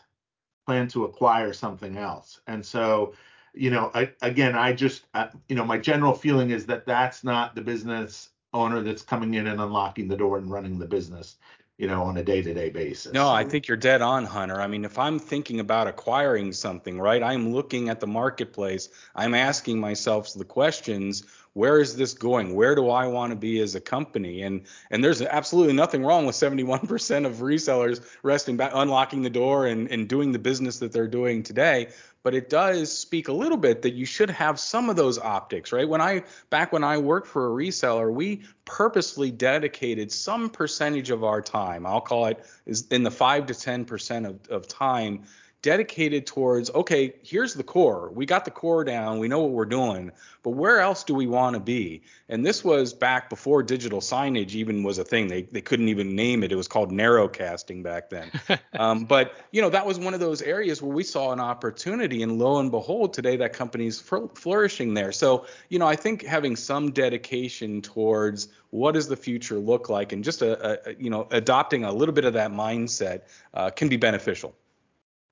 plan 0.65 0.87
to 0.89 1.05
acquire 1.05 1.53
something 1.53 1.97
else. 1.97 2.41
And 2.47 2.63
so, 2.63 3.13
you 3.53 3.71
know, 3.71 3.89
I, 3.95 4.11
again, 4.21 4.55
I 4.55 4.73
just, 4.73 5.05
uh, 5.13 5.27
you 5.47 5.55
know, 5.55 5.63
my 5.63 5.77
general 5.77 6.13
feeling 6.13 6.51
is 6.51 6.65
that 6.65 6.85
that's 6.85 7.23
not 7.23 7.55
the 7.55 7.61
business 7.61 8.29
owner 8.53 8.81
that's 8.81 9.01
coming 9.01 9.35
in 9.35 9.47
and 9.47 9.61
unlocking 9.61 10.07
the 10.07 10.17
door 10.17 10.37
and 10.37 10.51
running 10.51 10.77
the 10.77 10.85
business 10.85 11.37
you 11.77 11.87
know, 11.87 12.03
on 12.03 12.17
a 12.17 12.23
day-to-day 12.23 12.71
basis. 12.71 13.13
No, 13.13 13.29
I 13.29 13.43
think 13.43 13.67
you're 13.67 13.77
dead 13.77 14.01
on, 14.01 14.25
Hunter. 14.25 14.59
I 14.59 14.65
mean, 14.65 14.83
if 14.83 14.97
I'm 14.97 15.19
thinking 15.19 15.59
about 15.59 15.87
acquiring 15.87 16.51
something, 16.51 16.99
right, 16.99 17.21
I'm 17.21 17.53
looking 17.53 17.89
at 17.89 17.99
the 17.99 18.07
marketplace. 18.07 18.89
I'm 19.15 19.35
asking 19.35 19.79
myself 19.79 20.33
the 20.33 20.45
questions 20.45 21.23
where 21.53 21.79
is 21.79 21.95
this 21.95 22.13
going? 22.13 22.53
Where 22.53 22.75
do 22.75 22.89
I 22.89 23.07
want 23.07 23.31
to 23.31 23.35
be 23.35 23.59
as 23.61 23.73
a 23.73 23.81
company? 23.81 24.43
And 24.43 24.65
and 24.91 25.03
there's 25.03 25.23
absolutely 25.23 25.73
nothing 25.73 26.05
wrong 26.05 26.27
with 26.27 26.35
71% 26.35 27.25
of 27.25 27.33
resellers 27.37 28.05
resting 28.21 28.57
back, 28.57 28.71
unlocking 28.75 29.23
the 29.23 29.31
door 29.31 29.65
and, 29.65 29.89
and 29.89 30.07
doing 30.07 30.31
the 30.31 30.39
business 30.39 30.77
that 30.79 30.91
they're 30.91 31.07
doing 31.07 31.41
today 31.41 31.89
but 32.27 32.35
it 32.35 32.49
does 32.49 32.91
speak 32.91 33.29
a 33.29 33.31
little 33.31 33.57
bit 33.57 33.83
that 33.83 33.93
you 33.93 34.05
should 34.05 34.29
have 34.29 34.59
some 34.59 34.89
of 34.89 34.97
those 34.97 35.17
optics, 35.17 35.71
right? 35.71 35.87
When 35.87 36.01
I 36.01 36.25
back 36.49 36.73
when 36.73 36.83
I 36.83 36.97
worked 36.97 37.25
for 37.25 37.47
a 37.47 37.49
reseller, 37.49 38.13
we 38.13 38.41
purposely 38.65 39.31
dedicated 39.31 40.11
some 40.11 40.49
percentage 40.49 41.09
of 41.09 41.23
our 41.23 41.41
time, 41.41 41.85
I'll 41.85 42.01
call 42.01 42.25
it 42.25 42.45
is 42.65 42.85
in 42.87 43.03
the 43.03 43.11
five 43.11 43.45
to 43.45 43.53
ten 43.53 43.85
percent 43.85 44.25
of, 44.25 44.45
of 44.49 44.67
time 44.67 45.23
dedicated 45.61 46.25
towards 46.25 46.69
okay 46.71 47.13
here's 47.23 47.53
the 47.53 47.63
core. 47.63 48.11
We 48.13 48.25
got 48.25 48.45
the 48.45 48.51
core 48.51 48.83
down. 48.83 49.19
We 49.19 49.27
know 49.27 49.39
what 49.41 49.51
we're 49.51 49.65
doing 49.65 50.11
but 50.43 50.51
where 50.51 50.79
else 50.79 51.03
do 51.03 51.13
we 51.13 51.27
want 51.27 51.55
to 51.55 51.59
be? 51.59 52.03
And 52.29 52.45
this 52.45 52.63
was 52.63 52.93
back 52.93 53.29
before 53.29 53.63
digital 53.63 53.99
signage 53.99 54.51
even 54.51 54.81
was 54.81 54.97
a 54.97 55.03
thing. 55.03 55.27
They, 55.27 55.41
they 55.41 55.59
couldn't 55.59 55.89
even 55.89 56.15
name 56.15 56.41
it. 56.41 56.53
It 56.53 56.55
was 56.55 56.69
called 56.69 56.89
narrowcasting 56.89 57.83
back 57.83 58.09
then. 58.09 58.31
Um, 58.77 59.05
but 59.05 59.33
you 59.51 59.61
know 59.61 59.71
that 59.71 59.87
was 59.87 59.97
one 59.97 60.13
of 60.13 60.19
those 60.19 60.41
areas 60.41 60.83
where 60.83 60.93
we 60.93 61.03
saw 61.03 61.31
an 61.31 61.39
opportunity 61.39 62.21
and 62.21 62.37
lo 62.37 62.59
and 62.59 62.69
behold 62.69 63.11
today 63.11 63.35
that 63.37 63.53
company's 63.53 63.99
flourishing 63.99 64.93
there. 64.93 65.11
So 65.11 65.47
you 65.69 65.79
know 65.79 65.87
i 65.87 65.95
think 65.95 66.23
having 66.23 66.55
some 66.55 66.91
dedication 66.91 67.81
towards 67.81 68.49
what 68.69 68.93
does 68.93 69.07
the 69.07 69.15
future 69.15 69.57
look 69.57 69.89
like 69.89 70.11
and 70.11 70.23
just 70.23 70.41
a, 70.41 70.89
a 70.89 70.95
you 70.99 71.09
know 71.09 71.27
adopting 71.31 71.85
a 71.85 71.91
little 71.91 72.13
bit 72.13 72.25
of 72.25 72.33
that 72.33 72.51
mindset 72.51 73.21
uh, 73.53 73.69
can 73.69 73.89
be 73.89 73.97
beneficial 73.97 74.53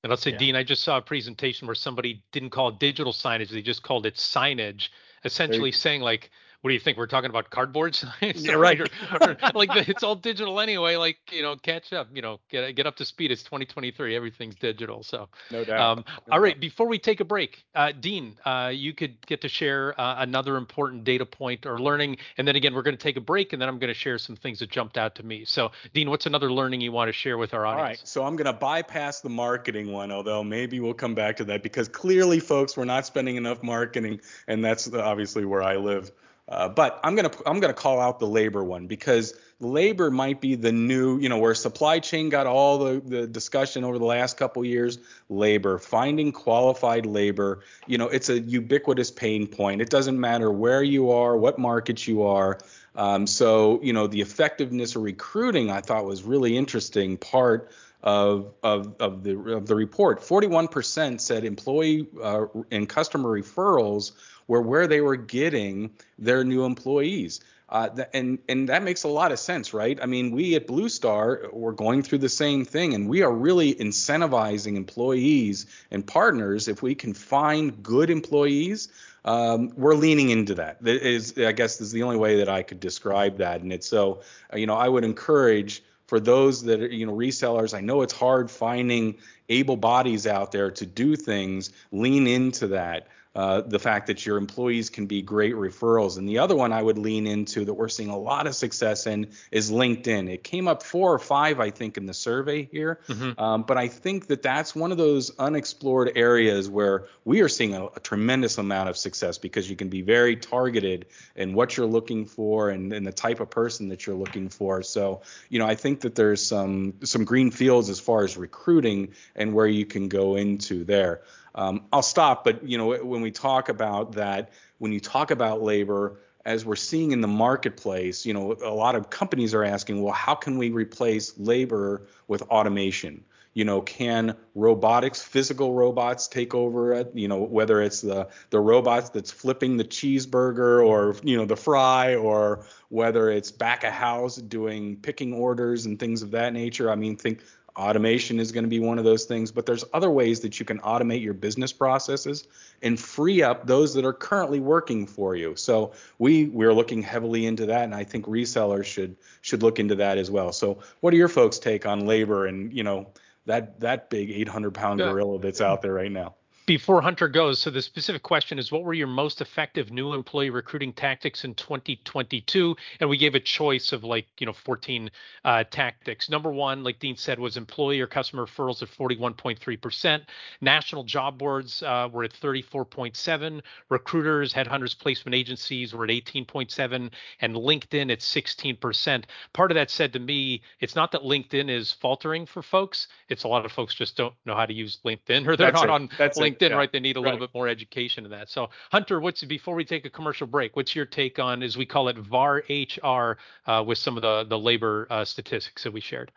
and 0.05 0.13
I'll 0.13 0.17
say, 0.17 0.33
yeah. 0.33 0.37
Dean, 0.37 0.55
I 0.55 0.63
just 0.63 0.83
saw 0.83 0.97
a 0.97 1.01
presentation 1.01 1.65
where 1.65 1.73
somebody 1.73 2.21
didn't 2.31 2.51
call 2.51 2.69
it 2.69 2.77
digital 2.77 3.11
signage; 3.11 3.49
they 3.49 3.63
just 3.63 3.81
called 3.81 4.05
it 4.05 4.13
signage, 4.13 4.89
essentially 5.23 5.71
saying 5.71 6.01
like 6.01 6.29
what 6.65 6.69
do 6.69 6.73
you 6.73 6.79
think 6.79 6.97
we're 6.97 7.05
talking 7.05 7.29
about 7.29 7.51
cardboard 7.51 7.93
signs? 8.21 8.43
Yeah, 8.43 8.53
right. 8.53 8.81
or, 8.81 8.87
or, 9.21 9.37
like 9.53 9.71
the, 9.71 9.87
it's 9.87 10.01
all 10.01 10.15
digital 10.15 10.59
anyway 10.59 10.95
like 10.95 11.17
you 11.31 11.43
know 11.43 11.55
catch 11.57 11.93
up 11.93 12.07
you 12.11 12.23
know 12.23 12.39
get 12.49 12.75
get 12.75 12.87
up 12.87 12.95
to 12.95 13.05
speed 13.05 13.29
it's 13.29 13.43
2023 13.43 14.15
everything's 14.15 14.55
digital 14.55 15.03
so. 15.03 15.29
No 15.51 15.63
doubt. 15.63 15.79
Um, 15.79 16.05
no 16.27 16.33
all 16.33 16.39
right 16.39 16.59
before 16.59 16.87
we 16.87 16.97
take 16.97 17.19
a 17.19 17.23
break 17.23 17.63
uh, 17.75 17.91
dean 17.91 18.35
uh, 18.45 18.71
you 18.73 18.95
could 18.95 19.23
get 19.27 19.41
to 19.41 19.47
share 19.47 19.93
uh, 20.01 20.15
another 20.23 20.57
important 20.57 21.03
data 21.03 21.23
point 21.23 21.67
or 21.67 21.77
learning 21.77 22.17
and 22.39 22.47
then 22.47 22.55
again 22.55 22.73
we're 22.73 22.81
going 22.81 22.97
to 22.97 23.03
take 23.03 23.17
a 23.17 23.21
break 23.21 23.53
and 23.53 23.61
then 23.61 23.69
i'm 23.69 23.77
going 23.77 23.93
to 23.93 23.99
share 23.99 24.17
some 24.17 24.35
things 24.35 24.57
that 24.57 24.71
jumped 24.71 24.97
out 24.97 25.13
to 25.13 25.23
me. 25.23 25.45
So 25.45 25.69
dean 25.93 26.09
what's 26.09 26.25
another 26.25 26.51
learning 26.51 26.81
you 26.81 26.91
want 26.91 27.09
to 27.09 27.13
share 27.13 27.37
with 27.37 27.53
our 27.53 27.67
audience 27.67 27.79
all 27.79 27.85
right 27.85 28.01
so 28.03 28.25
i'm 28.25 28.35
going 28.35 28.51
to 28.51 28.59
bypass 28.59 29.21
the 29.21 29.29
marketing 29.29 29.91
one 29.91 30.11
although 30.11 30.43
maybe 30.43 30.79
we'll 30.79 30.95
come 30.95 31.13
back 31.13 31.35
to 31.35 31.43
that 31.43 31.61
because 31.61 31.87
clearly 31.87 32.39
folks 32.39 32.75
we're 32.75 32.85
not 32.85 33.05
spending 33.05 33.35
enough 33.35 33.61
marketing 33.61 34.19
and 34.47 34.65
that's 34.65 34.91
obviously 34.91 35.45
where 35.45 35.61
i 35.61 35.75
live 35.75 36.11
uh, 36.47 36.69
but 36.69 36.99
I'm 37.03 37.15
gonna 37.15 37.31
I'm 37.45 37.59
gonna 37.59 37.73
call 37.73 37.99
out 37.99 38.19
the 38.19 38.27
labor 38.27 38.63
one 38.63 38.85
because 38.85 39.33
labor 39.59 40.11
might 40.11 40.41
be 40.41 40.53
the 40.53 40.71
new 40.71 41.17
you 41.17 41.27
know 41.27 41.39
where 41.39 41.55
supply 41.55 41.97
chain 41.99 42.29
got 42.29 42.45
all 42.45 42.77
the, 42.77 42.99
the 42.99 43.25
discussion 43.25 43.83
over 43.83 43.97
the 43.97 44.05
last 44.05 44.37
couple 44.37 44.63
years. 44.63 44.99
Labor 45.29 45.79
finding 45.79 46.31
qualified 46.31 47.07
labor 47.07 47.61
you 47.87 47.97
know 47.97 48.07
it's 48.07 48.29
a 48.29 48.39
ubiquitous 48.39 49.09
pain 49.09 49.47
point. 49.47 49.81
It 49.81 49.89
doesn't 49.89 50.19
matter 50.19 50.51
where 50.51 50.83
you 50.83 51.09
are, 51.11 51.35
what 51.35 51.57
market 51.57 52.07
you 52.07 52.23
are. 52.23 52.59
Um, 52.95 53.25
so 53.25 53.81
you 53.81 53.93
know 53.93 54.05
the 54.05 54.21
effectiveness 54.21 54.95
of 54.95 55.01
recruiting 55.01 55.71
I 55.71 55.81
thought 55.81 56.05
was 56.05 56.21
really 56.21 56.55
interesting 56.55 57.17
part 57.17 57.71
of, 58.03 58.53
of, 58.61 58.95
of, 58.99 59.23
the, 59.23 59.35
of 59.51 59.65
the 59.65 59.73
report. 59.73 60.21
41% 60.21 61.19
said 61.19 61.43
employee 61.43 62.07
uh, 62.21 62.45
and 62.69 62.87
customer 62.87 63.29
referrals 63.29 64.11
were 64.47 64.61
where 64.61 64.87
they 64.87 65.01
were 65.01 65.15
getting 65.15 65.91
their 66.17 66.43
new 66.43 66.65
employees. 66.65 67.41
Uh, 67.67 67.89
and 68.13 68.37
and 68.47 68.69
that 68.69 68.83
makes 68.83 69.03
a 69.03 69.07
lot 69.07 69.31
of 69.31 69.39
sense, 69.39 69.73
right? 69.73 69.97
I 70.01 70.05
mean, 70.05 70.31
we 70.31 70.55
at 70.55 70.67
Blue 70.67 70.87
Star 70.87 71.49
we're 71.51 71.71
going 71.71 72.03
through 72.03 72.19
the 72.19 72.29
same 72.29 72.63
thing, 72.63 72.93
and 72.93 73.09
we 73.09 73.23
are 73.23 73.31
really 73.31 73.73
incentivizing 73.73 74.75
employees 74.75 75.65
and 75.89 76.05
partners. 76.05 76.67
If 76.67 76.83
we 76.83 76.93
can 76.93 77.13
find 77.13 77.81
good 77.81 78.11
employees, 78.11 78.89
um, 79.25 79.71
we're 79.75 79.95
leaning 79.95 80.29
into 80.29 80.53
that. 80.55 80.81
That 80.83 81.01
is, 81.01 81.35
I 81.39 81.51
guess, 81.53 81.81
is 81.81 81.91
the 81.91 82.03
only 82.03 82.17
way 82.17 82.37
that 82.37 82.49
I 82.49 82.61
could 82.61 82.79
describe 82.79 83.37
that. 83.39 83.61
And 83.61 83.73
it's 83.73 83.87
so, 83.87 84.21
uh, 84.53 84.57
you 84.57 84.67
know, 84.67 84.75
I 84.75 84.87
would 84.87 85.03
encourage 85.03 85.83
for 86.05 86.19
those 86.19 86.63
that 86.63 86.81
are, 86.81 86.87
you 86.87 87.07
know, 87.07 87.13
resellers. 87.13 87.75
I 87.75 87.81
know 87.81 88.03
it's 88.03 88.13
hard 88.13 88.51
finding 88.51 89.15
able 89.49 89.77
bodies 89.77 90.27
out 90.27 90.51
there 90.51 90.69
to 90.69 90.85
do 90.85 91.15
things. 91.15 91.71
Lean 91.91 92.27
into 92.27 92.67
that. 92.67 93.07
Uh, 93.35 93.59
the 93.59 93.79
fact 93.79 94.07
that 94.07 94.25
your 94.25 94.37
employees 94.37 94.89
can 94.89 95.07
be 95.07 95.21
great 95.21 95.55
referrals. 95.55 96.17
And 96.17 96.27
the 96.27 96.39
other 96.39 96.55
one 96.55 96.71
I 96.71 96.81
would 96.81 96.97
lean 96.97 97.27
into 97.27 97.65
that 97.65 97.73
we're 97.73 97.89
seeing 97.89 98.09
a 98.09 98.17
lot 98.17 98.47
of 98.47 98.55
success 98.55 99.07
in 99.07 99.27
is 99.51 99.69
LinkedIn. 99.69 100.31
It 100.31 100.41
came 100.41 100.69
up 100.69 100.81
four 100.83 101.13
or 101.13 101.19
five, 101.19 101.59
I 101.59 101.69
think, 101.69 101.97
in 101.97 102.05
the 102.05 102.13
survey 102.13 102.69
here. 102.71 103.01
Mm-hmm. 103.09 103.37
Um, 103.37 103.63
but 103.63 103.77
I 103.77 103.89
think 103.89 104.27
that 104.27 104.41
that's 104.41 104.73
one 104.73 104.93
of 104.93 104.97
those 104.97 105.37
unexplored 105.37 106.13
areas 106.15 106.69
where 106.69 107.07
we 107.25 107.41
are 107.41 107.49
seeing 107.49 107.73
a, 107.73 107.87
a, 107.87 107.99
tremendous 107.99 108.57
amount 108.57 108.87
of 108.87 108.95
success 108.95 109.37
because 109.37 109.69
you 109.69 109.75
can 109.75 109.89
be 109.89 110.01
very 110.01 110.37
targeted 110.37 111.07
in 111.35 111.53
what 111.53 111.75
you're 111.75 111.87
looking 111.87 112.25
for 112.25 112.69
and, 112.69 112.93
and 112.93 113.05
the 113.05 113.11
type 113.11 113.41
of 113.41 113.49
person 113.49 113.89
that 113.89 114.05
you're 114.05 114.15
looking 114.15 114.47
for. 114.47 114.81
So, 114.81 115.23
you 115.49 115.59
know, 115.59 115.67
I 115.67 115.75
think 115.75 115.99
that 116.01 116.15
there's 116.15 116.45
some 116.45 116.93
some 117.03 117.25
green 117.25 117.51
fields 117.51 117.89
as 117.89 117.99
far 117.99 118.23
as 118.23 118.37
recruiting 118.37 119.09
and 119.35 119.53
where 119.53 119.67
you 119.67 119.85
can 119.85 120.07
go 120.07 120.35
into 120.35 120.85
there. 120.85 121.21
Um, 121.55 121.85
I'll 121.91 122.03
stop, 122.03 122.43
but 122.43 122.67
you 122.67 122.77
know 122.77 122.95
when 122.97 123.21
we 123.21 123.31
talk 123.31 123.69
about 123.69 124.13
that, 124.13 124.51
when 124.77 124.91
you 124.91 124.99
talk 124.99 125.31
about 125.31 125.63
labor, 125.63 126.19
as 126.43 126.65
we're 126.65 126.75
seeing 126.75 127.11
in 127.11 127.21
the 127.21 127.27
marketplace, 127.27 128.25
you 128.25 128.33
know 128.33 128.57
a 128.63 128.73
lot 128.73 128.95
of 128.95 129.09
companies 129.09 129.53
are 129.53 129.63
asking, 129.63 130.03
well, 130.03 130.13
how 130.13 130.35
can 130.35 130.57
we 130.57 130.69
replace 130.69 131.37
labor 131.37 132.07
with 132.27 132.41
automation? 132.43 133.23
You 133.53 133.63
know, 133.63 133.79
can 133.79 134.35
robotics, 134.53 135.21
physical 135.21 135.73
robots 135.73 136.27
take 136.27 136.53
over 136.53 136.91
it? 136.91 137.11
You 137.13 137.29
know, 137.29 137.37
whether 137.37 137.81
it's 137.81 138.01
the 138.01 138.27
the 138.49 138.59
robots 138.59 139.11
that's 139.11 139.31
flipping 139.31 139.77
the 139.77 139.85
cheeseburger 139.85 140.85
or 140.85 141.15
you 141.23 141.37
know 141.37 141.45
the 141.45 141.55
fry, 141.55 142.15
or 142.15 142.65
whether 142.89 143.29
it's 143.29 143.51
back 143.51 143.85
of 143.85 143.93
house 143.93 144.35
doing 144.35 144.97
picking 144.97 145.33
orders 145.33 145.85
and 145.85 145.97
things 145.97 146.21
of 146.21 146.31
that 146.31 146.51
nature. 146.51 146.91
I 146.91 146.95
mean, 146.95 147.15
think 147.15 147.43
automation 147.77 148.39
is 148.39 148.51
going 148.51 148.63
to 148.63 148.69
be 148.69 148.79
one 148.79 148.97
of 148.97 149.03
those 149.03 149.25
things 149.25 149.51
but 149.51 149.65
there's 149.65 149.83
other 149.93 150.09
ways 150.09 150.39
that 150.39 150.59
you 150.59 150.65
can 150.65 150.79
automate 150.79 151.21
your 151.21 151.33
business 151.33 151.73
processes 151.73 152.47
and 152.81 152.99
free 152.99 153.41
up 153.41 153.65
those 153.67 153.93
that 153.93 154.05
are 154.05 154.13
currently 154.13 154.59
working 154.59 155.07
for 155.07 155.35
you. 155.35 155.55
So 155.55 155.93
we 156.19 156.45
we're 156.45 156.73
looking 156.73 157.01
heavily 157.01 157.45
into 157.45 157.65
that 157.67 157.83
and 157.83 157.95
i 157.95 158.03
think 158.03 158.25
resellers 158.25 158.85
should 158.85 159.15
should 159.41 159.63
look 159.63 159.79
into 159.79 159.95
that 159.95 160.17
as 160.17 160.29
well. 160.29 160.51
So 160.51 160.79
what 161.01 161.13
are 161.13 161.17
your 161.17 161.27
folks 161.27 161.59
take 161.59 161.85
on 161.85 162.05
labor 162.05 162.45
and 162.45 162.71
you 162.73 162.83
know 162.83 163.07
that 163.45 163.79
that 163.79 164.09
big 164.09 164.31
800 164.31 164.73
pound 164.73 164.99
gorilla 164.99 165.39
that's 165.39 165.61
out 165.61 165.81
there 165.81 165.93
right 165.93 166.11
now 166.11 166.35
before 166.65 167.01
Hunter 167.01 167.27
goes, 167.27 167.59
so 167.59 167.69
the 167.69 167.81
specific 167.81 168.23
question 168.23 168.57
is 168.57 168.71
what 168.71 168.83
were 168.83 168.93
your 168.93 169.07
most 169.07 169.39
effective 169.39 169.91
new 169.91 170.13
employee 170.13 170.49
recruiting 170.49 170.93
tactics 170.93 171.43
in 171.43 171.53
2022? 171.53 172.75
And 172.99 173.09
we 173.09 173.17
gave 173.17 173.35
a 173.35 173.39
choice 173.39 173.91
of 173.91 174.03
like, 174.03 174.25
you 174.39 174.47
know, 174.47 174.53
14 174.53 175.11
uh, 175.43 175.63
tactics. 175.69 176.29
Number 176.29 176.51
one, 176.51 176.83
like 176.83 176.99
Dean 176.99 177.17
said, 177.17 177.39
was 177.39 177.55
employee 177.55 177.99
or 177.99 178.07
customer 178.07 178.45
referrals 178.45 178.81
at 178.81 178.89
41.3%. 178.89 180.21
National 180.61 181.03
job 181.03 181.37
boards 181.37 181.83
uh, 181.83 182.09
were 182.11 182.23
at 182.23 182.33
34.7. 182.33 183.61
Recruiters, 183.89 184.53
headhunters, 184.53 184.97
placement 184.97 185.35
agencies 185.35 185.93
were 185.93 186.05
at 186.05 186.09
18.7, 186.09 187.11
and 187.41 187.55
LinkedIn 187.55 188.11
at 188.11 188.19
16%. 188.19 189.23
Part 189.53 189.71
of 189.71 189.75
that 189.75 189.91
said 189.91 190.13
to 190.13 190.19
me, 190.19 190.61
it's 190.79 190.95
not 190.95 191.11
that 191.11 191.21
LinkedIn 191.21 191.69
is 191.69 191.91
faltering 191.91 192.47
for 192.47 192.63
folks. 192.63 193.07
It's 193.29 193.43
a 193.43 193.47
lot 193.47 193.65
of 193.65 193.71
folks 193.71 193.93
just 193.93 194.17
don't 194.17 194.33
know 194.45 194.55
how 194.55 194.65
to 194.65 194.73
use 194.73 194.99
LinkedIn 195.05 195.47
or 195.47 195.55
they're 195.55 195.71
That's 195.71 195.83
not 195.83 195.85
it. 195.85 195.89
on 195.89 196.09
That's 196.17 196.39
LinkedIn 196.39 196.54
LinkedIn, 196.59 196.69
yeah. 196.69 196.75
right? 196.75 196.91
They 196.91 196.99
need 196.99 197.17
a 197.17 197.19
right. 197.19 197.33
little 197.33 197.47
bit 197.47 197.53
more 197.53 197.67
education 197.67 198.25
in 198.25 198.31
that. 198.31 198.49
So, 198.49 198.69
Hunter, 198.91 199.19
what's 199.19 199.43
before 199.43 199.75
we 199.75 199.85
take 199.85 200.05
a 200.05 200.09
commercial 200.09 200.47
break? 200.47 200.75
What's 200.75 200.95
your 200.95 201.05
take 201.05 201.39
on, 201.39 201.63
as 201.63 201.77
we 201.77 201.85
call 201.85 202.07
it, 202.07 202.17
VAR 202.17 202.63
HR, 202.69 203.37
uh, 203.67 203.83
with 203.85 203.97
some 203.97 204.17
of 204.17 204.21
the 204.21 204.45
the 204.45 204.59
labor 204.59 205.07
uh, 205.09 205.25
statistics 205.25 205.83
that 205.83 205.93
we 205.93 206.01
shared? 206.01 206.31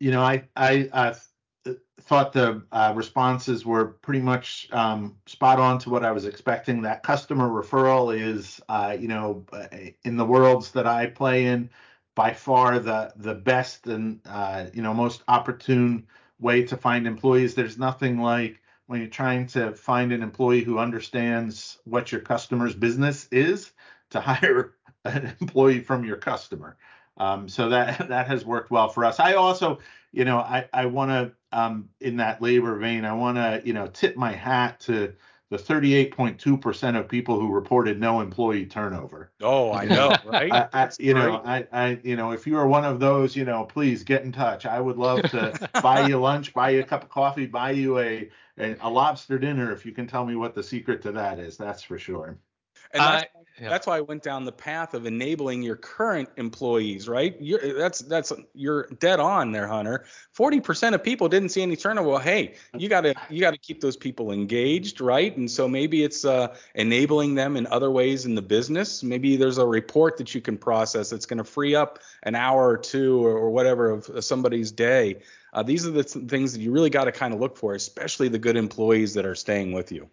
You 0.00 0.10
know, 0.10 0.22
I 0.22 0.44
I 0.56 0.88
uh, 0.92 1.14
thought 2.02 2.32
the 2.32 2.62
uh, 2.72 2.92
responses 2.94 3.64
were 3.64 3.86
pretty 3.86 4.20
much 4.20 4.68
um, 4.72 5.16
spot 5.26 5.58
on 5.58 5.78
to 5.80 5.90
what 5.90 6.04
I 6.04 6.12
was 6.12 6.26
expecting. 6.26 6.82
That 6.82 7.02
customer 7.02 7.48
referral 7.48 8.16
is, 8.18 8.60
uh, 8.68 8.96
you 8.98 9.08
know, 9.08 9.44
uh, 9.52 9.66
in 10.04 10.16
the 10.16 10.24
worlds 10.24 10.72
that 10.72 10.86
I 10.86 11.06
play 11.06 11.46
in, 11.46 11.70
by 12.14 12.32
far 12.32 12.78
the 12.78 13.12
the 13.16 13.34
best 13.34 13.86
and 13.86 14.20
uh, 14.26 14.66
you 14.74 14.82
know 14.82 14.92
most 14.92 15.22
opportune 15.28 16.06
way 16.40 16.64
to 16.64 16.76
find 16.76 17.06
employees. 17.06 17.54
There's 17.54 17.78
nothing 17.78 18.20
like 18.20 18.60
when 18.92 19.00
you're 19.00 19.08
trying 19.08 19.46
to 19.46 19.72
find 19.72 20.12
an 20.12 20.22
employee 20.22 20.62
who 20.62 20.78
understands 20.78 21.78
what 21.84 22.12
your 22.12 22.20
customer's 22.20 22.74
business 22.74 23.26
is 23.32 23.72
to 24.10 24.20
hire 24.28 24.74
an 25.06 25.34
employee 25.40 25.80
from 25.80 26.04
your 26.04 26.18
customer. 26.18 26.76
Um, 27.16 27.48
so 27.48 27.70
that 27.70 28.08
that 28.08 28.26
has 28.28 28.44
worked 28.44 28.70
well 28.70 28.90
for 28.90 29.06
us. 29.06 29.18
I 29.18 29.32
also, 29.32 29.78
you 30.12 30.26
know, 30.26 30.38
I 30.38 30.68
I 30.74 30.86
want 30.86 31.10
to 31.10 31.32
um, 31.58 31.88
in 32.02 32.18
that 32.18 32.42
labor 32.42 32.78
vein, 32.78 33.06
I 33.06 33.14
want 33.14 33.38
to 33.38 33.62
you 33.64 33.72
know 33.72 33.86
tip 33.86 34.14
my 34.14 34.32
hat 34.32 34.78
to 34.80 35.14
the 35.52 35.58
38.2% 35.58 36.98
of 36.98 37.08
people 37.08 37.38
who 37.38 37.52
reported 37.52 38.00
no 38.00 38.22
employee 38.22 38.64
turnover. 38.64 39.32
Oh, 39.42 39.70
I 39.70 39.84
know, 39.84 40.16
right? 40.24 40.50
I, 40.50 40.68
I, 40.72 40.90
you 40.98 41.12
know, 41.12 41.42
I, 41.44 41.66
I, 41.70 42.00
you 42.02 42.16
know, 42.16 42.32
if 42.32 42.46
you 42.46 42.56
are 42.56 42.66
one 42.66 42.86
of 42.86 42.98
those, 43.00 43.36
you 43.36 43.44
know, 43.44 43.64
please 43.64 44.02
get 44.02 44.22
in 44.22 44.32
touch. 44.32 44.64
I 44.64 44.80
would 44.80 44.96
love 44.96 45.20
to 45.24 45.68
buy 45.82 46.06
you 46.06 46.18
lunch, 46.18 46.54
buy 46.54 46.70
you 46.70 46.80
a 46.80 46.84
cup 46.84 47.02
of 47.02 47.10
coffee, 47.10 47.44
buy 47.44 47.72
you 47.72 47.98
a, 47.98 48.30
a, 48.62 48.76
a 48.82 48.90
lobster 48.90 49.38
dinner 49.38 49.72
if 49.72 49.84
you 49.84 49.92
can 49.92 50.06
tell 50.06 50.24
me 50.24 50.36
what 50.36 50.54
the 50.54 50.62
secret 50.62 51.02
to 51.02 51.12
that 51.12 51.38
is. 51.38 51.56
That's 51.56 51.82
for 51.82 51.98
sure. 51.98 52.38
And 52.94 53.00
that's, 53.00 53.22
uh, 53.22 53.26
yeah. 53.60 53.68
that's 53.70 53.86
why 53.86 53.96
I 53.96 54.00
went 54.00 54.22
down 54.22 54.44
the 54.44 54.52
path 54.52 54.92
of 54.92 55.06
enabling 55.06 55.62
your 55.62 55.76
current 55.76 56.28
employees, 56.36 57.08
right? 57.08 57.34
You're, 57.40 57.78
that's 57.78 58.00
that's 58.00 58.32
you're 58.54 58.86
dead 58.98 59.18
on 59.18 59.52
there, 59.52 59.66
Hunter. 59.66 60.04
Forty 60.32 60.60
percent 60.60 60.94
of 60.94 61.02
people 61.02 61.28
didn't 61.28 61.50
see 61.50 61.62
any 61.62 61.76
turnover. 61.76 62.08
Well, 62.10 62.18
hey, 62.18 62.54
you 62.76 62.90
gotta 62.90 63.14
you 63.30 63.40
gotta 63.40 63.56
keep 63.56 63.80
those 63.80 63.96
people 63.96 64.30
engaged, 64.30 65.00
right? 65.00 65.34
And 65.36 65.50
so 65.50 65.66
maybe 65.68 66.02
it's 66.02 66.24
uh, 66.24 66.54
enabling 66.74 67.34
them 67.34 67.56
in 67.56 67.66
other 67.68 67.90
ways 67.90 68.26
in 68.26 68.34
the 68.34 68.42
business. 68.42 69.02
Maybe 69.02 69.36
there's 69.36 69.58
a 69.58 69.66
report 69.66 70.18
that 70.18 70.34
you 70.34 70.42
can 70.42 70.58
process 70.58 71.08
that's 71.08 71.26
going 71.26 71.38
to 71.38 71.44
free 71.44 71.74
up 71.74 71.98
an 72.24 72.34
hour 72.34 72.68
or 72.68 72.76
two 72.76 73.24
or, 73.24 73.32
or 73.32 73.50
whatever 73.50 73.90
of 73.90 74.24
somebody's 74.24 74.70
day. 74.70 75.22
Uh, 75.52 75.62
these 75.62 75.86
are 75.86 75.90
the 75.90 76.04
th- 76.04 76.28
things 76.28 76.52
that 76.52 76.60
you 76.60 76.72
really 76.72 76.90
got 76.90 77.04
to 77.04 77.12
kind 77.12 77.34
of 77.34 77.40
look 77.40 77.56
for, 77.56 77.74
especially 77.74 78.28
the 78.28 78.38
good 78.38 78.56
employees 78.56 79.14
that 79.14 79.26
are 79.26 79.34
staying 79.34 79.72
with 79.72 79.92
you. 79.92 80.08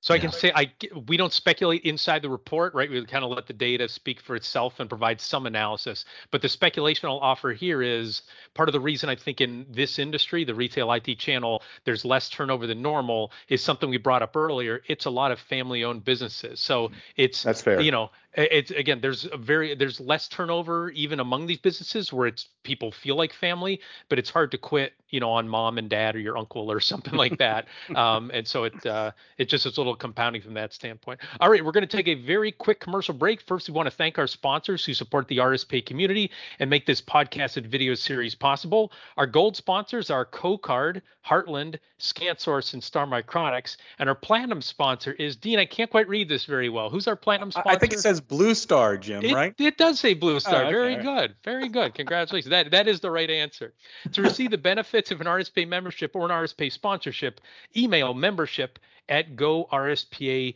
So 0.00 0.14
yeah. 0.14 0.18
I 0.18 0.20
can 0.20 0.32
say 0.32 0.52
I 0.54 0.72
we 1.06 1.16
don't 1.16 1.32
speculate 1.32 1.82
inside 1.82 2.22
the 2.22 2.30
report, 2.30 2.72
right? 2.74 2.88
We 2.88 3.04
kind 3.06 3.24
of 3.24 3.30
let 3.30 3.46
the 3.46 3.52
data 3.52 3.88
speak 3.88 4.20
for 4.20 4.36
itself 4.36 4.78
and 4.78 4.88
provide 4.88 5.20
some 5.20 5.44
analysis. 5.46 6.04
But 6.30 6.40
the 6.40 6.48
speculation 6.48 7.08
I'll 7.08 7.18
offer 7.18 7.52
here 7.52 7.82
is 7.82 8.22
part 8.54 8.68
of 8.68 8.74
the 8.74 8.80
reason 8.80 9.08
I 9.08 9.16
think 9.16 9.40
in 9.40 9.66
this 9.68 9.98
industry, 9.98 10.44
the 10.44 10.54
retail 10.54 10.92
IT 10.92 11.18
channel, 11.18 11.62
there's 11.84 12.04
less 12.04 12.28
turnover 12.28 12.68
than 12.68 12.80
normal 12.80 13.32
is 13.48 13.60
something 13.60 13.90
we 13.90 13.96
brought 13.96 14.22
up 14.22 14.36
earlier. 14.36 14.82
It's 14.86 15.06
a 15.06 15.10
lot 15.10 15.32
of 15.32 15.40
family-owned 15.40 16.04
businesses. 16.04 16.60
So 16.60 16.92
it's 17.16 17.42
that's 17.42 17.62
fair. 17.62 17.80
You 17.80 17.90
know, 17.90 18.10
it's 18.34 18.70
again 18.70 19.00
there's 19.00 19.26
a 19.32 19.36
very 19.36 19.74
there's 19.74 20.00
less 20.00 20.28
turnover 20.28 20.90
even 20.90 21.18
among 21.18 21.46
these 21.46 21.58
businesses 21.58 22.12
where 22.12 22.26
it's 22.26 22.48
people 22.62 22.92
feel 22.92 23.16
like 23.16 23.32
family 23.32 23.80
but 24.08 24.18
it's 24.18 24.30
hard 24.30 24.50
to 24.50 24.58
quit 24.58 24.92
you 25.10 25.20
know 25.20 25.30
on 25.30 25.48
mom 25.48 25.78
and 25.78 25.88
dad 25.88 26.14
or 26.14 26.18
your 26.18 26.36
uncle 26.36 26.70
or 26.70 26.80
something 26.88 27.14
like 27.14 27.38
that. 27.38 27.66
Um, 27.94 28.30
and 28.32 28.46
so 28.46 28.64
it 28.64 28.86
uh, 28.86 29.12
it 29.36 29.48
just 29.48 29.66
is 29.66 29.76
a 29.76 29.80
little 29.80 29.96
compounding 29.96 30.42
from 30.42 30.54
that 30.54 30.72
standpoint. 30.72 31.20
All 31.40 31.50
right 31.50 31.64
we're 31.64 31.72
going 31.72 31.86
to 31.86 31.96
take 31.96 32.08
a 32.08 32.14
very 32.14 32.52
quick 32.52 32.80
commercial 32.80 33.14
break. 33.14 33.40
First 33.40 33.68
we 33.68 33.74
want 33.74 33.86
to 33.86 33.94
thank 33.94 34.18
our 34.18 34.26
sponsors 34.26 34.84
who 34.84 34.94
support 34.94 35.28
the 35.28 35.38
RSP 35.38 35.84
community 35.84 36.30
and 36.58 36.68
make 36.68 36.86
this 36.86 37.00
podcast 37.00 37.56
and 37.56 37.66
video 37.66 37.94
series 37.94 38.34
possible. 38.34 38.92
Our 39.16 39.26
gold 39.26 39.56
sponsors 39.56 40.10
are 40.10 40.24
CoCard 40.24 41.02
Heartland 41.26 41.78
ScanSource 41.98 42.74
and 42.74 42.82
Star 42.82 43.06
Micronics 43.06 43.76
and 43.98 44.08
our 44.08 44.14
platinum 44.14 44.62
sponsor 44.62 45.12
is 45.12 45.36
Dean. 45.36 45.58
I 45.58 45.66
can't 45.66 45.90
quite 45.90 46.08
read 46.08 46.28
this 46.28 46.44
very 46.44 46.68
well. 46.68 46.90
Who's 46.90 47.08
our 47.08 47.16
platinum 47.16 47.50
sponsor 47.50 47.70
I 47.70 47.78
think 47.78 47.92
it 47.92 48.00
says 48.00 48.17
says 48.18 48.26
Blue 48.26 48.54
Star, 48.54 48.96
Jim, 48.96 49.24
it, 49.24 49.34
right? 49.34 49.54
It 49.58 49.76
does 49.76 50.00
say 50.00 50.14
Blue 50.14 50.36
oh, 50.36 50.38
Star. 50.38 50.64
Oh, 50.64 50.66
okay, 50.66 50.72
Very 50.72 50.96
good. 50.96 51.34
Very 51.44 51.68
good. 51.68 51.94
Congratulations. 51.94 52.50
that 52.50 52.70
that 52.70 52.88
is 52.88 53.00
the 53.00 53.10
right 53.10 53.30
answer. 53.30 53.74
To 54.12 54.22
receive 54.22 54.50
the 54.50 54.58
benefits 54.58 55.10
of 55.10 55.20
an 55.20 55.26
RSP 55.26 55.68
membership 55.68 56.14
or 56.14 56.24
an 56.24 56.30
RSP 56.30 56.72
sponsorship, 56.72 57.40
email 57.76 58.14
membership 58.14 58.78
at 59.08 59.36
gorspa.org. 59.36 60.54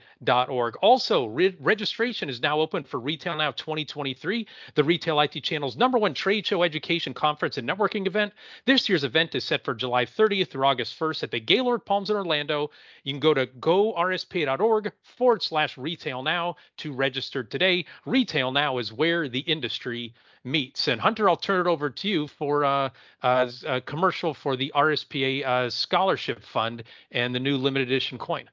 Also, 0.82 1.26
re- 1.26 1.56
registration 1.60 2.28
is 2.28 2.40
now 2.40 2.60
open 2.60 2.84
for 2.84 3.00
Retail 3.00 3.36
Now 3.36 3.52
2023, 3.52 4.46
the 4.74 4.84
Retail 4.84 5.20
IT 5.20 5.42
Channel's 5.42 5.76
number 5.76 5.98
one 5.98 6.14
trade 6.14 6.46
show, 6.46 6.62
education, 6.62 7.14
conference, 7.14 7.58
and 7.58 7.68
networking 7.68 8.06
event. 8.06 8.32
This 8.66 8.88
year's 8.88 9.04
event 9.04 9.34
is 9.34 9.44
set 9.44 9.64
for 9.64 9.74
July 9.74 10.04
30th 10.04 10.50
through 10.50 10.66
August 10.66 10.98
1st 10.98 11.22
at 11.24 11.30
the 11.30 11.40
Gaylord 11.40 11.84
Palms 11.84 12.10
in 12.10 12.16
Orlando. 12.16 12.70
You 13.04 13.12
can 13.12 13.20
go 13.20 13.34
to 13.34 13.46
gorspa.org 13.46 14.92
forward 15.02 15.42
slash 15.42 15.78
retail 15.78 16.22
now 16.22 16.56
to 16.78 16.92
register 16.92 17.42
today. 17.42 17.86
Retail 18.06 18.52
Now 18.52 18.78
is 18.78 18.92
where 18.92 19.28
the 19.28 19.40
industry 19.40 20.14
meets. 20.44 20.88
And 20.88 21.00
Hunter, 21.00 21.28
I'll 21.28 21.36
turn 21.36 21.66
it 21.66 21.70
over 21.70 21.90
to 21.90 22.08
you 22.08 22.26
for 22.26 22.64
uh, 22.64 22.90
uh, 23.22 23.50
a 23.66 23.80
commercial 23.80 24.34
for 24.34 24.56
the 24.56 24.72
RSPA 24.74 25.44
uh, 25.44 25.70
Scholarship 25.70 26.42
Fund 26.42 26.84
and 27.10 27.34
the 27.34 27.40
new 27.40 27.56
limited 27.56 27.88
edition 27.88 28.18
coin. 28.18 28.48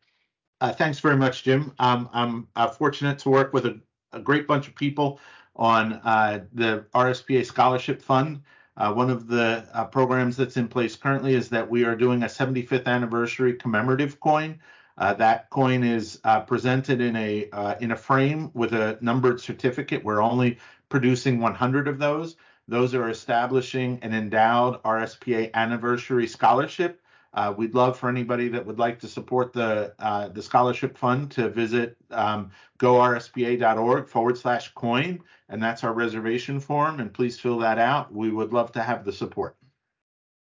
Uh, 0.62 0.74
thanks 0.74 1.00
very 1.00 1.16
much, 1.16 1.44
Jim. 1.44 1.74
Um, 1.80 2.10
I'm 2.14 2.48
uh, 2.56 2.68
fortunate 2.68 3.20
to 3.20 3.30
work 3.30 3.54
with 3.54 3.66
a, 3.66 3.80
a, 4.12 4.20
great 4.20 4.46
bunch 4.46 4.68
of 4.68 4.76
people 4.76 5.20
on 5.56 5.94
uh, 6.04 6.42
the 6.54 6.86
RSPA 6.94 7.46
Scholarship 7.46 8.02
Fund. 8.02 8.42
one 8.76 9.10
of 9.10 9.28
the 9.28 9.66
programs 9.92 10.36
that's 10.36 10.58
in 10.58 10.68
place 10.68 10.96
currently 10.96 11.34
is 11.34 11.50
that 11.50 11.70
we 11.70 11.86
are 11.86 11.96
doing 11.96 12.24
a 12.24 12.28
75th 12.28 12.86
anniversary 12.88 13.54
commemorative 13.54 14.20
coin. 14.20 14.60
Uh, 15.00 15.14
that 15.14 15.50
coin 15.50 15.84
is 15.84 16.20
uh, 16.26 16.42
presented 16.42 17.00
in 17.00 17.16
a 17.16 17.50
uh, 17.52 17.76
in 17.80 17.92
a 17.92 17.96
frame 17.96 18.52
with 18.54 18.74
a 18.74 18.98
numbered 19.00 19.40
certificate. 19.40 20.04
We're 20.04 20.22
only 20.22 20.58
producing 20.90 21.40
100 21.40 21.88
of 21.88 22.00
those. 22.00 22.36
Those 22.68 22.94
are 22.94 23.10
establishing 23.10 24.00
an 24.02 24.14
endowed 24.14 24.84
RSPA 24.84 25.54
anniversary 25.54 26.28
scholarship. 26.28 27.02
Uh, 27.34 27.54
we'd 27.56 27.76
love 27.76 27.98
for 27.98 28.10
anybody 28.10 28.50
that 28.50 28.66
would 28.66 28.78
like 28.78 29.00
to 29.00 29.08
support 29.08 29.54
the 29.54 29.94
uh, 30.00 30.28
the 30.28 30.42
scholarship 30.42 30.98
fund 30.98 31.32
to 31.32 31.50
visit 31.50 31.96
um, 32.12 32.52
gorspa.org 32.78 34.10
forward 34.10 34.38
slash 34.38 34.74
coin, 34.74 35.20
and 35.48 35.64
that's 35.64 35.86
our 35.86 35.94
reservation 35.94 36.60
form. 36.60 37.00
And 37.00 37.14
please 37.14 37.40
fill 37.40 37.60
that 37.60 37.80
out. 37.80 38.14
We 38.14 38.32
would 38.32 38.52
love 38.52 38.74
to 38.74 38.84
have 38.84 39.06
the 39.06 39.14
support. 39.14 39.56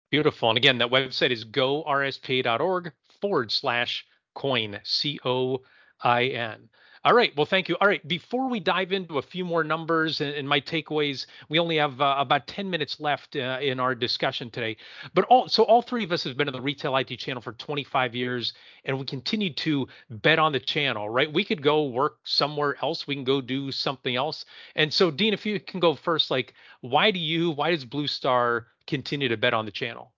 Beautiful. 0.10 0.50
And 0.50 0.58
again, 0.58 0.78
that 0.78 0.90
website 0.90 1.32
is 1.32 1.44
gorspa.org 1.44 2.94
forward 3.20 3.52
slash 3.52 4.06
coin, 4.38 4.80
C 4.84 5.20
O 5.26 5.64
I 6.04 6.26
N. 6.26 6.70
All 7.04 7.14
right. 7.14 7.36
Well, 7.38 7.46
thank 7.46 7.70
you. 7.70 7.78
All 7.80 7.88
right. 7.88 8.06
Before 8.08 8.50
we 8.50 8.60
dive 8.60 8.92
into 8.92 9.18
a 9.18 9.22
few 9.22 9.46
more 9.46 9.64
numbers 9.64 10.22
and, 10.22 10.32
and 10.32 10.48
my 10.48 10.60
takeaways, 10.60 11.26
we 11.50 11.58
only 11.58 11.78
have 11.78 12.02
uh, 12.02 12.16
about 12.20 12.48
10 12.48 12.70
minutes 12.70 13.00
left 13.00 13.36
uh, 13.36 13.60
in 13.62 13.80
our 13.80 13.96
discussion 13.96 14.50
today. 14.52 14.78
But 15.14 15.26
all 15.26 15.48
so 15.48 15.64
all 15.64 15.82
three 15.82 16.04
of 16.04 16.12
us 16.12 16.24
have 16.26 16.38
been 16.38 16.50
in 16.50 16.54
the 16.54 16.62
retail 16.62 16.96
IT 16.98 17.16
channel 17.18 17.42
for 17.42 17.54
25 17.54 18.14
years, 18.14 18.54
and 18.86 19.00
we 19.00 19.06
continue 19.06 19.54
to 19.54 19.88
bet 20.10 20.38
on 20.38 20.52
the 20.52 20.60
channel. 20.60 21.10
Right? 21.10 21.32
We 21.32 21.46
could 21.46 21.64
go 21.64 21.86
work 21.86 22.18
somewhere 22.26 22.76
else. 22.84 23.08
We 23.08 23.16
can 23.16 23.24
go 23.24 23.42
do 23.42 23.72
something 23.72 24.16
else. 24.16 24.46
And 24.76 24.94
so, 24.94 25.10
Dean, 25.10 25.34
if 25.34 25.46
you 25.46 25.60
can 25.60 25.80
go 25.80 25.96
first, 25.96 26.30
like, 26.30 26.54
why 26.82 27.12
do 27.12 27.20
you? 27.20 27.52
Why 27.52 27.72
does 27.72 27.86
Blue 27.86 28.08
Star 28.08 28.68
continue 28.86 29.30
to 29.30 29.38
bet 29.38 29.54
on 29.54 29.66
the 29.66 29.72
channel? 29.72 30.12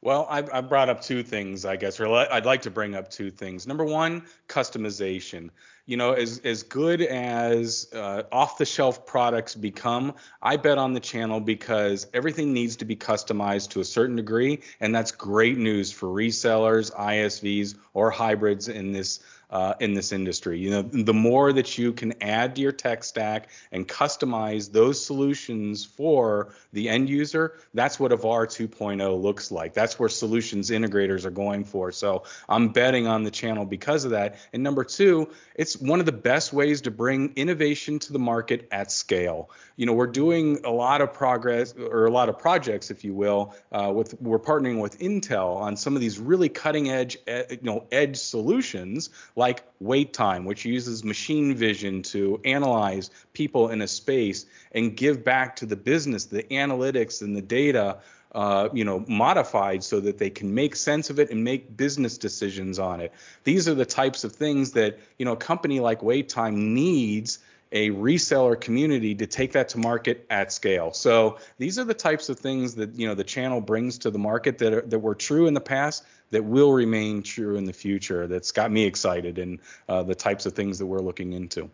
Well, 0.00 0.26
I, 0.30 0.44
I, 0.52 0.60
brought 0.60 0.88
up 0.88 1.00
two 1.00 1.22
things, 1.24 1.64
I 1.64 1.76
guess, 1.76 1.98
or 1.98 2.06
I'd 2.32 2.46
like 2.46 2.62
to 2.62 2.70
bring 2.70 2.94
up 2.94 3.10
two 3.10 3.30
things. 3.30 3.66
Number 3.66 3.84
one, 3.84 4.22
customization. 4.48 5.50
You 5.86 5.96
know, 5.96 6.12
as 6.12 6.40
as 6.44 6.62
good 6.62 7.00
as 7.00 7.88
uh, 7.94 8.22
off-the-shelf 8.30 9.06
products 9.06 9.54
become, 9.54 10.14
I 10.42 10.56
bet 10.56 10.78
on 10.78 10.92
the 10.92 11.00
channel 11.00 11.40
because 11.40 12.06
everything 12.12 12.52
needs 12.52 12.76
to 12.76 12.84
be 12.84 12.94
customized 12.94 13.70
to 13.70 13.80
a 13.80 13.84
certain 13.84 14.14
degree, 14.14 14.60
and 14.80 14.94
that's 14.94 15.10
great 15.10 15.56
news 15.56 15.90
for 15.90 16.08
resellers, 16.08 16.94
ISVs, 16.94 17.76
or 17.94 18.10
hybrids 18.10 18.68
in 18.68 18.92
this 18.92 19.20
uh, 19.50 19.74
in 19.80 19.94
this 19.94 20.12
industry. 20.12 20.58
You 20.58 20.70
know, 20.70 20.82
the 20.82 21.14
more 21.14 21.52
that 21.52 21.78
you 21.78 21.92
can 21.92 22.14
add 22.22 22.56
to 22.56 22.62
your 22.62 22.72
tech 22.72 23.02
stack 23.04 23.48
and 23.72 23.88
customize 23.88 24.70
those 24.70 25.04
solutions 25.04 25.84
for 25.84 26.52
the 26.72 26.88
end 26.88 27.08
user, 27.08 27.54
that's 27.74 27.98
what 27.98 28.12
a 28.12 28.16
VAR 28.16 28.46
2.0 28.46 29.22
looks 29.22 29.50
like. 29.50 29.72
That's 29.74 29.98
where 29.98 30.08
solutions 30.08 30.70
integrators 30.70 31.24
are 31.24 31.30
going 31.30 31.64
for. 31.64 31.92
So 31.92 32.24
I'm 32.48 32.68
betting 32.68 33.06
on 33.06 33.24
the 33.24 33.30
channel 33.30 33.64
because 33.64 34.04
of 34.04 34.10
that. 34.10 34.36
And 34.52 34.62
number 34.62 34.84
two, 34.84 35.30
it's 35.54 35.76
one 35.76 36.00
of 36.00 36.06
the 36.06 36.12
best 36.12 36.52
ways 36.52 36.82
to 36.82 36.90
bring 36.90 37.32
innovation 37.36 37.98
to 38.00 38.12
the 38.12 38.18
market 38.18 38.68
at 38.70 38.92
scale. 38.92 39.50
You 39.76 39.86
know, 39.86 39.92
we're 39.92 40.06
doing 40.06 40.60
a 40.64 40.70
lot 40.70 41.00
of 41.00 41.12
progress 41.12 41.74
or 41.74 42.06
a 42.06 42.10
lot 42.10 42.28
of 42.28 42.38
projects, 42.38 42.90
if 42.90 43.04
you 43.04 43.14
will, 43.14 43.54
uh, 43.72 43.92
with 43.94 44.20
we're 44.20 44.38
partnering 44.38 44.80
with 44.80 44.98
Intel 44.98 45.56
on 45.56 45.76
some 45.76 45.94
of 45.94 46.00
these 46.00 46.18
really 46.18 46.48
cutting 46.48 46.90
edge, 46.90 47.16
you 47.26 47.58
know, 47.62 47.86
edge 47.92 48.16
solutions 48.16 49.10
like 49.38 49.62
WaitTime, 49.80 50.44
which 50.44 50.64
uses 50.64 51.04
machine 51.04 51.54
vision 51.54 52.02
to 52.02 52.40
analyze 52.44 53.10
people 53.32 53.68
in 53.68 53.80
a 53.82 53.86
space 53.86 54.46
and 54.72 54.96
give 54.96 55.22
back 55.22 55.54
to 55.56 55.64
the 55.64 55.76
business 55.76 56.24
the 56.24 56.42
analytics 56.42 57.22
and 57.22 57.36
the 57.36 57.40
data 57.40 57.98
uh, 58.32 58.68
you 58.74 58.84
know, 58.84 59.04
modified 59.08 59.82
so 59.82 60.00
that 60.00 60.18
they 60.18 60.28
can 60.28 60.54
make 60.54 60.76
sense 60.76 61.08
of 61.08 61.18
it 61.18 61.30
and 61.30 61.42
make 61.42 61.76
business 61.76 62.18
decisions 62.18 62.78
on 62.78 63.00
it. 63.00 63.12
These 63.44 63.68
are 63.68 63.74
the 63.74 63.86
types 63.86 64.22
of 64.22 64.32
things 64.32 64.72
that 64.72 64.98
you 65.18 65.24
know 65.24 65.32
a 65.32 65.36
company 65.36 65.80
like 65.80 66.00
WaitTime 66.00 66.54
needs 66.54 67.38
a 67.72 67.90
reseller 67.90 68.58
community 68.60 69.14
to 69.14 69.26
take 69.26 69.52
that 69.52 69.68
to 69.70 69.78
market 69.78 70.26
at 70.30 70.52
scale. 70.52 70.92
So 70.92 71.38
these 71.58 71.78
are 71.78 71.84
the 71.84 71.94
types 71.94 72.28
of 72.28 72.38
things 72.38 72.74
that 72.74 72.94
you 72.94 73.06
know 73.06 73.14
the 73.14 73.24
channel 73.24 73.60
brings 73.60 73.96
to 73.98 74.10
the 74.10 74.18
market 74.18 74.58
that 74.58 74.72
are, 74.74 74.82
that 74.82 74.98
were 74.98 75.14
true 75.14 75.46
in 75.46 75.54
the 75.54 75.60
past 75.60 76.04
that 76.30 76.44
will 76.44 76.72
remain 76.72 77.22
true 77.22 77.56
in 77.56 77.64
the 77.64 77.72
future. 77.72 78.26
That's 78.26 78.52
got 78.52 78.70
me 78.70 78.84
excited 78.84 79.38
and 79.38 79.58
uh, 79.88 80.02
the 80.02 80.14
types 80.14 80.46
of 80.46 80.54
things 80.54 80.78
that 80.78 80.86
we're 80.86 81.00
looking 81.00 81.32
into. 81.32 81.70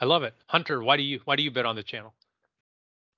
I 0.00 0.04
love 0.04 0.22
it, 0.22 0.34
Hunter. 0.46 0.82
Why 0.82 0.96
do 0.96 1.02
you 1.02 1.20
why 1.24 1.36
do 1.36 1.42
you 1.42 1.50
bet 1.50 1.66
on 1.66 1.76
the 1.76 1.82
channel? 1.82 2.14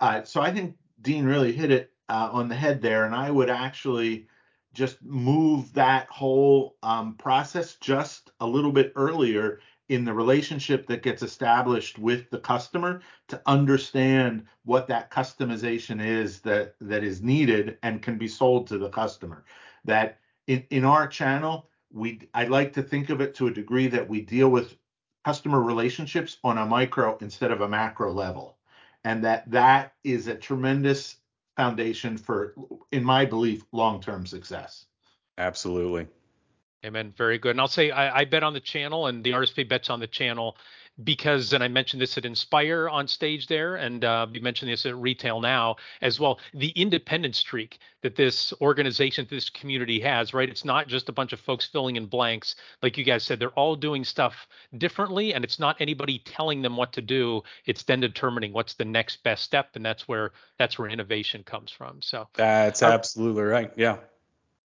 Uh, 0.01 0.23
so 0.25 0.41
I 0.41 0.51
think 0.51 0.77
Dean 1.03 1.25
really 1.25 1.53
hit 1.53 1.71
it 1.71 1.93
uh, 2.09 2.31
on 2.33 2.49
the 2.49 2.55
head 2.55 2.81
there, 2.81 3.05
and 3.05 3.15
I 3.15 3.31
would 3.31 3.51
actually 3.51 4.27
just 4.73 5.03
move 5.03 5.73
that 5.75 6.09
whole 6.09 6.77
um, 6.83 7.15
process 7.15 7.75
just 7.77 8.31
a 8.41 8.47
little 8.47 8.73
bit 8.73 8.93
earlier 8.97 9.61
in 9.89 10.05
the 10.05 10.15
relationship 10.15 10.87
that 10.87 11.03
gets 11.03 11.23
established 11.23 11.99
with 11.99 12.31
the 12.31 12.39
customer 12.39 13.01
to 13.27 13.43
understand 13.47 14.47
what 14.65 14.87
that 14.87 15.11
customization 15.11 16.03
is 16.05 16.41
that 16.41 16.77
that 16.81 17.03
is 17.03 17.21
needed 17.21 17.77
and 17.83 18.01
can 18.01 18.17
be 18.17 18.29
sold 18.29 18.69
to 18.69 18.79
the 18.79 18.89
customer 18.89 19.45
that 19.85 20.20
in, 20.47 20.65
in 20.71 20.85
our 20.85 21.07
channel 21.07 21.69
we 21.93 22.21
i 22.35 22.45
like 22.45 22.73
to 22.73 22.83
think 22.83 23.11
of 23.11 23.21
it 23.21 23.35
to 23.35 23.47
a 23.47 23.51
degree 23.51 23.89
that 23.89 24.09
we 24.09 24.21
deal 24.21 24.49
with 24.49 24.77
customer 25.25 25.61
relationships 25.61 26.39
on 26.45 26.59
a 26.59 26.67
micro 26.67 27.17
instead 27.21 27.51
of 27.51 27.61
a 27.61 27.69
macro 27.69 28.13
level 28.13 28.57
and 29.05 29.25
that 29.25 29.51
that 29.51 29.95
is 30.05 30.27
a 30.27 30.35
tremendous 30.35 31.17
foundation 31.57 32.17
for 32.17 32.55
in 32.93 33.05
my 33.05 33.25
belief 33.25 33.65
long-term 33.73 34.27
success 34.27 34.87
absolutely 35.39 36.07
Amen. 36.85 37.13
Very 37.15 37.39
good. 37.39 37.51
And 37.51 37.61
I'll 37.61 37.69
say 37.69 37.91
I, 37.91 38.21
I, 38.21 38.25
bet 38.25 38.43
on 38.43 38.55
the 38.55 38.61
channel, 38.61 39.07
and 39.07 39.23
the 39.23 39.33
RSP 39.33 39.69
bets 39.69 39.91
on 39.91 40.01
the 40.01 40.07
channel 40.07 40.57
because, 41.05 41.53
and 41.53 41.63
I 41.63 41.69
mentioned 41.69 42.01
this 42.01 42.17
at 42.19 42.25
Inspire 42.25 42.89
on 42.89 43.09
stage 43.09 43.47
there, 43.47 43.77
and 43.77 44.05
uh, 44.05 44.27
you 44.33 44.41
mentioned 44.41 44.71
this 44.71 44.87
at 44.87 44.97
Retail 44.97 45.41
Now 45.41 45.77
as 46.01 46.19
well. 46.21 46.39
The 46.55 46.71
independent 46.71 47.37
streak 47.37 47.79
that 48.03 48.17
this 48.17 48.53
organization, 48.61 49.27
this 49.29 49.51
community 49.51 50.01
has, 50.01 50.33
right? 50.35 50.49
It's 50.49 50.65
not 50.65 50.89
just 50.89 51.09
a 51.09 51.13
bunch 51.13 51.33
of 51.33 51.41
folks 51.41 51.67
filling 51.67 51.97
in 51.97 52.07
blanks, 52.07 52.57
like 52.83 52.97
you 52.99 53.05
guys 53.05 53.23
said. 53.23 53.39
They're 53.39 53.51
all 53.51 53.77
doing 53.77 54.05
stuff 54.05 54.49
differently, 54.79 55.35
and 55.35 55.45
it's 55.45 55.59
not 55.59 55.77
anybody 55.81 56.21
telling 56.25 56.63
them 56.63 56.77
what 56.77 56.93
to 56.95 57.03
do. 57.03 57.43
It's 57.67 57.83
then 57.83 58.01
determining 58.01 58.53
what's 58.53 58.75
the 58.75 58.85
next 58.85 59.23
best 59.23 59.45
step, 59.45 59.71
and 59.75 59.85
that's 59.85 60.09
where 60.09 60.33
that's 60.59 60.79
where 60.79 60.89
innovation 60.89 61.43
comes 61.43 61.71
from. 61.71 62.01
So 62.03 62.29
that's 62.35 62.83
absolutely 62.83 63.43
right. 63.43 63.73
Yeah. 63.77 63.99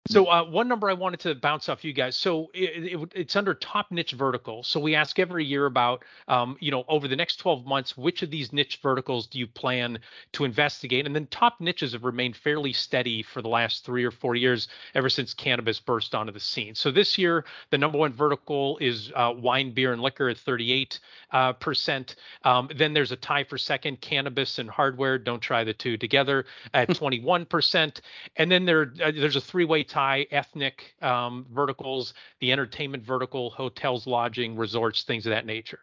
So 0.07 0.25
uh, 0.25 0.43
one 0.43 0.67
number 0.67 0.89
I 0.89 0.93
wanted 0.93 1.19
to 1.21 1.35
bounce 1.35 1.69
off 1.69 1.83
you 1.83 1.93
guys. 1.93 2.15
So 2.15 2.49
it, 2.53 2.93
it, 2.93 3.11
it's 3.13 3.35
under 3.35 3.53
top 3.53 3.91
niche 3.91 4.13
verticals. 4.13 4.67
So 4.67 4.79
we 4.79 4.95
ask 4.95 5.19
every 5.19 5.45
year 5.45 5.65
about, 5.65 6.03
um, 6.27 6.57
you 6.59 6.71
know, 6.71 6.85
over 6.87 7.07
the 7.07 7.15
next 7.15 7.37
12 7.37 7.65
months, 7.65 7.97
which 7.97 8.21
of 8.23 8.31
these 8.31 8.53
niche 8.53 8.79
verticals 8.81 9.27
do 9.27 9.39
you 9.39 9.47
plan 9.47 9.99
to 10.33 10.45
investigate? 10.45 11.05
And 11.05 11.15
then 11.15 11.27
top 11.27 11.59
niches 11.59 11.93
have 11.93 12.03
remained 12.03 12.35
fairly 12.35 12.73
steady 12.73 13.21
for 13.21 13.41
the 13.41 13.49
last 13.49 13.85
three 13.85 14.05
or 14.05 14.11
four 14.11 14.35
years, 14.35 14.67
ever 14.95 15.09
since 15.09 15.33
cannabis 15.33 15.79
burst 15.79 16.15
onto 16.15 16.31
the 16.31 16.39
scene. 16.39 16.73
So 16.75 16.91
this 16.91 17.17
year, 17.17 17.43
the 17.71 17.77
number 17.77 17.97
one 17.97 18.13
vertical 18.13 18.77
is 18.79 19.11
uh, 19.15 19.33
wine, 19.35 19.71
beer, 19.71 19.93
and 19.93 20.01
liquor 20.01 20.29
at 20.29 20.37
38 20.37 20.99
uh, 21.31 21.53
percent. 21.53 22.15
Um, 22.43 22.69
then 22.75 22.93
there's 22.93 23.11
a 23.11 23.17
tie 23.17 23.43
for 23.43 23.57
second, 23.57 23.99
cannabis 24.01 24.59
and 24.59 24.69
hardware. 24.69 25.17
Don't 25.17 25.41
try 25.41 25.63
the 25.63 25.73
two 25.73 25.97
together 25.97 26.45
at 26.73 26.95
21 26.95 27.45
percent. 27.45 28.01
And 28.37 28.49
then 28.49 28.65
there 28.65 28.93
uh, 29.03 29.11
there's 29.11 29.35
a 29.35 29.41
three-way 29.41 29.83
tie 29.83 29.96
ethnic 30.31 30.95
um, 31.01 31.45
verticals, 31.51 32.13
the 32.39 32.51
entertainment 32.51 33.03
vertical, 33.03 33.49
hotels, 33.49 34.07
lodging, 34.07 34.55
resorts, 34.55 35.03
things 35.03 35.25
of 35.25 35.31
that 35.31 35.45
nature. 35.45 35.79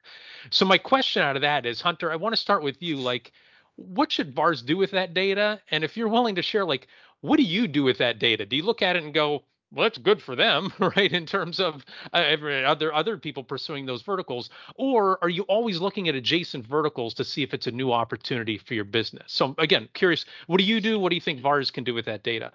So 0.51 0.65
my 0.65 0.79
question 0.79 1.23
out 1.23 1.37
of 1.37 1.43
that 1.43 1.67
is, 1.67 1.81
Hunter, 1.81 2.11
I 2.11 2.17
want 2.17 2.35
to 2.35 2.41
start 2.41 2.63
with 2.63 2.83
you. 2.83 2.97
Like, 2.97 3.33
what 3.77 4.13
should 4.13 4.35
VARs 4.35 4.63
do 4.63 4.77
with 4.77 4.93
that 4.93 5.15
data? 5.15 5.61
And 5.71 5.85
if 5.85 5.97
you're 5.97 6.09
willing 6.09 6.37
to 6.37 6.43
share, 6.43 6.65
like, 6.65 6.87
what 7.21 7.37
do 7.39 7.43
you 7.43 7.67
do 7.67 7.83
with 7.83 7.99
that 7.99 8.19
data? 8.19 8.47
Do 8.47 8.57
you 8.57 8.63
look 8.63 8.83
at 8.83 8.97
it 8.97 9.03
and 9.03 9.13
go, 9.13 9.45
well, 9.73 9.85
that's 9.85 9.99
good 9.99 10.23
for 10.23 10.37
them, 10.37 10.73
right? 10.79 11.13
In 11.13 11.27
terms 11.27 11.59
of 11.59 11.85
uh, 12.13 12.19
other 12.19 12.95
other 12.95 13.17
people 13.17 13.43
pursuing 13.43 13.87
those 13.87 14.03
verticals, 14.03 14.51
or 14.77 15.19
are 15.23 15.29
you 15.29 15.43
always 15.45 15.81
looking 15.81 16.09
at 16.09 16.15
adjacent 16.15 16.67
verticals 16.67 17.15
to 17.15 17.25
see 17.25 17.43
if 17.43 17.53
it's 17.53 17.67
a 17.67 17.73
new 17.73 17.93
opportunity 17.93 18.59
for 18.59 18.75
your 18.75 18.85
business? 18.85 19.33
So 19.33 19.55
again, 19.59 19.89
curious, 19.95 20.25
what 20.47 20.59
do 20.59 20.65
you 20.65 20.81
do? 20.81 20.99
What 20.99 21.09
do 21.11 21.17
you 21.17 21.21
think 21.21 21.41
VARs 21.41 21.71
can 21.71 21.83
do 21.85 21.95
with 21.95 22.05
that 22.07 22.23
data? 22.23 22.53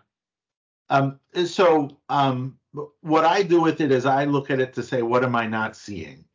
Um, 0.89 1.19
so 1.45 1.97
um, 2.09 2.57
what 3.01 3.25
I 3.25 3.43
do 3.43 3.61
with 3.61 3.81
it 3.81 3.91
is 3.91 4.05
I 4.05 4.25
look 4.25 4.49
at 4.49 4.59
it 4.59 4.73
to 4.73 4.83
say, 4.83 5.01
what 5.01 5.23
am 5.23 5.35
I 5.35 5.47
not 5.47 5.75
seeing? 5.75 6.25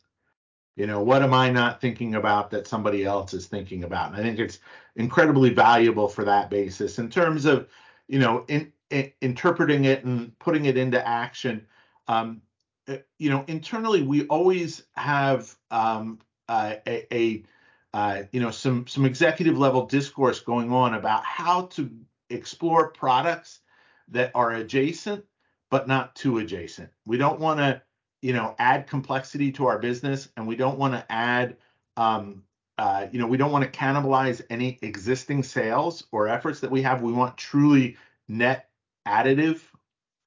You 0.76 0.86
know, 0.86 1.02
what 1.02 1.22
am 1.22 1.32
I 1.32 1.50
not 1.50 1.80
thinking 1.80 2.16
about 2.16 2.50
that 2.50 2.66
somebody 2.66 3.05
else 3.05 3.32
is 3.32 3.46
thinking 3.46 3.84
about? 3.84 4.09
And 4.09 4.16
I 4.16 4.22
think 4.22 4.38
it's 4.38 4.59
incredibly 4.96 5.50
valuable 5.50 6.09
for 6.09 6.24
that 6.24 6.50
basis 6.50 6.98
in 6.98 7.09
terms 7.09 7.44
of, 7.44 7.68
you 8.09 8.18
know, 8.18 8.44
in, 8.48 8.72
in 8.90 9.12
interpreting 9.20 9.84
it 9.84 10.05
and 10.05 10.36
putting 10.40 10.64
it 10.64 10.76
into 10.76 11.07
action. 11.07 11.66
Um, 12.09 12.42
eh, 12.88 12.98
you 13.18 13.30
know, 13.30 13.44
internally 13.46 14.02
we 14.02 14.26
always 14.26 14.82
have 14.96 15.57
um, 15.70 16.18
uh, 16.48 16.74
a, 16.86 17.14
a 17.14 17.44
uh, 17.94 18.24
you 18.32 18.40
know 18.40 18.50
some 18.50 18.86
some 18.88 19.05
executive 19.05 19.57
level 19.57 19.86
discourse 19.86 20.40
going 20.40 20.72
on 20.72 20.94
about 20.94 21.24
how 21.24 21.62
to 21.66 21.88
explore 22.28 22.90
products 22.90 23.61
that 24.09 24.30
are 24.34 24.52
adjacent 24.52 25.24
but 25.70 25.88
not 25.88 26.14
too 26.14 26.38
adjacent. 26.38 26.90
We 27.05 27.16
don't 27.16 27.40
want 27.40 27.59
to, 27.59 27.82
you 28.22 28.32
know, 28.32 28.55
add 28.59 28.86
complexity 28.86 29.50
to 29.52 29.66
our 29.66 29.78
business, 29.78 30.28
and 30.36 30.46
we 30.46 30.55
don't 30.55 30.78
want 30.78 30.94
to 30.94 31.05
add, 31.11 31.57
um, 31.96 32.44
uh, 32.78 33.07
you 33.11 33.18
know, 33.18 33.26
we 33.26 33.36
don't 33.36 33.50
want 33.50 33.64
to 33.64 33.78
cannibalize 33.78 34.40
any 34.50 34.78
existing 34.82 35.42
sales 35.42 36.05
or 36.12 36.28
efforts 36.28 36.61
that 36.61 36.70
we 36.70 36.82
have. 36.82 37.02
We 37.02 37.12
want 37.12 37.36
truly 37.36 37.96
net 38.28 38.68
additive 39.07 39.61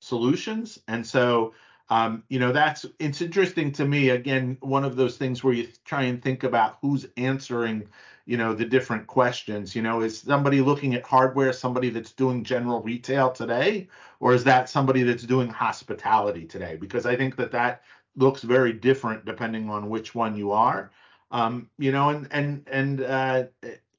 solutions, 0.02 0.80
and 0.88 1.06
so. 1.06 1.54
Um, 1.90 2.24
you 2.30 2.40
know 2.40 2.52
that's 2.52 2.86
it's 3.00 3.22
interesting 3.22 3.72
to 3.74 3.86
me 3.86 4.10
again 4.10 4.58
one 4.60 4.84
of 4.84 4.96
those 4.98 5.18
things 5.18 5.44
where 5.44 5.54
you 5.54 5.68
try 5.86 6.04
and 6.04 6.22
think 6.22 6.44
about 6.44 6.78
who's 6.82 7.08
answering 7.16 7.88
you 8.26 8.36
know 8.36 8.54
the 8.54 8.66
different 8.66 9.08
questions. 9.08 9.76
You 9.76 9.82
know 9.82 10.02
is 10.02 10.20
somebody 10.20 10.62
looking 10.62 10.96
at 10.96 11.06
hardware 11.06 11.54
somebody 11.54 11.90
that's 11.90 12.12
doing 12.12 12.44
general 12.44 12.82
retail 12.82 13.32
today 13.32 13.88
or 14.20 14.34
is 14.34 14.44
that 14.44 14.70
somebody 14.70 15.04
that's 15.04 15.24
doing 15.24 15.50
hospitality 15.50 16.46
today? 16.46 16.76
Because 16.76 17.06
i 17.06 17.16
think 17.16 17.36
that 17.38 17.52
that 17.52 17.84
looks 18.16 18.42
very 18.42 18.74
different 18.74 19.26
depending 19.26 19.70
on 19.70 19.90
which 19.90 20.14
one 20.16 20.36
you 20.36 20.52
are. 20.52 20.92
Um, 21.32 21.70
you 21.78 21.92
know 21.92 22.10
and 22.10 22.28
and 22.32 22.68
and 22.72 23.02
uh, 23.02 23.44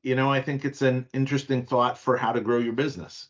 you 0.03 0.15
know 0.15 0.31
i 0.33 0.41
think 0.41 0.65
it's 0.65 0.83
an 0.83 1.07
interesting 1.13 1.65
thought 1.65 1.99
for 1.99 2.17
how 2.17 2.33
to 2.33 2.41
grow 2.41 2.59
your 2.59 2.73
business 2.73 3.29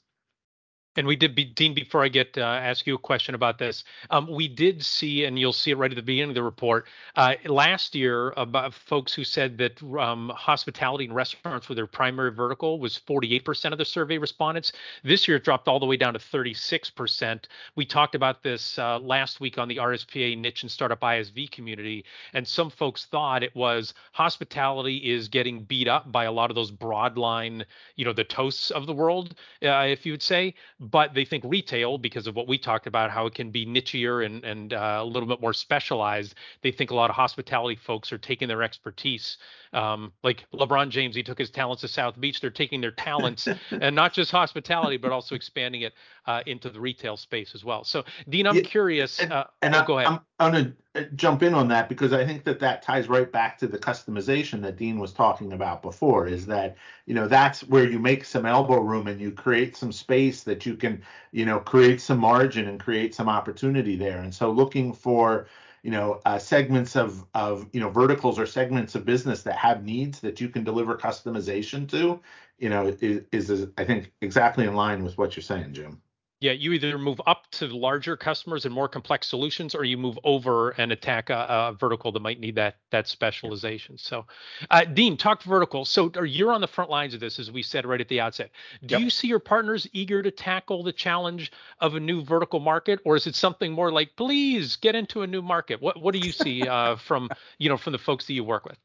and 0.98 1.06
we 1.06 1.14
did, 1.14 1.36
be, 1.36 1.44
Dean. 1.44 1.74
Before 1.74 2.02
I 2.02 2.08
get 2.08 2.36
uh, 2.36 2.40
ask 2.40 2.84
you 2.84 2.96
a 2.96 2.98
question 2.98 3.36
about 3.36 3.56
this, 3.56 3.84
um, 4.10 4.26
we 4.28 4.48
did 4.48 4.84
see, 4.84 5.24
and 5.24 5.38
you'll 5.38 5.52
see 5.52 5.70
it 5.70 5.78
right 5.78 5.90
at 5.90 5.94
the 5.94 6.02
beginning 6.02 6.30
of 6.30 6.34
the 6.34 6.42
report 6.42 6.86
uh, 7.14 7.34
last 7.46 7.94
year 7.94 8.34
about 8.36 8.74
folks 8.74 9.14
who 9.14 9.22
said 9.22 9.56
that 9.58 9.80
um, 9.96 10.32
hospitality 10.34 11.04
and 11.04 11.14
restaurants 11.14 11.68
were 11.68 11.76
their 11.76 11.86
primary 11.86 12.32
vertical 12.32 12.80
was 12.80 13.00
48% 13.08 13.70
of 13.70 13.78
the 13.78 13.84
survey 13.84 14.18
respondents. 14.18 14.72
This 15.04 15.28
year 15.28 15.36
it 15.36 15.44
dropped 15.44 15.68
all 15.68 15.78
the 15.78 15.86
way 15.86 15.96
down 15.96 16.14
to 16.14 16.18
36%. 16.18 17.44
We 17.76 17.86
talked 17.86 18.16
about 18.16 18.42
this 18.42 18.76
uh, 18.76 18.98
last 18.98 19.40
week 19.40 19.56
on 19.56 19.68
the 19.68 19.76
RSPA 19.76 20.36
niche 20.36 20.62
and 20.62 20.70
startup 20.70 21.00
ISV 21.00 21.52
community, 21.52 22.04
and 22.34 22.46
some 22.46 22.70
folks 22.70 23.04
thought 23.04 23.44
it 23.44 23.54
was 23.54 23.94
hospitality 24.12 24.96
is 24.96 25.28
getting 25.28 25.62
beat 25.62 25.86
up 25.86 26.10
by 26.10 26.24
a 26.24 26.32
lot 26.32 26.50
of 26.50 26.56
those 26.56 26.72
broadline, 26.72 27.64
you 27.94 28.04
know, 28.04 28.12
the 28.12 28.24
Toasts 28.24 28.72
of 28.72 28.86
the 28.86 28.92
world, 28.92 29.36
uh, 29.62 29.86
if 29.86 30.04
you 30.04 30.12
would 30.12 30.22
say 30.22 30.54
but 30.90 31.14
they 31.14 31.24
think 31.24 31.44
retail 31.46 31.98
because 31.98 32.26
of 32.26 32.36
what 32.36 32.46
we 32.48 32.58
talked 32.58 32.86
about, 32.86 33.10
how 33.10 33.26
it 33.26 33.34
can 33.34 33.50
be 33.50 33.66
nichier 33.66 34.24
and 34.24 34.44
and 34.44 34.72
uh, 34.72 34.98
a 35.00 35.04
little 35.04 35.28
bit 35.28 35.40
more 35.40 35.52
specialized. 35.52 36.34
They 36.62 36.70
think 36.70 36.90
a 36.90 36.94
lot 36.94 37.10
of 37.10 37.16
hospitality 37.16 37.76
folks 37.76 38.12
are 38.12 38.18
taking 38.18 38.48
their 38.48 38.62
expertise, 38.62 39.38
um, 39.72 40.12
like 40.22 40.46
LeBron 40.54 40.90
James. 40.90 41.16
He 41.16 41.22
took 41.22 41.38
his 41.38 41.50
talents 41.50 41.80
to 41.82 41.88
South 41.88 42.18
Beach. 42.20 42.40
They're 42.40 42.50
taking 42.50 42.80
their 42.80 42.92
talents 42.92 43.48
and 43.70 43.94
not 43.94 44.12
just 44.12 44.30
hospitality, 44.30 44.96
but 44.96 45.12
also 45.12 45.34
expanding 45.34 45.82
it 45.82 45.94
uh, 46.26 46.42
into 46.46 46.70
the 46.70 46.80
retail 46.80 47.16
space 47.16 47.54
as 47.54 47.64
well. 47.64 47.84
So, 47.84 48.04
Dean, 48.28 48.46
I'm 48.46 48.56
yeah, 48.56 48.62
curious. 48.62 49.18
And, 49.18 49.32
uh, 49.32 49.44
and 49.62 49.74
oh, 49.74 49.78
I, 49.78 49.86
go 49.86 49.98
ahead. 49.98 50.12
I'm, 50.38 50.54
I'm 50.54 50.54
uh, 50.54 50.68
jump 51.04 51.42
in 51.42 51.54
on 51.54 51.68
that 51.68 51.88
because 51.88 52.12
I 52.12 52.24
think 52.26 52.44
that 52.44 52.60
that 52.60 52.82
ties 52.82 53.08
right 53.08 53.30
back 53.30 53.58
to 53.58 53.66
the 53.66 53.78
customization 53.78 54.62
that 54.62 54.76
Dean 54.76 54.98
was 54.98 55.12
talking 55.12 55.52
about 55.52 55.82
before. 55.82 56.26
Is 56.26 56.46
that 56.46 56.76
you 57.06 57.14
know 57.14 57.28
that's 57.28 57.62
where 57.64 57.88
you 57.88 57.98
make 57.98 58.24
some 58.24 58.46
elbow 58.46 58.80
room 58.80 59.06
and 59.06 59.20
you 59.20 59.32
create 59.32 59.76
some 59.76 59.92
space 59.92 60.44
that 60.44 60.66
you 60.66 60.76
can 60.76 61.02
you 61.32 61.46
know 61.46 61.60
create 61.60 62.00
some 62.00 62.18
margin 62.18 62.68
and 62.68 62.80
create 62.80 63.14
some 63.14 63.28
opportunity 63.28 63.96
there. 63.96 64.18
And 64.20 64.34
so 64.34 64.50
looking 64.50 64.92
for 64.92 65.46
you 65.82 65.90
know 65.90 66.20
uh, 66.26 66.38
segments 66.38 66.96
of 66.96 67.24
of 67.34 67.68
you 67.72 67.80
know 67.80 67.90
verticals 67.90 68.38
or 68.38 68.46
segments 68.46 68.94
of 68.94 69.04
business 69.04 69.42
that 69.44 69.56
have 69.56 69.84
needs 69.84 70.20
that 70.20 70.40
you 70.40 70.48
can 70.48 70.64
deliver 70.64 70.96
customization 70.96 71.88
to 71.90 72.20
you 72.58 72.68
know 72.68 72.88
is, 73.00 73.22
is 73.32 73.68
I 73.78 73.84
think 73.84 74.12
exactly 74.20 74.66
in 74.66 74.74
line 74.74 75.04
with 75.04 75.18
what 75.18 75.36
you're 75.36 75.42
saying, 75.42 75.74
Jim. 75.74 76.00
Yeah, 76.40 76.52
you 76.52 76.72
either 76.72 76.98
move 76.98 77.20
up 77.26 77.50
to 77.52 77.66
larger 77.66 78.16
customers 78.16 78.64
and 78.64 78.72
more 78.72 78.88
complex 78.88 79.26
solutions, 79.26 79.74
or 79.74 79.82
you 79.82 79.96
move 79.96 80.16
over 80.22 80.70
and 80.70 80.92
attack 80.92 81.30
a, 81.30 81.46
a 81.48 81.76
vertical 81.78 82.12
that 82.12 82.20
might 82.20 82.38
need 82.38 82.54
that 82.54 82.76
that 82.90 83.08
specialization. 83.08 83.98
So, 83.98 84.24
uh, 84.70 84.84
Dean, 84.84 85.16
talk 85.16 85.42
vertical. 85.42 85.84
So, 85.84 86.12
you're 86.22 86.52
on 86.52 86.60
the 86.60 86.68
front 86.68 86.90
lines 86.90 87.12
of 87.12 87.18
this, 87.18 87.40
as 87.40 87.50
we 87.50 87.62
said 87.62 87.84
right 87.84 88.00
at 88.00 88.06
the 88.06 88.20
outset. 88.20 88.50
Do 88.86 88.94
yep. 88.94 89.02
you 89.02 89.10
see 89.10 89.26
your 89.26 89.40
partners 89.40 89.88
eager 89.92 90.22
to 90.22 90.30
tackle 90.30 90.84
the 90.84 90.92
challenge 90.92 91.50
of 91.80 91.96
a 91.96 92.00
new 92.00 92.22
vertical 92.22 92.60
market, 92.60 93.00
or 93.04 93.16
is 93.16 93.26
it 93.26 93.34
something 93.34 93.72
more 93.72 93.90
like, 93.90 94.14
please 94.16 94.76
get 94.76 94.94
into 94.94 95.22
a 95.22 95.26
new 95.26 95.42
market? 95.42 95.82
What 95.82 96.00
What 96.00 96.12
do 96.12 96.20
you 96.20 96.30
see 96.30 96.62
uh, 96.62 96.94
from 96.96 97.28
you 97.58 97.68
know 97.68 97.76
from 97.76 97.92
the 97.92 97.98
folks 97.98 98.26
that 98.26 98.34
you 98.34 98.44
work 98.44 98.64
with? 98.64 98.78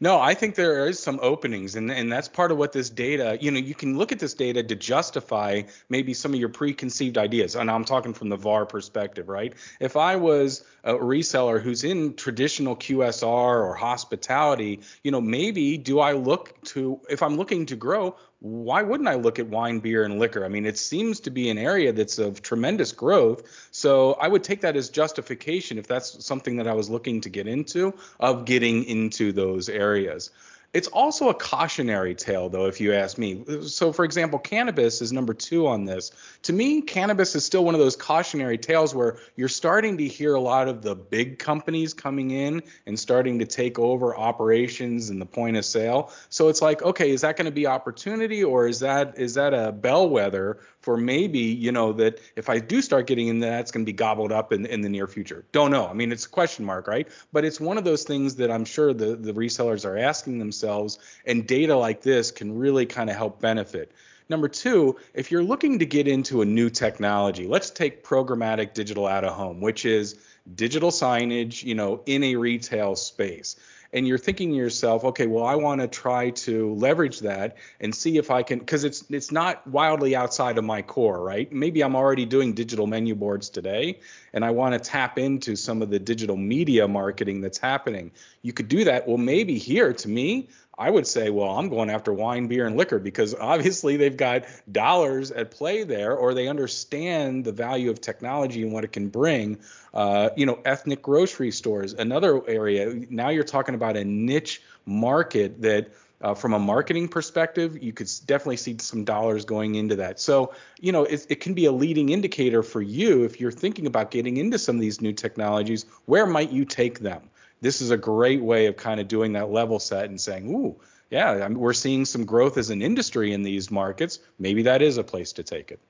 No, 0.00 0.20
I 0.20 0.34
think 0.34 0.54
there 0.54 0.86
is 0.86 0.98
some 0.98 1.18
openings, 1.22 1.76
and, 1.76 1.90
and 1.90 2.10
that's 2.10 2.28
part 2.28 2.52
of 2.52 2.58
what 2.58 2.72
this 2.72 2.90
data, 2.90 3.38
you 3.40 3.50
know, 3.50 3.58
you 3.58 3.74
can 3.74 3.98
look 3.98 4.12
at 4.12 4.18
this 4.18 4.34
data 4.34 4.62
to 4.62 4.74
justify 4.74 5.62
maybe 5.88 6.14
some 6.14 6.34
of 6.34 6.40
your 6.40 6.48
preconceived 6.48 7.18
ideas. 7.18 7.56
And 7.56 7.70
I'm 7.70 7.84
talking 7.84 8.14
from 8.14 8.28
the 8.28 8.36
VAR 8.36 8.66
perspective, 8.66 9.28
right? 9.28 9.54
If 9.80 9.96
I 9.96 10.16
was 10.16 10.64
a 10.84 10.94
reseller 10.94 11.60
who's 11.60 11.84
in 11.84 12.14
traditional 12.14 12.76
QSR 12.76 13.26
or 13.26 13.74
hospitality, 13.74 14.80
you 15.02 15.10
know, 15.10 15.20
maybe 15.20 15.76
do 15.76 16.00
I 16.00 16.12
look 16.12 16.60
to, 16.66 17.00
if 17.10 17.22
I'm 17.22 17.36
looking 17.36 17.66
to 17.66 17.76
grow, 17.76 18.16
why 18.40 18.82
wouldn't 18.82 19.08
I 19.08 19.14
look 19.14 19.38
at 19.38 19.48
wine, 19.48 19.80
beer, 19.80 20.04
and 20.04 20.18
liquor? 20.18 20.44
I 20.44 20.48
mean, 20.48 20.64
it 20.64 20.78
seems 20.78 21.18
to 21.20 21.30
be 21.30 21.50
an 21.50 21.58
area 21.58 21.92
that's 21.92 22.18
of 22.18 22.40
tremendous 22.40 22.92
growth. 22.92 23.68
So 23.72 24.12
I 24.14 24.28
would 24.28 24.44
take 24.44 24.60
that 24.60 24.76
as 24.76 24.88
justification 24.88 25.76
if 25.76 25.88
that's 25.88 26.24
something 26.24 26.56
that 26.56 26.68
I 26.68 26.72
was 26.72 26.88
looking 26.88 27.20
to 27.22 27.28
get 27.28 27.48
into, 27.48 27.94
of 28.20 28.44
getting 28.44 28.84
into 28.84 29.32
those 29.32 29.68
areas. 29.68 30.30
It's 30.74 30.88
also 30.88 31.30
a 31.30 31.34
cautionary 31.34 32.14
tale, 32.14 32.50
though, 32.50 32.66
if 32.66 32.78
you 32.78 32.92
ask 32.92 33.16
me. 33.16 33.42
So, 33.62 33.90
for 33.90 34.04
example, 34.04 34.38
cannabis 34.38 35.00
is 35.00 35.12
number 35.12 35.32
two 35.32 35.66
on 35.66 35.86
this. 35.86 36.12
To 36.42 36.52
me, 36.52 36.82
cannabis 36.82 37.34
is 37.34 37.44
still 37.44 37.64
one 37.64 37.74
of 37.74 37.80
those 37.80 37.96
cautionary 37.96 38.58
tales 38.58 38.94
where 38.94 39.16
you're 39.34 39.48
starting 39.48 39.96
to 39.96 40.06
hear 40.06 40.34
a 40.34 40.40
lot 40.40 40.68
of 40.68 40.82
the 40.82 40.94
big 40.94 41.38
companies 41.38 41.94
coming 41.94 42.32
in 42.32 42.62
and 42.84 43.00
starting 43.00 43.38
to 43.38 43.46
take 43.46 43.78
over 43.78 44.14
operations 44.14 45.08
and 45.08 45.18
the 45.18 45.26
point 45.26 45.56
of 45.56 45.64
sale. 45.64 46.12
So 46.28 46.48
it's 46.48 46.60
like, 46.60 46.82
okay, 46.82 47.12
is 47.12 47.22
that 47.22 47.38
going 47.38 47.46
to 47.46 47.50
be 47.50 47.66
opportunity 47.66 48.44
or 48.44 48.68
is 48.68 48.80
that 48.80 49.18
is 49.18 49.34
that 49.34 49.54
a 49.54 49.72
bellwether 49.72 50.60
for 50.88 50.96
maybe 50.96 51.40
you 51.40 51.70
know 51.70 51.92
that 51.92 52.18
if 52.34 52.48
I 52.48 52.60
do 52.60 52.80
start 52.80 53.06
getting 53.06 53.28
in 53.28 53.40
that, 53.40 53.60
it's 53.60 53.70
going 53.70 53.84
to 53.84 53.92
be 53.92 53.94
gobbled 53.94 54.32
up 54.32 54.54
in, 54.54 54.64
in 54.64 54.80
the 54.80 54.88
near 54.88 55.06
future. 55.06 55.44
Don't 55.52 55.70
know. 55.70 55.86
I 55.86 55.92
mean, 55.92 56.10
it's 56.10 56.24
a 56.24 56.30
question 56.30 56.64
mark, 56.64 56.86
right? 56.88 57.06
But 57.30 57.44
it's 57.44 57.60
one 57.60 57.76
of 57.76 57.84
those 57.84 58.04
things 58.04 58.36
that 58.36 58.50
I'm 58.50 58.64
sure 58.64 58.94
the 58.94 59.14
the 59.14 59.34
resellers 59.34 59.84
are 59.84 59.98
asking 59.98 60.38
themselves, 60.38 60.98
and 61.26 61.46
data 61.46 61.76
like 61.76 62.00
this 62.00 62.30
can 62.30 62.58
really 62.58 62.86
kind 62.86 63.10
of 63.10 63.16
help 63.16 63.38
benefit. 63.38 63.92
Number 64.30 64.48
two, 64.48 64.96
if 65.12 65.30
you're 65.30 65.42
looking 65.42 65.78
to 65.80 65.84
get 65.84 66.08
into 66.08 66.40
a 66.40 66.46
new 66.46 66.70
technology, 66.70 67.46
let's 67.46 67.68
take 67.68 68.02
programmatic 68.02 68.72
digital 68.72 69.06
out 69.06 69.24
of 69.24 69.34
home, 69.34 69.60
which 69.60 69.84
is 69.84 70.16
digital 70.54 70.90
signage, 70.90 71.62
you 71.64 71.74
know, 71.74 72.00
in 72.06 72.24
a 72.24 72.36
retail 72.36 72.96
space 72.96 73.56
and 73.92 74.06
you're 74.06 74.18
thinking 74.18 74.50
to 74.50 74.56
yourself, 74.56 75.04
okay, 75.04 75.26
well, 75.26 75.44
I 75.44 75.54
want 75.54 75.80
to 75.80 75.88
try 75.88 76.30
to 76.30 76.74
leverage 76.74 77.20
that 77.20 77.56
and 77.80 77.94
see 77.94 78.18
if 78.18 78.30
I 78.30 78.42
can, 78.42 78.58
because 78.58 78.84
it's 78.84 79.04
it's 79.10 79.32
not 79.32 79.66
wildly 79.66 80.14
outside 80.14 80.58
of 80.58 80.64
my 80.64 80.82
core, 80.82 81.22
right? 81.22 81.50
Maybe 81.52 81.82
I'm 81.82 81.96
already 81.96 82.26
doing 82.26 82.52
digital 82.52 82.86
menu 82.86 83.14
boards 83.14 83.48
today, 83.48 84.00
and 84.32 84.44
I 84.44 84.50
want 84.50 84.74
to 84.74 84.78
tap 84.78 85.18
into 85.18 85.56
some 85.56 85.80
of 85.80 85.90
the 85.90 85.98
digital 85.98 86.36
media 86.36 86.86
marketing 86.86 87.40
that's 87.40 87.58
happening. 87.58 88.10
You 88.42 88.52
could 88.52 88.68
do 88.68 88.84
that. 88.84 89.08
Well, 89.08 89.18
maybe 89.18 89.56
here, 89.56 89.92
to 89.92 90.08
me, 90.08 90.48
I 90.78 90.90
would 90.90 91.06
say, 91.06 91.28
well, 91.30 91.58
I'm 91.58 91.68
going 91.68 91.90
after 91.90 92.12
wine, 92.12 92.46
beer, 92.46 92.66
and 92.66 92.76
liquor 92.76 93.00
because 93.00 93.34
obviously 93.34 93.96
they've 93.96 94.16
got 94.16 94.44
dollars 94.70 95.32
at 95.32 95.50
play 95.50 95.82
there, 95.82 96.14
or 96.14 96.34
they 96.34 96.46
understand 96.46 97.44
the 97.44 97.52
value 97.52 97.90
of 97.90 98.00
technology 98.00 98.62
and 98.62 98.72
what 98.72 98.84
it 98.84 98.92
can 98.92 99.08
bring. 99.08 99.58
Uh, 99.92 100.30
you 100.36 100.46
know, 100.46 100.60
ethnic 100.64 101.02
grocery 101.02 101.50
stores, 101.50 101.94
another 101.94 102.48
area. 102.48 102.94
Now 103.10 103.30
you're 103.30 103.42
talking 103.42 103.74
about 103.74 103.96
a 103.96 104.04
niche 104.04 104.62
market 104.86 105.60
that. 105.62 105.90
Uh, 106.20 106.34
from 106.34 106.52
a 106.52 106.58
marketing 106.58 107.06
perspective, 107.06 107.80
you 107.80 107.92
could 107.92 108.10
definitely 108.26 108.56
see 108.56 108.76
some 108.80 109.04
dollars 109.04 109.44
going 109.44 109.76
into 109.76 109.94
that. 109.94 110.18
So, 110.18 110.52
you 110.80 110.90
know, 110.90 111.04
it, 111.04 111.24
it, 111.28 111.36
can 111.36 111.54
be 111.54 111.66
a 111.66 111.70
leading 111.70 112.08
indicator 112.08 112.64
for 112.64 112.82
you 112.82 113.22
if 113.22 113.40
you're 113.40 113.52
thinking 113.52 113.86
about 113.86 114.10
getting 114.10 114.36
into 114.36 114.58
some 114.58 114.74
of 114.74 114.80
these 114.80 115.00
new 115.00 115.12
technologies. 115.12 115.86
Where 116.06 116.26
might 116.26 116.50
you 116.50 116.64
take 116.64 116.98
them? 116.98 117.30
This 117.60 117.80
is 117.80 117.90
a 117.90 117.96
great 117.96 118.42
way 118.42 118.66
of 118.66 118.76
kind 118.76 119.00
of 119.00 119.08
doing 119.08 119.32
that 119.32 119.50
level 119.50 119.78
set 119.78 120.10
and 120.10 120.20
saying, 120.20 120.54
ooh, 120.54 120.76
yeah, 121.10 121.30
I 121.30 121.48
we're 121.48 121.72
seeing 121.72 122.04
some 122.04 122.24
growth 122.24 122.58
as 122.58 122.70
an 122.70 122.82
industry 122.82 123.32
in 123.32 123.42
these 123.42 123.70
markets. 123.70 124.20
Maybe 124.38 124.62
that 124.62 124.82
is 124.82 124.98
a 124.98 125.04
place 125.04 125.32
to 125.34 125.42
take 125.42 125.70
it. 125.70 125.80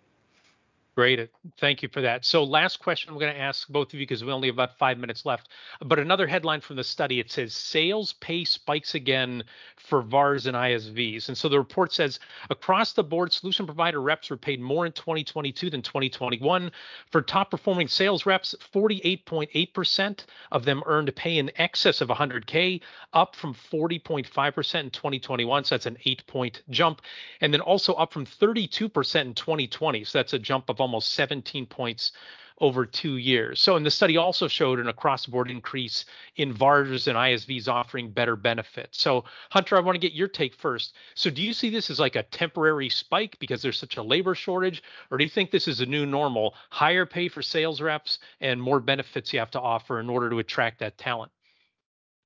Great. 0.99 1.21
Uh, 1.21 1.27
thank 1.61 1.81
you 1.81 1.89
for 1.89 2.01
that. 2.01 2.25
So, 2.25 2.43
last 2.43 2.81
question 2.81 3.09
I'm 3.13 3.21
going 3.21 3.33
to 3.33 3.41
ask 3.41 3.69
both 3.69 3.87
of 3.87 3.95
you 3.95 4.01
because 4.01 4.25
we 4.25 4.33
only 4.33 4.49
have 4.49 4.57
about 4.57 4.79
five 4.79 4.99
minutes 4.99 5.25
left. 5.25 5.49
But 5.81 6.01
another 6.01 6.27
headline 6.27 6.61
from 6.61 6.75
the 6.75 6.83
study 6.83 7.21
it 7.21 7.31
says 7.31 7.55
sales 7.55 8.15
pay 8.15 8.43
spikes 8.43 8.97
again 8.97 9.45
for 9.77 10.03
VARs 10.03 10.47
and 10.47 10.57
ISVs. 10.57 11.29
And 11.29 11.39
so 11.39 11.49
the 11.49 11.57
report 11.57 11.93
says 11.93 12.19
across 12.51 12.95
the 12.95 13.05
board, 13.05 13.33
solution 13.33 13.65
provider 13.65 14.03
reps 14.03 14.29
were 14.29 14.37
paid 14.37 14.61
more 14.61 14.87
in 14.87 14.93
2022 14.93 15.71
than 15.71 15.83
2021. 15.83 16.73
For 17.13 17.23
top 17.23 17.53
performing 17.53 17.87
sales 17.87 18.27
reps, 18.27 18.57
48.8% 18.75 20.25
of 20.51 20.65
them 20.65 20.83
earned 20.85 21.15
pay 21.15 21.39
in 21.39 21.53
excess 21.61 22.01
of 22.01 22.09
100K, 22.09 22.81
up 23.13 23.37
from 23.37 23.55
40.5% 23.55 24.81
in 24.81 24.91
2021. 24.91 25.63
So 25.63 25.77
that's 25.77 25.87
an 25.87 25.99
eight 26.07 26.27
point 26.27 26.63
jump. 26.71 27.03
And 27.41 27.55
then 27.55 27.61
also 27.61 27.93
up 27.95 28.13
from 28.13 28.27
32% 28.27 29.21
in 29.21 29.35
2020. 29.35 30.03
So 30.03 30.19
that's 30.19 30.33
a 30.33 30.41
jump 30.41 30.69
of 30.69 30.81
almost 30.81 30.88
17 30.97 31.67
points 31.67 32.13
over 32.61 32.85
two 32.85 33.17
years. 33.17 33.61
So, 33.61 33.77
and 33.77 33.87
the 33.87 33.91
study 33.91 34.17
also 34.17 34.49
showed 34.49 34.81
an 34.81 34.89
across 34.89 35.25
the 35.25 35.31
board 35.31 35.51
increase 35.51 36.05
in 36.37 36.53
VARs 36.53 37.07
and 37.07 37.17
ISVs 37.17 37.69
offering 37.69 38.11
better 38.11 38.37
benefits. 38.37 39.01
So, 39.01 39.25
Hunter, 39.51 39.77
I 39.77 39.81
want 39.81 39.95
to 39.95 40.01
get 40.01 40.13
your 40.13 40.29
take 40.29 40.55
first. 40.55 40.95
So, 41.15 41.31
do 41.31 41.43
you 41.43 41.53
see 41.53 41.71
this 41.71 41.91
as 41.91 42.01
like 42.01 42.17
a 42.17 42.25
temporary 42.25 42.89
spike 42.89 43.37
because 43.39 43.63
there's 43.63 43.79
such 43.79 43.97
a 43.97 44.03
labor 44.03 44.35
shortage, 44.35 44.83
or 45.11 45.19
do 45.19 45.25
you 45.25 45.31
think 45.31 45.51
this 45.51 45.69
is 45.69 45.81
a 45.81 45.87
new 45.87 46.05
normal, 46.05 46.55
higher 46.71 47.07
pay 47.07 47.29
for 47.29 47.43
sales 47.43 47.81
reps 47.81 48.19
and 48.41 48.61
more 48.61 48.81
benefits 48.81 49.33
you 49.33 49.39
have 49.39 49.51
to 49.53 49.61
offer 49.61 50.01
in 50.01 50.11
order 50.11 50.31
to 50.31 50.39
attract 50.39 50.81
that 50.81 50.99
talent? 50.99 51.31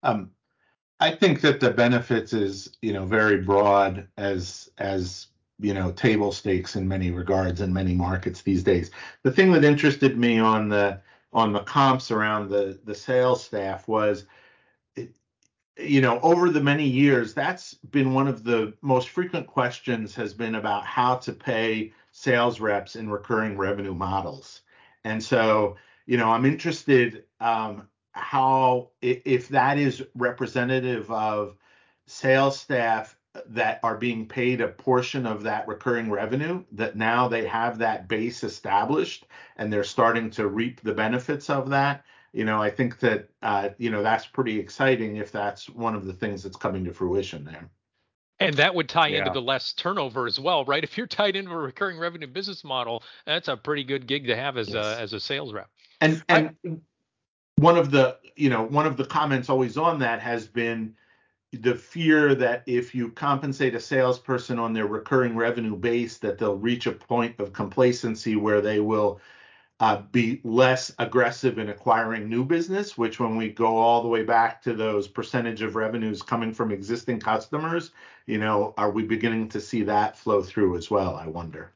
Um, 0.03 0.31
I 0.99 1.15
think 1.15 1.41
that 1.43 1.61
the 1.61 1.71
benefits 1.71 2.33
is, 2.33 2.71
you 2.81 2.93
know, 2.93 3.05
very 3.05 3.41
broad 3.43 4.09
as 4.17 4.71
as 4.79 5.27
you 5.63 5.75
know 5.75 5.93
table 5.93 6.33
stakes 6.33 6.77
in 6.77 6.87
many 6.87 7.11
regards 7.11 7.61
in 7.61 7.73
many 7.73 7.95
markets 7.95 8.43
these 8.43 8.63
days. 8.63 8.91
The 9.23 9.33
thing 9.33 9.53
that 9.53 9.65
interested 9.65 10.19
me 10.19 10.39
on 10.39 10.69
the 10.69 11.01
on 11.33 11.53
the 11.53 11.61
comps 11.61 12.11
around 12.11 12.51
the 12.51 12.79
the 12.85 12.95
sales 12.95 13.43
staff 13.43 13.89
was 13.89 14.27
you 15.79 16.01
know 16.01 16.21
over 16.21 16.51
the 16.51 16.61
many 16.61 16.87
years 16.87 17.33
that's 17.33 17.75
been 17.75 18.13
one 18.13 18.29
of 18.29 18.45
the 18.45 18.75
most 18.83 19.09
frequent 19.09 19.47
questions 19.47 20.15
has 20.15 20.35
been 20.35 20.57
about 20.57 20.85
how 20.85 21.17
to 21.17 21.33
pay 21.33 21.93
sales 22.11 22.61
reps 22.61 22.95
in 22.95 23.09
recurring 23.09 23.57
revenue 23.57 23.95
models 23.95 24.61
and 25.05 25.23
so 25.23 25.77
you 26.07 26.19
know 26.19 26.31
i'm 26.31 26.45
interested 26.45 27.25
um, 27.41 27.89
how 28.13 28.91
if 29.01 29.49
that 29.49 29.79
is 29.79 30.05
representative 30.15 31.11
of 31.11 31.57
sales 32.07 32.61
staff 32.61 33.17
that 33.47 33.81
are 33.83 33.97
being 33.97 34.27
paid 34.27 34.61
a 34.61 34.69
portion 34.69 35.27
of 35.27 35.43
that 35.43 35.67
recurring 35.67 36.11
revenue 36.11 36.63
that 36.73 36.97
now 36.97 37.29
they 37.29 37.47
have 37.47 37.79
that 37.79 38.07
base 38.07 38.45
established 38.45 39.27
and 39.57 39.73
they're 39.73 39.85
starting 39.85 40.31
to 40.31 40.49
reap 40.49 40.81
the 40.83 40.93
benefits 40.93 41.49
of 41.49 41.71
that 41.71 42.05
you 42.35 42.45
know 42.45 42.61
i 42.63 42.71
think 42.71 42.99
that 42.99 43.29
uh, 43.43 43.71
you 43.79 43.91
know 43.91 44.03
that's 44.03 44.27
pretty 44.27 44.59
exciting 44.59 45.17
if 45.17 45.33
that's 45.33 45.69
one 45.71 45.95
of 45.95 46.05
the 46.05 46.13
things 46.13 46.43
that's 46.43 46.57
coming 46.57 46.85
to 46.85 46.93
fruition 46.93 47.45
there 47.45 47.71
and 48.39 48.57
that 48.57 48.75
would 48.75 48.89
tie 48.89 49.09
yeah. 49.09 49.19
into 49.19 49.31
the 49.31 49.41
less 49.41 49.73
turnover 49.73 50.27
as 50.27 50.41
well, 50.41 50.65
right? 50.65 50.83
If 50.83 50.99
you're 50.99 51.07
tied 51.07 51.37
into 51.37 51.53
a 51.53 51.57
recurring 51.57 51.97
revenue 51.97 52.27
business 52.27 52.65
model, 52.65 53.05
that's 53.25 53.47
a 53.47 53.57
pretty 53.57 53.85
good 53.85 54.09
gig 54.09 54.27
to 54.27 54.35
have 54.35 54.57
as 54.57 54.71
yes. 54.71 54.85
a 54.85 55.01
as 55.01 55.13
a 55.13 55.21
sales 55.21 55.53
rep. 55.53 55.71
And 56.01 56.21
and 56.29 56.57
I, 56.67 56.71
one 57.55 57.77
of 57.77 57.93
the 57.93 58.17
you 58.35 58.51
know 58.51 58.65
one 58.65 58.85
of 58.85 58.97
the 58.97 59.05
comments 59.05 59.49
always 59.49 59.77
on 59.77 60.01
that 60.01 60.21
has 60.21 60.49
been 60.49 60.97
the 61.53 61.75
fear 61.75 62.35
that 62.35 62.63
if 62.67 62.95
you 62.95 63.11
compensate 63.11 63.75
a 63.75 63.81
salesperson 63.81 64.59
on 64.59 64.73
their 64.73 64.87
recurring 64.87 65.37
revenue 65.37 65.77
base, 65.77 66.19
that 66.19 66.39
they'll 66.39 66.57
reach 66.57 66.87
a 66.87 66.93
point 66.93 67.39
of 67.39 67.53
complacency 67.53 68.37
where 68.37 68.61
they 68.61 68.81
will 68.81 69.21
uh, 69.81 70.01
be 70.13 70.41
less 70.45 70.95
aggressive 70.99 71.59
in 71.59 71.69
acquiring 71.69 72.29
new 72.29 72.45
business. 72.45 72.97
Which, 72.97 73.21
when 73.21 73.37
we 73.37 73.51
go 73.51 73.77
all 73.77 74.03
the 74.03 74.09
way 74.09 74.23
back 74.25 74.63
to 74.63 74.75
those 74.75 75.09
percentage 75.09 75.63
of 75.63 75.77
revenues 75.77 76.23
coming 76.23 76.55
from 76.55 76.73
existing 76.73 77.21
customers, 77.21 77.91
you 78.27 78.39
know, 78.39 78.75
are 78.79 78.91
we 78.91 79.03
beginning 79.03 79.49
to 79.51 79.61
see 79.61 79.83
that 79.83 80.17
flow 80.17 80.43
through 80.43 80.77
as 80.77 80.91
well? 80.91 81.17
I 81.17 81.27
wonder. 81.27 81.73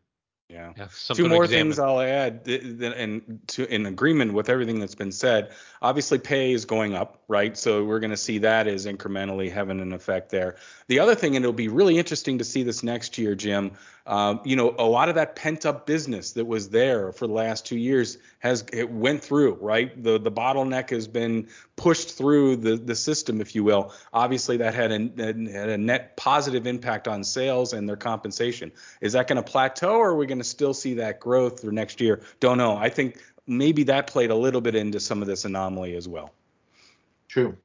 Yeah. 0.48 0.72
yeah 0.76 0.86
Two 1.14 1.28
more 1.28 1.46
things 1.46 1.78
I'll 1.78 2.00
add, 2.00 2.46
and 2.46 3.40
to 3.48 3.72
in 3.72 3.86
agreement 3.86 4.32
with 4.32 4.48
everything 4.48 4.78
that's 4.78 4.94
been 4.94 5.10
said. 5.10 5.50
Obviously, 5.82 6.18
pay 6.18 6.52
is 6.52 6.64
going 6.64 6.94
up, 6.94 7.20
right? 7.26 7.56
So 7.56 7.84
we're 7.84 7.98
going 7.98 8.10
to 8.10 8.16
see 8.16 8.38
that 8.38 8.68
as 8.68 8.86
incrementally 8.86 9.50
having 9.50 9.80
an 9.80 9.92
effect 9.92 10.30
there. 10.30 10.56
The 10.86 11.00
other 11.00 11.16
thing, 11.16 11.34
and 11.34 11.44
it'll 11.44 11.52
be 11.52 11.68
really 11.68 11.98
interesting 11.98 12.38
to 12.38 12.44
see 12.44 12.62
this 12.62 12.84
next 12.84 13.18
year, 13.18 13.34
Jim. 13.34 13.72
Um, 14.06 14.40
you 14.44 14.54
know, 14.54 14.74
a 14.78 14.84
lot 14.84 15.08
of 15.08 15.16
that 15.16 15.34
pent 15.34 15.66
up 15.66 15.84
business 15.84 16.32
that 16.32 16.44
was 16.44 16.68
there 16.68 17.10
for 17.10 17.26
the 17.26 17.32
last 17.32 17.66
two 17.66 17.76
years 17.76 18.18
has 18.38 18.64
it 18.72 18.88
went 18.88 19.22
through, 19.22 19.54
right? 19.54 20.00
The 20.00 20.18
the 20.18 20.30
bottleneck 20.30 20.90
has 20.90 21.08
been 21.08 21.48
pushed 21.74 22.16
through 22.16 22.56
the 22.56 22.76
the 22.76 22.94
system, 22.94 23.40
if 23.40 23.54
you 23.54 23.64
will. 23.64 23.92
Obviously, 24.12 24.56
that 24.58 24.74
had 24.74 24.92
a, 24.92 24.98
had 25.50 25.68
a 25.70 25.76
net 25.76 26.16
positive 26.16 26.68
impact 26.68 27.08
on 27.08 27.24
sales 27.24 27.72
and 27.72 27.88
their 27.88 27.96
compensation. 27.96 28.70
Is 29.00 29.12
that 29.14 29.26
going 29.26 29.42
to 29.42 29.42
plateau, 29.42 29.96
or 29.96 30.10
are 30.10 30.16
we 30.16 30.26
going 30.26 30.38
to 30.38 30.44
still 30.44 30.74
see 30.74 30.94
that 30.94 31.18
growth 31.18 31.60
through 31.60 31.72
next 31.72 32.00
year? 32.00 32.22
Don't 32.38 32.58
know. 32.58 32.76
I 32.76 32.88
think 32.88 33.20
maybe 33.48 33.82
that 33.84 34.06
played 34.06 34.30
a 34.30 34.36
little 34.36 34.60
bit 34.60 34.76
into 34.76 35.00
some 35.00 35.20
of 35.20 35.26
this 35.26 35.44
anomaly 35.44 35.96
as 35.96 36.06
well. 36.06 36.32
True. 37.28 37.56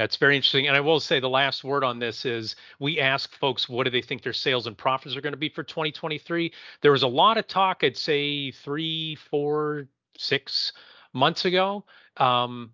That's 0.00 0.16
very 0.16 0.34
interesting. 0.34 0.66
And 0.66 0.74
I 0.74 0.80
will 0.80 0.98
say 0.98 1.20
the 1.20 1.28
last 1.28 1.62
word 1.62 1.84
on 1.84 1.98
this 1.98 2.24
is 2.24 2.56
we 2.78 2.98
ask 2.98 3.34
folks 3.34 3.68
what 3.68 3.84
do 3.84 3.90
they 3.90 4.00
think 4.00 4.22
their 4.22 4.32
sales 4.32 4.66
and 4.66 4.74
profits 4.74 5.14
are 5.14 5.20
going 5.20 5.34
to 5.34 5.38
be 5.38 5.50
for 5.50 5.62
2023. 5.62 6.50
There 6.80 6.92
was 6.92 7.02
a 7.02 7.06
lot 7.06 7.36
of 7.36 7.46
talk, 7.46 7.84
I'd 7.84 7.98
say 7.98 8.50
three, 8.50 9.16
four, 9.16 9.88
six 10.16 10.72
months 11.12 11.44
ago. 11.44 11.84
Um, 12.16 12.70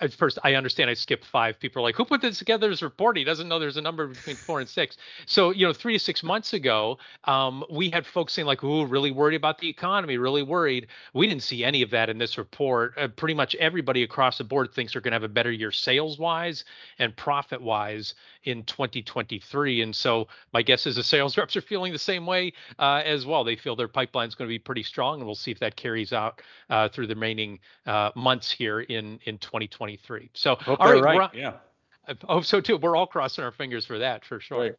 at 0.00 0.12
first 0.12 0.38
I 0.44 0.54
understand 0.54 0.90
I 0.90 0.94
skipped 0.94 1.24
five. 1.24 1.58
People 1.58 1.80
are 1.80 1.82
like, 1.82 1.96
who 1.96 2.04
put 2.04 2.20
this 2.20 2.38
together 2.38 2.70
as 2.70 2.82
report? 2.82 3.16
He 3.16 3.24
doesn't 3.24 3.48
know 3.48 3.58
there's 3.58 3.76
a 3.76 3.82
number 3.82 4.06
between 4.06 4.36
four 4.36 4.60
and 4.60 4.68
six. 4.68 4.96
So, 5.26 5.50
you 5.50 5.66
know, 5.66 5.72
three 5.72 5.94
to 5.94 5.98
six 5.98 6.22
months 6.22 6.52
ago, 6.52 6.98
um, 7.24 7.64
we 7.70 7.90
had 7.90 8.06
folks 8.06 8.34
saying 8.34 8.46
like, 8.46 8.62
ooh, 8.62 8.84
really 8.84 9.10
worried 9.10 9.36
about 9.36 9.58
the 9.58 9.68
economy, 9.68 10.18
really 10.18 10.42
worried. 10.42 10.88
We 11.14 11.26
didn't 11.26 11.42
see 11.42 11.64
any 11.64 11.82
of 11.82 11.90
that 11.90 12.10
in 12.10 12.18
this 12.18 12.36
report. 12.36 12.94
Uh, 12.96 13.08
pretty 13.08 13.34
much 13.34 13.54
everybody 13.56 14.02
across 14.02 14.38
the 14.38 14.44
board 14.44 14.72
thinks 14.72 14.92
they're 14.92 15.02
going 15.02 15.12
to 15.12 15.16
have 15.16 15.22
a 15.22 15.28
better 15.28 15.52
year 15.52 15.72
sales 15.72 16.18
wise 16.18 16.64
and 16.98 17.16
profit 17.16 17.62
wise 17.62 18.14
in 18.44 18.64
2023. 18.64 19.82
And 19.82 19.94
so 19.94 20.28
my 20.52 20.62
guess 20.62 20.86
is 20.86 20.96
the 20.96 21.02
sales 21.02 21.36
reps 21.38 21.56
are 21.56 21.60
feeling 21.60 21.92
the 21.92 21.98
same 21.98 22.26
way 22.26 22.52
uh, 22.78 23.02
as 23.04 23.24
well. 23.26 23.44
They 23.44 23.56
feel 23.56 23.76
their 23.76 23.88
pipeline 23.88 24.28
is 24.28 24.34
going 24.34 24.48
to 24.48 24.52
be 24.52 24.58
pretty 24.58 24.82
strong, 24.82 25.18
and 25.18 25.26
we'll 25.26 25.34
see 25.34 25.50
if 25.50 25.58
that 25.60 25.76
carries 25.76 26.12
out 26.12 26.42
uh, 26.70 26.88
through 26.88 27.06
the 27.06 27.14
remaining 27.14 27.58
uh, 27.86 28.10
months 28.14 28.50
here 28.50 28.80
in 28.80 29.18
in 29.24 29.38
2023. 29.38 29.85
2023. 29.86 30.30
So, 30.34 30.54
Hope 30.56 30.80
all 30.80 30.92
right, 31.00 31.18
right. 31.18 31.30
yeah. 31.34 31.54
I 32.08 32.14
hope 32.24 32.44
so 32.44 32.60
too. 32.60 32.76
We're 32.76 32.96
all 32.96 33.06
crossing 33.06 33.44
our 33.44 33.50
fingers 33.50 33.84
for 33.84 33.98
that 33.98 34.24
for 34.24 34.40
sure. 34.40 34.60
Right. 34.60 34.74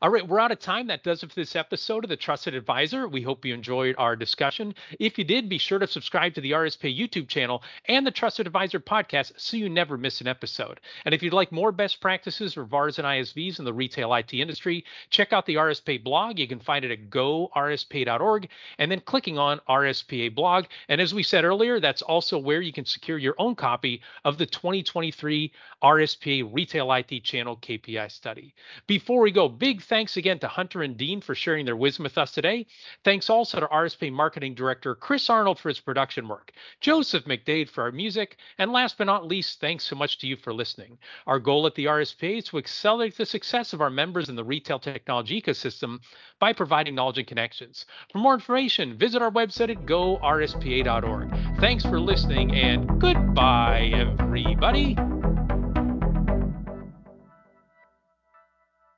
All 0.00 0.10
right, 0.10 0.26
we're 0.26 0.38
out 0.38 0.52
of 0.52 0.60
time. 0.60 0.86
That 0.86 1.02
does 1.02 1.24
it 1.24 1.30
for 1.30 1.34
this 1.34 1.56
episode 1.56 2.04
of 2.04 2.08
The 2.08 2.16
Trusted 2.16 2.54
Advisor. 2.54 3.08
We 3.08 3.20
hope 3.20 3.44
you 3.44 3.52
enjoyed 3.52 3.96
our 3.98 4.14
discussion. 4.14 4.76
If 5.00 5.18
you 5.18 5.24
did, 5.24 5.48
be 5.48 5.58
sure 5.58 5.80
to 5.80 5.88
subscribe 5.88 6.34
to 6.34 6.40
the 6.40 6.52
RSP 6.52 6.96
YouTube 6.96 7.26
channel 7.26 7.64
and 7.86 8.06
the 8.06 8.12
Trusted 8.12 8.46
Advisor 8.46 8.78
podcast 8.78 9.32
so 9.36 9.56
you 9.56 9.68
never 9.68 9.98
miss 9.98 10.20
an 10.20 10.28
episode. 10.28 10.78
And 11.04 11.16
if 11.16 11.20
you'd 11.20 11.32
like 11.32 11.50
more 11.50 11.72
best 11.72 12.00
practices 12.00 12.54
for 12.54 12.62
VARs 12.62 13.00
and 13.00 13.08
ISVs 13.08 13.58
in 13.58 13.64
the 13.64 13.72
retail 13.72 14.14
IT 14.14 14.32
industry, 14.34 14.84
check 15.10 15.32
out 15.32 15.46
the 15.46 15.56
RSP 15.56 16.04
blog. 16.04 16.38
You 16.38 16.46
can 16.46 16.60
find 16.60 16.84
it 16.84 16.92
at 16.92 17.10
gorspa.org 17.10 18.48
and 18.78 18.92
then 18.92 19.00
clicking 19.00 19.36
on 19.36 19.60
RSPA 19.68 20.32
blog. 20.32 20.66
And 20.88 21.00
as 21.00 21.12
we 21.12 21.24
said 21.24 21.44
earlier, 21.44 21.80
that's 21.80 22.02
also 22.02 22.38
where 22.38 22.60
you 22.60 22.72
can 22.72 22.84
secure 22.84 23.18
your 23.18 23.34
own 23.36 23.56
copy 23.56 24.00
of 24.24 24.38
the 24.38 24.46
2023 24.46 25.50
RSPA 25.82 26.54
Retail 26.54 26.92
IT 26.92 27.24
Channel 27.24 27.56
KPI 27.56 28.12
study. 28.12 28.54
Before 28.86 29.22
we 29.22 29.32
go, 29.32 29.48
big 29.48 29.82
thanks 29.88 30.16
again 30.16 30.38
to 30.40 30.48
Hunter 30.48 30.82
and 30.82 30.96
Dean 30.96 31.20
for 31.20 31.34
sharing 31.34 31.64
their 31.64 31.76
wisdom 31.76 32.04
with 32.04 32.18
us 32.18 32.32
today. 32.32 32.66
Thanks 33.04 33.30
also 33.30 33.60
to 33.60 33.66
RSP 33.66 34.12
Marketing 34.12 34.54
Director 34.54 34.94
Chris 34.94 35.28
Arnold 35.28 35.58
for 35.58 35.68
his 35.68 35.80
production 35.80 36.28
work, 36.28 36.52
Joseph 36.80 37.24
McDade 37.24 37.68
for 37.68 37.84
our 37.84 37.92
music, 37.92 38.36
and 38.58 38.72
last 38.72 38.98
but 38.98 39.04
not 39.04 39.26
least, 39.26 39.60
thanks 39.60 39.84
so 39.84 39.96
much 39.96 40.18
to 40.18 40.26
you 40.26 40.36
for 40.36 40.52
listening. 40.52 40.98
Our 41.26 41.38
goal 41.38 41.66
at 41.66 41.74
the 41.74 41.86
RSP 41.86 42.38
is 42.38 42.44
to 42.46 42.58
accelerate 42.58 43.16
the 43.16 43.26
success 43.26 43.72
of 43.72 43.80
our 43.80 43.90
members 43.90 44.28
in 44.28 44.36
the 44.36 44.44
retail 44.44 44.78
technology 44.78 45.40
ecosystem 45.40 46.00
by 46.38 46.52
providing 46.52 46.94
knowledge 46.94 47.18
and 47.18 47.26
connections. 47.26 47.86
For 48.12 48.18
more 48.18 48.34
information, 48.34 48.96
visit 48.96 49.22
our 49.22 49.30
website 49.30 49.70
at 49.70 49.86
gorspa.org. 49.86 51.60
Thanks 51.60 51.84
for 51.84 52.00
listening 52.00 52.54
and 52.54 53.00
goodbye, 53.00 53.90
everybody. 53.94 54.96